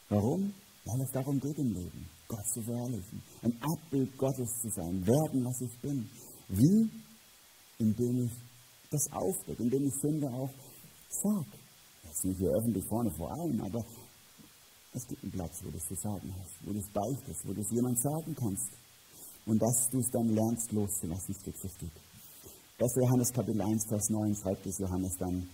Warum? 0.09 0.53
Weil 0.85 1.01
es 1.01 1.11
darum 1.11 1.39
geht 1.39 1.57
im 1.57 1.73
Leben, 1.73 2.09
Gott 2.27 2.45
zu 2.53 2.61
verherrlichen, 2.61 3.21
ein 3.43 3.55
Abbild 3.61 4.17
Gottes 4.17 4.49
zu 4.61 4.69
sein, 4.69 5.05
werden, 5.05 5.45
was 5.45 5.61
ich 5.61 5.79
bin. 5.79 6.09
Wie? 6.49 6.89
Indem 7.77 8.25
ich 8.25 8.31
das 8.91 9.11
aufdecke, 9.11 9.63
indem 9.63 9.87
ich 9.87 9.93
Sünde 9.95 10.27
auch 10.29 10.49
sage. 11.09 11.57
Jetzt 12.03 12.25
nicht 12.25 12.37
hier 12.37 12.51
öffentlich 12.51 12.85
vorne 12.87 13.09
vor 13.11 13.31
allen, 13.31 13.59
aber 13.61 13.83
es 14.93 15.07
gibt 15.07 15.23
einen 15.23 15.31
Platz, 15.31 15.61
wo 15.63 15.71
du 15.71 15.77
es 15.77 15.87
zu 15.87 15.95
sagen 15.95 16.35
hast, 16.37 16.51
wo 16.67 16.73
du 16.73 16.79
es 16.79 16.89
beichtest, 16.91 17.47
wo 17.47 17.53
du 17.53 17.61
es 17.61 17.71
jemand 17.71 17.99
sagen 17.99 18.35
kannst. 18.35 18.69
Und 19.45 19.59
dass 19.59 19.89
du 19.89 19.99
es 19.99 20.11
dann 20.11 20.27
lernst 20.27 20.71
loszulassen, 20.71 21.33
Stück 21.33 21.57
für 21.57 21.69
Stück. 21.69 21.91
1. 22.79 22.95
Johannes 22.95 23.31
Kapitel 23.31 23.61
1, 23.61 23.87
Vers 23.87 24.09
9 24.09 24.35
schreibt 24.35 24.65
es 24.65 24.77
Johannes 24.77 25.15
dann 25.17 25.47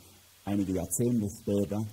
einige 0.45 0.73
Jahrzehnte 0.73 1.29
später. 1.29 1.85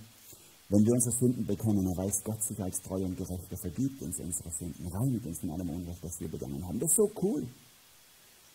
Wenn 0.71 0.85
wir 0.85 0.93
unsere 0.93 1.15
Sünden 1.17 1.47
bekennen, 1.47 1.87
erweist 1.87 2.25
Gott 2.25 2.43
sich 2.43 2.59
als 2.59 2.81
treu 2.81 3.05
und 3.05 3.17
gerecht. 3.17 3.51
Er 3.51 3.59
vergibt 3.59 4.01
uns 4.01 4.19
unsere 4.19 4.51
Sünden, 4.51 4.89
reinigt 4.89 5.27
uns 5.27 5.41
von 5.41 5.51
allem 5.51 5.69
Unrecht, 5.71 6.03
das 6.03 6.19
wir 6.21 6.29
begangen 6.29 6.67
haben. 6.67 6.79
Das 6.79 6.91
ist 6.91 6.97
so 6.97 7.11
cool. 7.23 7.47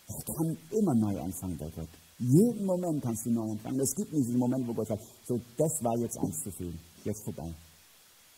Ich 0.08 0.34
kann 0.34 0.58
immer 0.72 0.94
neu 0.94 1.20
anfangen 1.20 1.56
bei 1.56 1.70
Gott. 1.70 1.88
Jeden 2.20 2.66
Moment 2.66 3.02
kannst 3.02 3.24
du 3.24 3.30
neu 3.30 3.50
anfangen. 3.52 3.80
Es 3.80 3.94
gibt 3.94 4.12
nicht 4.12 4.26
diesen 4.26 4.38
Moment, 4.38 4.68
wo 4.68 4.74
Gott 4.74 4.88
sagt, 4.88 5.02
so, 5.26 5.40
das 5.56 5.82
war 5.82 5.96
jetzt 5.98 6.18
eins 6.18 6.42
zu 6.42 6.50
viel. 6.50 6.74
Jetzt 7.02 7.24
vorbei. 7.24 7.50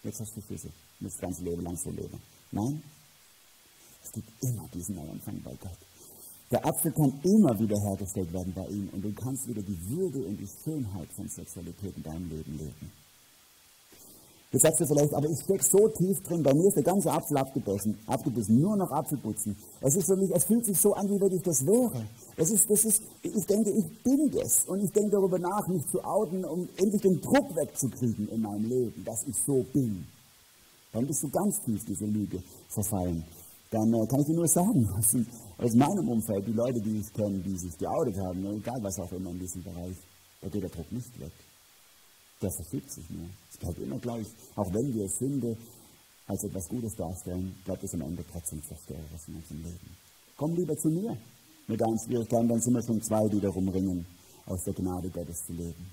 Jetzt 0.04 0.20
hast 0.20 0.36
du 0.36 0.40
Füße. 0.40 0.68
Du 0.68 1.04
musst 1.04 1.16
das 1.16 1.20
ganze 1.20 1.42
Leben 1.42 1.62
lang 1.62 1.76
so 1.76 1.90
leben. 1.90 2.20
Nein. 2.52 2.82
Es 4.04 4.12
gibt 4.12 4.28
immer 4.40 4.68
diesen 4.72 4.94
Neuanfang 4.94 5.40
bei 5.42 5.54
Gott. 5.60 5.78
Der 6.52 6.64
Apfel 6.64 6.92
kann 6.92 7.12
immer 7.24 7.58
wieder 7.58 7.76
hergestellt 7.80 8.32
werden 8.32 8.52
bei 8.54 8.66
ihm 8.66 8.88
und 8.92 9.02
du 9.02 9.12
kannst 9.14 9.48
wieder 9.48 9.62
die 9.62 9.88
Würde 9.88 10.26
und 10.26 10.36
die 10.36 10.48
Schönheit 10.62 11.10
von 11.12 11.26
Sexualität 11.26 11.96
in 11.96 12.02
deinem 12.02 12.28
Leben 12.28 12.58
leben. 12.58 12.92
Du 14.53 14.59
sagst 14.59 14.80
dir 14.80 14.86
vielleicht, 14.86 15.14
aber 15.14 15.30
ich 15.30 15.40
stecke 15.40 15.64
so 15.64 15.88
tief 15.88 16.22
drin, 16.24 16.42
bei 16.42 16.53
mir 16.53 16.68
ist 16.68 16.76
der 16.76 16.82
ganze 16.82 17.11
Apfel 17.11 17.38
abgebissen, 17.38 17.98
abgebissen, 18.07 18.61
nur 18.61 18.76
noch 18.76 18.90
Apfelputzen. 18.90 19.57
Es 19.80 19.96
ist 19.96 20.05
für 20.05 20.16
mich, 20.16 20.30
es 20.30 20.44
fühlt 20.44 20.66
sich 20.66 20.78
so 20.78 20.92
an, 20.92 21.09
wie 21.09 21.18
wenn 21.18 21.34
ich 21.34 21.40
das 21.40 21.64
wäre. 21.64 22.05
Es 22.36 22.50
ist, 22.50 22.70
das 22.70 22.84
ist, 22.84 23.03
ich 23.22 23.46
denke, 23.46 23.70
ich 23.70 24.03
bin 24.03 24.30
das. 24.30 24.66
Und 24.66 24.84
ich 24.84 24.92
denke 24.92 25.12
darüber 25.12 25.38
nach, 25.38 25.66
mich 25.68 25.86
zu 25.86 26.05
outen, 26.05 26.44
um 26.44 26.68
endlich 26.76 27.00
den 27.00 27.18
Druck 27.22 27.57
wegzukriegen 27.57 28.28
in 28.28 28.42
meinem 28.42 28.68
Leben, 28.68 29.03
dass 29.07 29.24
ich 29.26 29.36
so 29.36 29.64
bin. 29.72 30.07
Dann 30.92 31.07
bist 31.07 31.22
du 31.22 31.30
ganz 31.30 31.62
tief 31.64 31.82
diese 31.86 32.05
Lüge 32.05 32.42
verfallen. 32.68 33.24
Dann 33.70 33.94
äh, 33.94 34.07
kann 34.07 34.20
ich 34.20 34.26
dir 34.26 34.34
nur 34.34 34.48
sagen, 34.48 34.86
aus, 34.98 35.16
aus 35.57 35.74
meinem 35.74 36.07
Umfeld, 36.11 36.46
die 36.46 36.53
Leute, 36.53 36.78
die 36.78 36.98
ich 36.98 37.11
kenne, 37.14 37.38
die 37.38 37.57
sich 37.57 37.78
geoutet 37.78 38.18
haben, 38.18 38.44
egal 38.44 38.82
was 38.82 38.98
auch 39.00 39.12
immer 39.12 39.30
in 39.30 39.38
diesem 39.38 39.62
Bereich, 39.62 39.96
da 40.42 40.48
geht 40.50 40.62
der 40.62 40.68
Druck 40.68 40.92
nicht 40.92 41.18
weg. 41.18 41.32
Der 42.43 42.51
verschiebt 42.51 42.90
sich 42.90 43.09
nur. 43.11 43.28
Es 43.51 43.57
bleibt 43.59 43.78
immer 43.78 43.99
gleich. 43.99 44.26
Auch 44.57 44.72
wenn 44.72 44.95
wir 44.95 45.09
Sünde 45.09 45.57
als 46.26 46.45
etwas 46.45 46.68
Gutes 46.68 46.95
darstellen, 46.97 47.55
bleibt 47.64 47.82
es 47.84 47.95
am 47.95 48.03
Ende 48.03 48.24
trotzdem 48.30 48.62
zerstörerisch 48.62 49.28
in 49.28 49.36
unserem 49.36 49.62
Leben. 49.62 49.97
Komm 50.36 50.55
lieber 50.55 50.76
zu 50.76 50.88
mir 50.88 51.16
mit 51.68 51.80
deinen 51.80 51.99
Schwierigkeiten, 51.99 52.49
dann 52.49 52.61
sind 52.61 52.74
wir 52.74 52.82
schon 52.82 53.03
zwei, 53.03 53.28
die 53.28 53.40
darum 53.40 53.68
ringen, 53.68 54.05
aus 54.47 54.64
der 54.64 54.74
Gnade 54.74 55.09
Gottes 55.11 55.47
zu 55.47 55.53
leben 55.53 55.90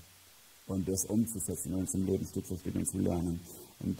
und 0.66 0.88
das 0.88 1.04
umzusetzen 1.06 1.72
in 1.72 1.80
unserem 1.80 2.06
Leben 2.06 2.26
Stück 2.26 2.46
für 2.46 2.56
Stück 2.56 2.86
zu 2.86 2.98
lernen. 2.98 3.40
Und 3.80 3.98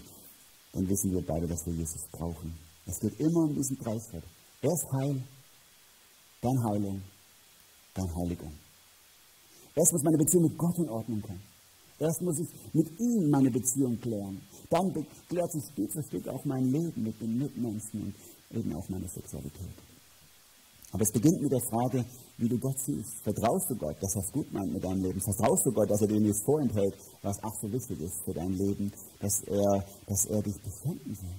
dann 0.73 0.89
wissen 0.89 1.13
wir 1.13 1.23
beide, 1.23 1.47
dass 1.47 1.67
wir 1.67 1.75
Jesus 1.75 2.03
brauchen. 2.13 2.55
Es 2.87 3.01
geht 3.01 3.19
immer 3.21 3.45
um 3.45 3.55
diesen 3.55 3.77
Preiswert. 3.77 4.25
Erst 4.63 4.93
Heil, 4.93 5.23
dann 6.41 6.65
Heilung, 6.65 7.03
dann 7.95 8.15
Heiligung. 8.15 8.53
Erst 9.75 9.93
muss 9.93 10.03
meine 10.03 10.19
Beziehung 10.19 10.45
mit 10.45 10.59
Gott 10.59 10.79
in 10.79 10.89
Ordnung 10.89 11.23
kommen. 11.23 11.50
Erst 12.01 12.23
muss 12.23 12.41
ich 12.41 12.49
mit 12.73 12.99
ihm 12.99 13.29
meine 13.29 13.51
Beziehung 13.51 14.01
klären. 14.01 14.41
Dann 14.71 14.91
klärt 15.29 15.53
sich 15.53 15.65
Stück 15.71 15.93
für 15.93 16.03
Stück 16.03 16.29
auch 16.29 16.45
mein 16.47 16.65
Leben 16.65 17.03
mit 17.03 17.21
den 17.21 17.37
Mitmenschen 17.37 18.03
und 18.03 18.15
eben 18.57 18.75
auch 18.75 18.89
meine 18.89 19.07
Sexualität. 19.07 19.77
Aber 20.93 21.03
es 21.03 21.13
beginnt 21.13 21.43
mit 21.43 21.53
der 21.53 21.61
Frage, 21.61 22.05
wie 22.39 22.49
du 22.49 22.59
Gott 22.59 22.79
siehst. 22.79 23.23
Vertraust 23.23 23.71
du 23.71 23.77
Gott, 23.77 23.97
dass 24.01 24.17
er 24.17 24.23
es 24.23 24.33
gut 24.33 24.51
meint 24.53 24.73
mit 24.73 24.83
deinem 24.83 25.03
Leben? 25.03 25.21
Vertraust 25.21 25.67
du 25.67 25.73
Gott, 25.73 25.91
dass 25.91 26.01
er 26.01 26.09
dir 26.09 26.21
nichts 26.21 26.43
vorenthält, 26.43 26.95
was 27.23 27.37
ach 27.43 27.55
so 27.61 27.71
wichtig 27.71 28.01
ist 28.01 28.25
für 28.25 28.33
dein 28.33 28.53
Leben? 28.55 28.91
Dass 29.21 29.43
er, 29.45 29.85
dass 30.07 30.25
er 30.25 30.43
dich 30.43 30.57
befinden 30.63 31.17
will? 31.21 31.39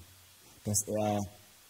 Dass 0.64 0.84
er 0.88 1.20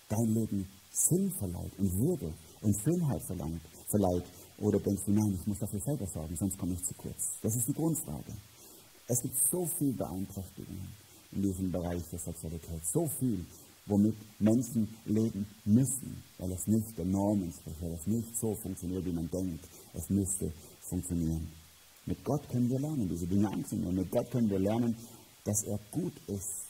dein 0.10 0.34
Leben 0.34 0.68
Sinn 0.92 1.32
verleiht 1.40 1.72
und 1.80 1.90
Würde 1.98 2.34
und 2.62 2.76
Schönheit 2.84 3.24
verlangt, 3.24 3.62
verleiht? 3.88 4.26
Oder 4.60 4.80
denkst 4.80 5.04
du, 5.06 5.12
nein, 5.14 5.40
ich 5.40 5.48
muss 5.48 5.60
dafür 5.60 5.80
selber 5.80 6.06
sorgen, 6.06 6.36
sonst 6.36 6.58
komme 6.60 6.74
ich 6.74 6.84
zu 6.84 6.94
kurz? 6.96 7.40
Das 7.42 7.56
ist 7.56 7.68
die 7.68 7.74
Grundfrage. 7.74 8.34
Es 9.12 9.22
gibt 9.22 9.36
so 9.52 9.66
viele 9.78 9.92
Beeinträchtigungen 9.92 10.88
in 11.34 11.42
diesem 11.42 11.70
Bereich 11.70 12.02
der 12.14 12.20
Sexualität. 12.20 12.80
So 12.94 13.06
viel, 13.20 13.46
womit 13.86 14.16
Menschen 14.40 14.88
leben 15.04 15.46
müssen, 15.66 16.24
weil 16.38 16.54
es 16.54 16.66
nicht 16.66 16.98
der 16.98 17.04
Norm 17.04 17.44
entspricht, 17.44 17.82
weil 17.82 17.92
es 17.92 18.08
nicht 18.08 18.38
so 18.38 18.56
funktioniert, 18.56 19.04
wie 19.04 19.12
man 19.12 19.30
denkt. 19.30 19.68
Es 19.94 20.10
müsste 20.10 20.54
funktionieren. 20.80 21.46
Mit 22.06 22.24
Gott 22.24 22.48
können 22.48 22.70
wir 22.70 22.80
lernen, 22.80 23.10
diese 23.10 23.28
Dinge 23.28 23.50
anzunehmen. 23.50 23.96
Mit 23.96 24.12
Gott 24.12 24.32
können 24.32 24.50
wir 24.50 24.60
lernen, 24.60 24.96
dass 25.44 25.62
er 25.64 25.78
gut 25.92 26.14
ist, 26.28 26.68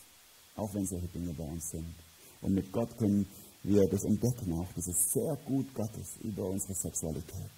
auch 0.55 0.73
wenn 0.73 0.87
solche 0.87 1.09
Dinge 1.09 1.33
bei 1.33 1.43
uns 1.43 1.69
sind. 1.69 1.93
Und 2.41 2.55
mit 2.55 2.71
Gott 2.71 2.97
können 2.97 3.27
wir 3.61 3.87
das 3.87 4.03
entdecken, 4.03 4.53
auch 4.53 4.73
dieses 4.75 5.13
sehr 5.13 5.37
gut 5.45 5.71
Gottes 5.75 6.17
über 6.23 6.49
unsere 6.49 6.73
Sexualität. 6.73 7.51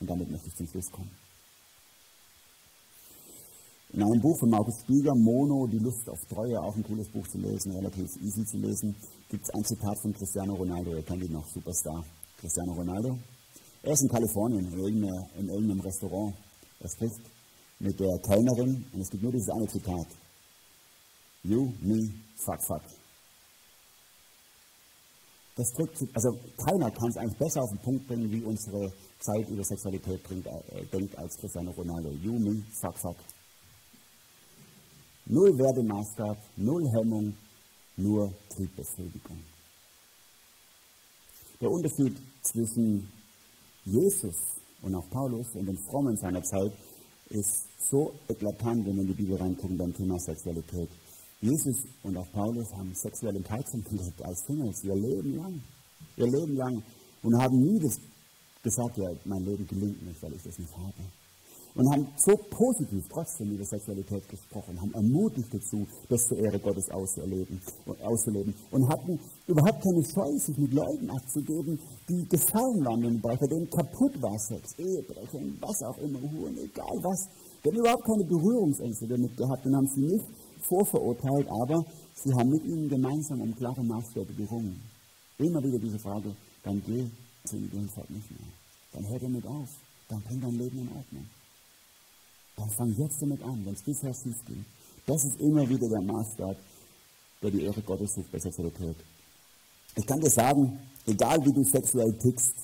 Und 0.00 0.08
damit 0.08 0.30
möchte 0.30 0.48
ich 0.48 0.54
zum 0.54 0.68
Schluss 0.68 0.90
kommen. 0.90 1.23
In 3.94 4.02
einem 4.02 4.20
Buch 4.20 4.36
von 4.40 4.50
Markus 4.50 4.80
Spieger, 4.80 5.14
Mono, 5.14 5.68
Die 5.68 5.78
Lust 5.78 6.08
auf 6.10 6.18
Treue, 6.28 6.60
auch 6.60 6.74
ein 6.74 6.82
cooles 6.82 7.08
Buch 7.10 7.28
zu 7.28 7.38
lesen, 7.38 7.70
relativ 7.76 8.10
easy 8.22 8.44
zu 8.44 8.56
lesen, 8.56 8.92
gibt 9.30 9.44
es 9.44 9.54
ein 9.54 9.62
Zitat 9.62 9.96
von 10.02 10.12
Cristiano 10.12 10.54
Ronaldo, 10.54 10.96
ihr 10.96 11.02
kennt 11.04 11.22
ihn 11.22 11.30
noch, 11.30 11.46
Superstar. 11.46 12.04
Cristiano 12.40 12.72
Ronaldo. 12.72 13.16
Er 13.84 13.92
ist 13.92 14.02
in 14.02 14.08
Kalifornien, 14.08 14.66
in 14.66 15.04
in 15.38 15.48
irgendeinem 15.48 15.78
Restaurant. 15.78 16.34
Er 16.80 16.88
spricht 16.88 17.20
mit 17.78 18.00
der 18.00 18.18
Kellnerin 18.18 18.84
und 18.92 19.00
es 19.00 19.10
gibt 19.10 19.22
nur 19.22 19.30
dieses 19.30 19.50
eine 19.50 19.68
Zitat. 19.68 20.08
You, 21.44 21.72
me, 21.80 22.10
fuck, 22.34 22.60
fuck. 22.66 22.82
Das 25.54 25.70
drückt, 25.70 26.02
also 26.14 26.36
keiner 26.66 26.90
kann 26.90 27.10
es 27.10 27.16
eigentlich 27.16 27.38
besser 27.38 27.62
auf 27.62 27.70
den 27.70 27.78
Punkt 27.78 28.08
bringen, 28.08 28.28
wie 28.28 28.42
unsere 28.42 28.92
Zeit 29.20 29.48
über 29.48 29.62
Sexualität 29.62 30.20
bringt, 30.24 30.46
äh, 30.48 30.84
denkt 30.92 31.16
als 31.16 31.36
Cristiano 31.36 31.70
Ronaldo. 31.70 32.10
You, 32.10 32.32
me, 32.40 32.60
fuck, 32.80 32.98
fuck. 32.98 33.16
Null 35.26 35.58
Werdemaßstab, 35.58 36.36
null 36.56 36.86
Hemmung, 36.92 37.34
nur 37.96 38.30
Triebbefriedigung. 38.50 39.38
Der 41.60 41.70
Unterschied 41.70 42.14
zwischen 42.42 43.08
Jesus 43.86 44.36
und 44.82 44.94
auch 44.94 45.08
Paulus 45.08 45.46
und 45.54 45.64
den 45.66 45.78
Frommen 45.78 46.16
seiner 46.16 46.42
Zeit 46.42 46.72
ist 47.30 47.68
so 47.78 48.12
eklatant, 48.28 48.84
wenn 48.84 48.96
wir 48.96 49.02
in 49.02 49.08
die 49.08 49.14
Bibel 49.14 49.36
reingucken 49.36 49.78
beim 49.78 49.94
Thema 49.94 50.18
Sexualität. 50.18 50.90
Jesus 51.40 51.76
und 52.02 52.16
auch 52.18 52.30
Paulus 52.32 52.70
haben 52.74 52.92
sexuelle 52.94 53.38
Enthaltung 53.38 53.82
gelebt 53.84 54.22
als 54.22 54.44
Singles 54.46 54.84
ihr 54.84 54.94
Leben 54.94 55.36
lang. 55.36 55.62
Ihr 56.16 56.26
Leben 56.26 56.56
lang. 56.56 56.82
Und 57.22 57.40
haben 57.40 57.58
nie 57.60 57.80
das 57.80 57.98
gesagt, 58.62 58.98
ja, 58.98 59.10
mein 59.24 59.42
Leben 59.44 59.66
gelingt 59.66 60.02
nicht, 60.06 60.22
weil 60.22 60.34
ich 60.34 60.42
das 60.42 60.58
nicht 60.58 60.76
habe 60.76 61.02
und 61.74 61.90
haben 61.90 62.06
so 62.16 62.36
positiv 62.50 63.04
trotzdem 63.10 63.50
über 63.50 63.64
Sexualität 63.64 64.28
gesprochen, 64.28 64.80
haben 64.80 64.94
ermutigt 64.94 65.52
dazu, 65.52 65.86
das 66.08 66.26
zur 66.26 66.38
Ehre 66.38 66.58
Gottes 66.60 66.88
auszuleben, 66.90 67.60
auszuleben 68.02 68.54
und 68.70 68.88
hatten 68.88 69.18
überhaupt 69.46 69.82
keine 69.82 70.04
Scheu, 70.04 70.38
sich 70.38 70.56
mit 70.56 70.72
Leuten 70.72 71.10
abzugeben, 71.10 71.78
die 72.08 72.28
gefallen 72.28 72.84
waren 72.84 73.02
im 73.02 73.20
bei 73.20 73.34
denen 73.34 73.68
kaputt 73.70 74.14
war 74.22 74.38
Sex, 74.38 74.78
Ehebrecher, 74.78 75.40
was 75.60 75.82
auch 75.82 75.98
immer, 75.98 76.20
Huren, 76.20 76.56
egal 76.58 76.96
was. 77.02 77.28
Die 77.64 77.68
haben 77.70 77.78
überhaupt 77.78 78.04
keine 78.04 78.24
Berührungsängste 78.24 79.08
damit 79.08 79.36
gehabt 79.36 79.66
und 79.66 79.74
haben 79.74 79.88
sie 79.88 80.02
nicht 80.02 80.26
vorverurteilt, 80.68 81.48
aber 81.48 81.84
sie 82.14 82.32
haben 82.34 82.50
mit 82.50 82.64
ihnen 82.64 82.88
gemeinsam 82.88 83.40
um 83.40 83.54
klare 83.56 83.82
Maßstäbe 83.82 84.32
gerungen. 84.34 84.80
Immer 85.38 85.62
wieder 85.62 85.78
diese 85.78 85.98
Frage, 85.98 86.36
dann 86.62 86.80
geh 86.86 87.04
zu 87.44 87.56
ihm 87.56 87.64
nicht 87.64 88.30
mehr. 88.30 88.48
Dann 88.92 89.08
hört 89.08 89.22
er 89.22 89.28
mit 89.28 89.46
auf. 89.46 89.68
Dann 90.08 90.22
bring 90.22 90.40
dein 90.40 90.54
Leben 90.54 90.78
in 90.78 90.88
Ordnung. 90.88 91.26
Dann 92.56 92.70
fang 92.70 92.94
jetzt 92.96 93.20
damit 93.20 93.42
an, 93.42 93.64
wenn 93.64 93.74
es 93.74 93.82
bisher 93.82 94.14
schief 94.14 94.44
ging. 94.46 94.64
Das 95.06 95.24
ist 95.24 95.40
immer 95.40 95.68
wieder 95.68 95.88
der 95.88 96.00
Maßstab, 96.00 96.56
der 97.42 97.50
die 97.50 97.62
Ehre 97.62 97.82
Gottes 97.82 98.14
sucht 98.14 98.30
bei 98.32 98.38
Sexualität. 98.38 98.96
Ich 99.96 100.06
kann 100.06 100.20
dir 100.20 100.30
sagen, 100.30 100.78
egal 101.06 101.44
wie 101.44 101.52
du 101.52 101.62
sexuell 101.62 102.12
tickst, 102.14 102.54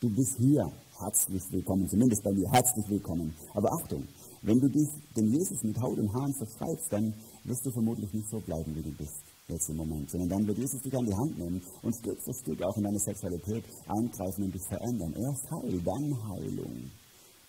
du 0.00 0.10
bist 0.10 0.36
hier 0.36 0.70
herzlich 0.98 1.42
willkommen, 1.50 1.88
zumindest 1.88 2.22
bei 2.22 2.32
mir 2.32 2.50
herzlich 2.50 2.88
willkommen. 2.88 3.34
Aber 3.54 3.72
Achtung, 3.72 4.06
wenn 4.42 4.60
du 4.60 4.68
dich 4.68 4.88
dem 5.16 5.32
Jesus 5.32 5.62
mit 5.62 5.80
Haut 5.80 5.98
und 5.98 6.12
Haaren 6.12 6.34
verschreibst, 6.34 6.92
dann 6.92 7.14
wirst 7.44 7.64
du 7.64 7.70
vermutlich 7.70 8.12
nicht 8.12 8.28
so 8.28 8.40
bleiben, 8.40 8.74
wie 8.74 8.82
du 8.82 8.90
bist 8.92 9.22
jetzt 9.48 9.68
im 9.68 9.76
Moment, 9.76 10.10
sondern 10.10 10.28
dann 10.28 10.46
wird 10.46 10.58
Jesus 10.58 10.82
dich 10.82 10.96
an 10.96 11.06
die 11.06 11.14
Hand 11.14 11.38
nehmen 11.38 11.62
und 11.82 11.94
Stück 11.94 12.20
für 12.20 12.32
Stück 12.32 12.62
auch 12.62 12.76
in 12.76 12.84
deine 12.84 12.98
Sexualität 12.98 13.64
eingreifen 13.86 14.44
und 14.44 14.54
dich 14.54 14.62
verändern. 14.62 15.14
Erst 15.14 15.50
Heil, 15.50 15.80
dann 15.84 16.28
Heilung 16.28 16.90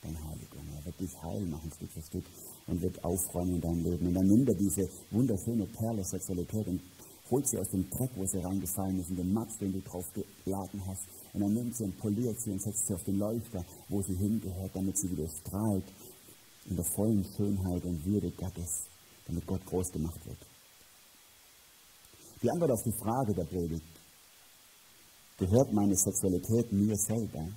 deine 0.02 0.18
Heiligung. 0.24 0.66
Er 0.76 0.86
wird 0.86 0.99
dich 0.99 1.22
heil 1.22 1.45
machen, 1.45 1.72
Stück 1.76 1.91
für 1.91 2.02
Stück, 2.02 2.26
und 2.68 2.82
wird 2.82 3.04
aufräumen 3.04 3.56
in 3.56 3.62
deinem 3.62 3.84
Leben. 3.84 4.08
Und 4.08 4.14
dann 4.14 4.28
nimmt 4.28 4.49
er 4.49 4.56
diese 4.56 4.89
wunderschöne 5.12 5.66
Perle 5.66 6.04
Sexualität 6.04 6.68
und 6.68 6.82
holt 7.30 7.47
sie 7.47 7.58
aus 7.58 7.70
dem 7.70 7.89
Dreck, 7.89 8.10
wo 8.16 8.26
sie 8.26 8.39
reingefallen 8.39 8.99
ist, 8.99 9.10
in 9.10 9.16
den 9.16 9.34
Matsch, 9.34 9.60
den 9.60 9.72
du 9.72 9.82
drauf 9.82 10.06
geladen 10.14 10.82
hast. 10.86 11.04
Und 11.34 11.41
dann 11.41 11.54
nimmt 11.54 11.76
sie 11.76 11.86
und 11.86 11.97
poliert 11.97 12.39
sie 12.39 12.52
und 12.52 12.62
setzt 12.62 12.88
sie 12.88 12.93
auf 12.93 13.04
den 13.04 13.18
Leuchter, 13.18 13.64
wo 13.89 14.02
sie 14.02 14.16
hingehört, 14.16 14.72
damit 14.74 14.97
sie 14.97 15.10
wieder 15.12 15.28
strahlt 15.30 15.86
in 16.70 16.76
der 16.76 16.86
vollen 16.86 17.26
Schönheit 17.36 17.84
und 17.86 18.06
Würde 18.06 18.32
Gottes, 18.32 18.84
damit 19.26 19.47
Gott 19.47 19.66
groß 19.66 19.91
gemacht 19.91 20.20
wird. 20.26 20.38
Die 22.43 22.52
Antwort 22.52 22.72
auf 22.72 22.84
die 22.84 22.91
Frage 22.91 23.34
der 23.34 23.45
Predigt, 23.45 23.86
gehört 25.38 25.74
meine 25.74 25.95
Sexualität 25.95 26.72
mir 26.72 26.95
selber? 26.97 27.47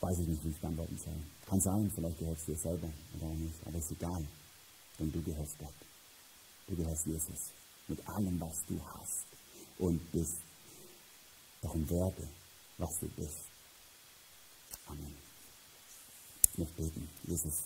Weiß 0.00 0.18
ich 0.20 0.28
nicht, 0.28 0.44
wie 0.44 0.50
ich 0.50 0.60
beantworten 0.60 0.98
soll. 1.02 1.14
Kann 1.46 1.60
sein, 1.60 1.90
vielleicht 1.94 2.18
gehört 2.18 2.38
es 2.38 2.44
dir 2.44 2.56
selber 2.56 2.88
oder 3.16 3.26
auch 3.26 3.34
nicht, 3.34 3.54
aber 3.66 3.78
ist 3.78 3.90
egal, 3.90 4.24
denn 4.98 5.12
du 5.12 5.22
gehörst 5.22 5.58
Gott. 5.58 5.74
Du 6.66 6.76
gehörst 6.76 7.06
Jesus 7.06 7.52
mit 7.88 8.06
allem, 8.08 8.38
was 8.40 8.64
du 8.68 8.80
hast 8.94 9.24
und 9.78 10.12
bist. 10.12 10.36
Darum 11.62 11.88
werde, 11.90 12.28
was 12.76 12.98
du 13.00 13.08
bist. 13.08 13.44
Amen. 14.86 15.14
Ich 16.52 16.58
möchte 16.58 16.82
beten, 16.82 17.08
Jesus. 17.24 17.64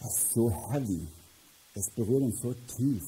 Es 0.00 0.06
ist 0.06 0.32
so 0.34 0.50
heavy. 0.70 1.06
Es 1.74 1.90
berührt 1.90 2.22
uns 2.22 2.40
so 2.40 2.54
tief, 2.76 3.04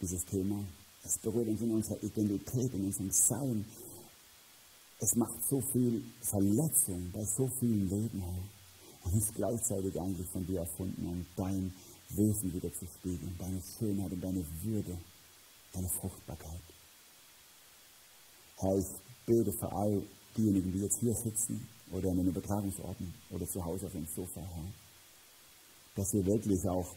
dieses 0.00 0.24
Thema. 0.24 0.64
Es 1.04 1.18
berührt 1.18 1.48
uns 1.48 1.60
in 1.60 1.70
unserer 1.72 2.02
Identität, 2.02 2.72
in 2.72 2.86
unserem 2.86 3.10
Sein, 3.10 3.64
es 5.00 5.16
macht 5.16 5.42
so 5.48 5.60
viel 5.60 6.02
Verletzung 6.20 7.10
bei 7.12 7.24
so 7.24 7.48
vielen 7.58 7.88
Leben, 7.88 8.20
Herr. 8.20 8.42
Und 9.04 9.18
ist 9.18 9.34
gleichzeitig 9.34 10.00
eigentlich 10.00 10.28
von 10.28 10.46
dir 10.46 10.60
erfunden, 10.60 11.06
um 11.06 11.26
dein 11.36 11.74
Wesen 12.08 12.54
wieder 12.54 12.72
zu 12.72 12.86
spiegeln, 12.86 13.36
deine 13.38 13.60
Schönheit 13.60 14.12
und 14.12 14.20
deine 14.20 14.44
Würde, 14.62 14.98
deine 15.72 15.88
Fruchtbarkeit. 16.00 16.62
Herr, 18.56 18.78
ich 18.78 18.86
bete 19.26 19.52
für 19.52 19.70
all 19.72 20.02
diejenigen, 20.36 20.72
die 20.72 20.80
jetzt 20.80 21.00
hier 21.00 21.14
sitzen 21.14 21.68
oder 21.92 22.08
in 22.10 22.18
den 22.18 22.28
Übertragungsorten 22.28 23.12
oder 23.30 23.46
zu 23.46 23.62
Hause 23.62 23.86
auf 23.86 23.92
dem 23.92 24.06
Sofa, 24.06 24.40
Herr, 24.40 24.72
dass 25.96 26.12
wir 26.14 26.24
wirklich 26.24 26.66
auch 26.68 26.94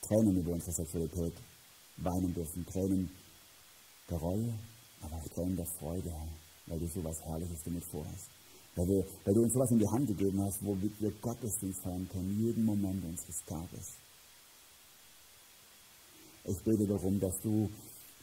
Tränen 0.00 0.38
über 0.38 0.52
unsere 0.52 0.72
Sexualität 0.72 1.34
weinen 1.98 2.34
dürfen. 2.34 2.66
Tränen 2.66 3.10
der 4.10 4.18
Reue, 4.18 4.54
aber 5.02 5.16
auch 5.16 5.28
Tränen 5.28 5.56
der 5.56 5.66
Freude, 5.66 6.10
Herr 6.10 6.45
weil 6.66 6.78
du 6.78 6.86
so 6.86 7.02
was 7.04 7.22
Herrliches 7.22 7.62
damit 7.64 7.84
vorhast. 7.84 8.30
Weil, 8.74 8.88
wir, 8.88 9.06
weil 9.24 9.34
du 9.34 9.42
uns 9.42 9.54
sowas 9.54 9.70
in 9.70 9.78
die 9.78 9.88
Hand 9.88 10.06
gegeben 10.06 10.42
hast, 10.42 10.64
womit 10.64 11.00
wir 11.00 11.10
Gottesdienst 11.22 11.80
feiern 11.80 12.08
können, 12.12 12.44
jeden 12.44 12.64
Moment 12.64 13.04
unseres 13.04 13.42
Tages. 13.46 13.94
Ich 16.44 16.58
bete 16.62 16.86
darum, 16.86 17.18
dass 17.18 17.40
du 17.40 17.70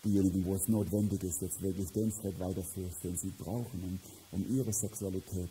diejenigen, 0.03 0.45
wo 0.45 0.55
es 0.55 0.67
notwendig 0.67 1.23
ist, 1.23 1.41
jetzt 1.41 1.61
wirklich 1.61 1.91
den 1.91 2.11
Schritt 2.11 2.39
weiterführst, 2.39 3.03
den 3.03 3.17
sie 3.17 3.31
brauchen, 3.37 3.83
um, 3.83 4.39
um 4.39 4.55
ihre 4.55 4.71
Sexualität 4.71 5.49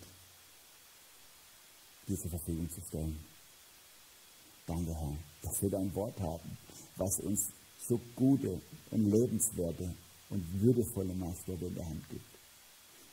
dir 2.07 2.19
zur 2.19 2.31
Verfügung 2.31 2.71
zu 2.71 2.81
stellen. 2.81 3.19
Danke, 4.67 4.95
Herr, 4.95 5.17
dass 5.43 5.61
wir 5.63 5.71
dein 5.71 5.95
Wort 5.95 6.19
haben, 6.21 6.57
was 6.97 7.19
uns 7.21 7.49
so 7.89 8.01
gute 8.15 8.61
und 8.91 9.11
lebenswerte 9.11 9.95
und 10.31 10.63
würdevolle 10.63 11.15
Maßstäbe 11.15 11.67
in 11.67 11.75
der 11.75 11.89
Hand 11.89 12.09
gibt. 12.09 12.32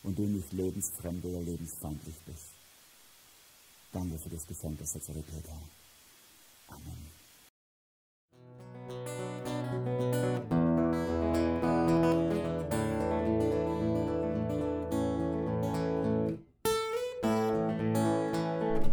Und 0.04 0.18
du 0.18 0.24
nicht 0.24 0.52
lebensfremd 0.54 1.26
oder 1.26 1.42
lebensfeindlich 1.42 2.16
bist. 2.26 2.54
Danke 3.92 4.18
für 4.18 4.30
das 4.30 4.48
Geschenk 4.48 4.78
der 4.78 4.88
Sexualität, 4.88 5.44
Herr. 5.48 6.76
Amen. 6.76 7.10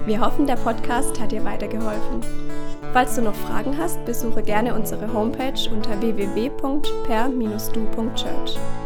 Wir 0.06 0.20
hoffen, 0.20 0.46
der 0.46 0.56
Podcast 0.56 1.20
hat 1.20 1.32
dir 1.32 1.44
weitergeholfen. 1.44 2.20
Falls 2.92 3.16
du 3.16 3.22
noch 3.22 3.34
Fragen 3.34 3.76
hast, 3.76 4.04
besuche 4.04 4.42
gerne 4.42 4.72
unsere 4.74 5.12
Homepage 5.12 5.68
unter 5.70 6.00
www.per-du.church. 6.00 8.85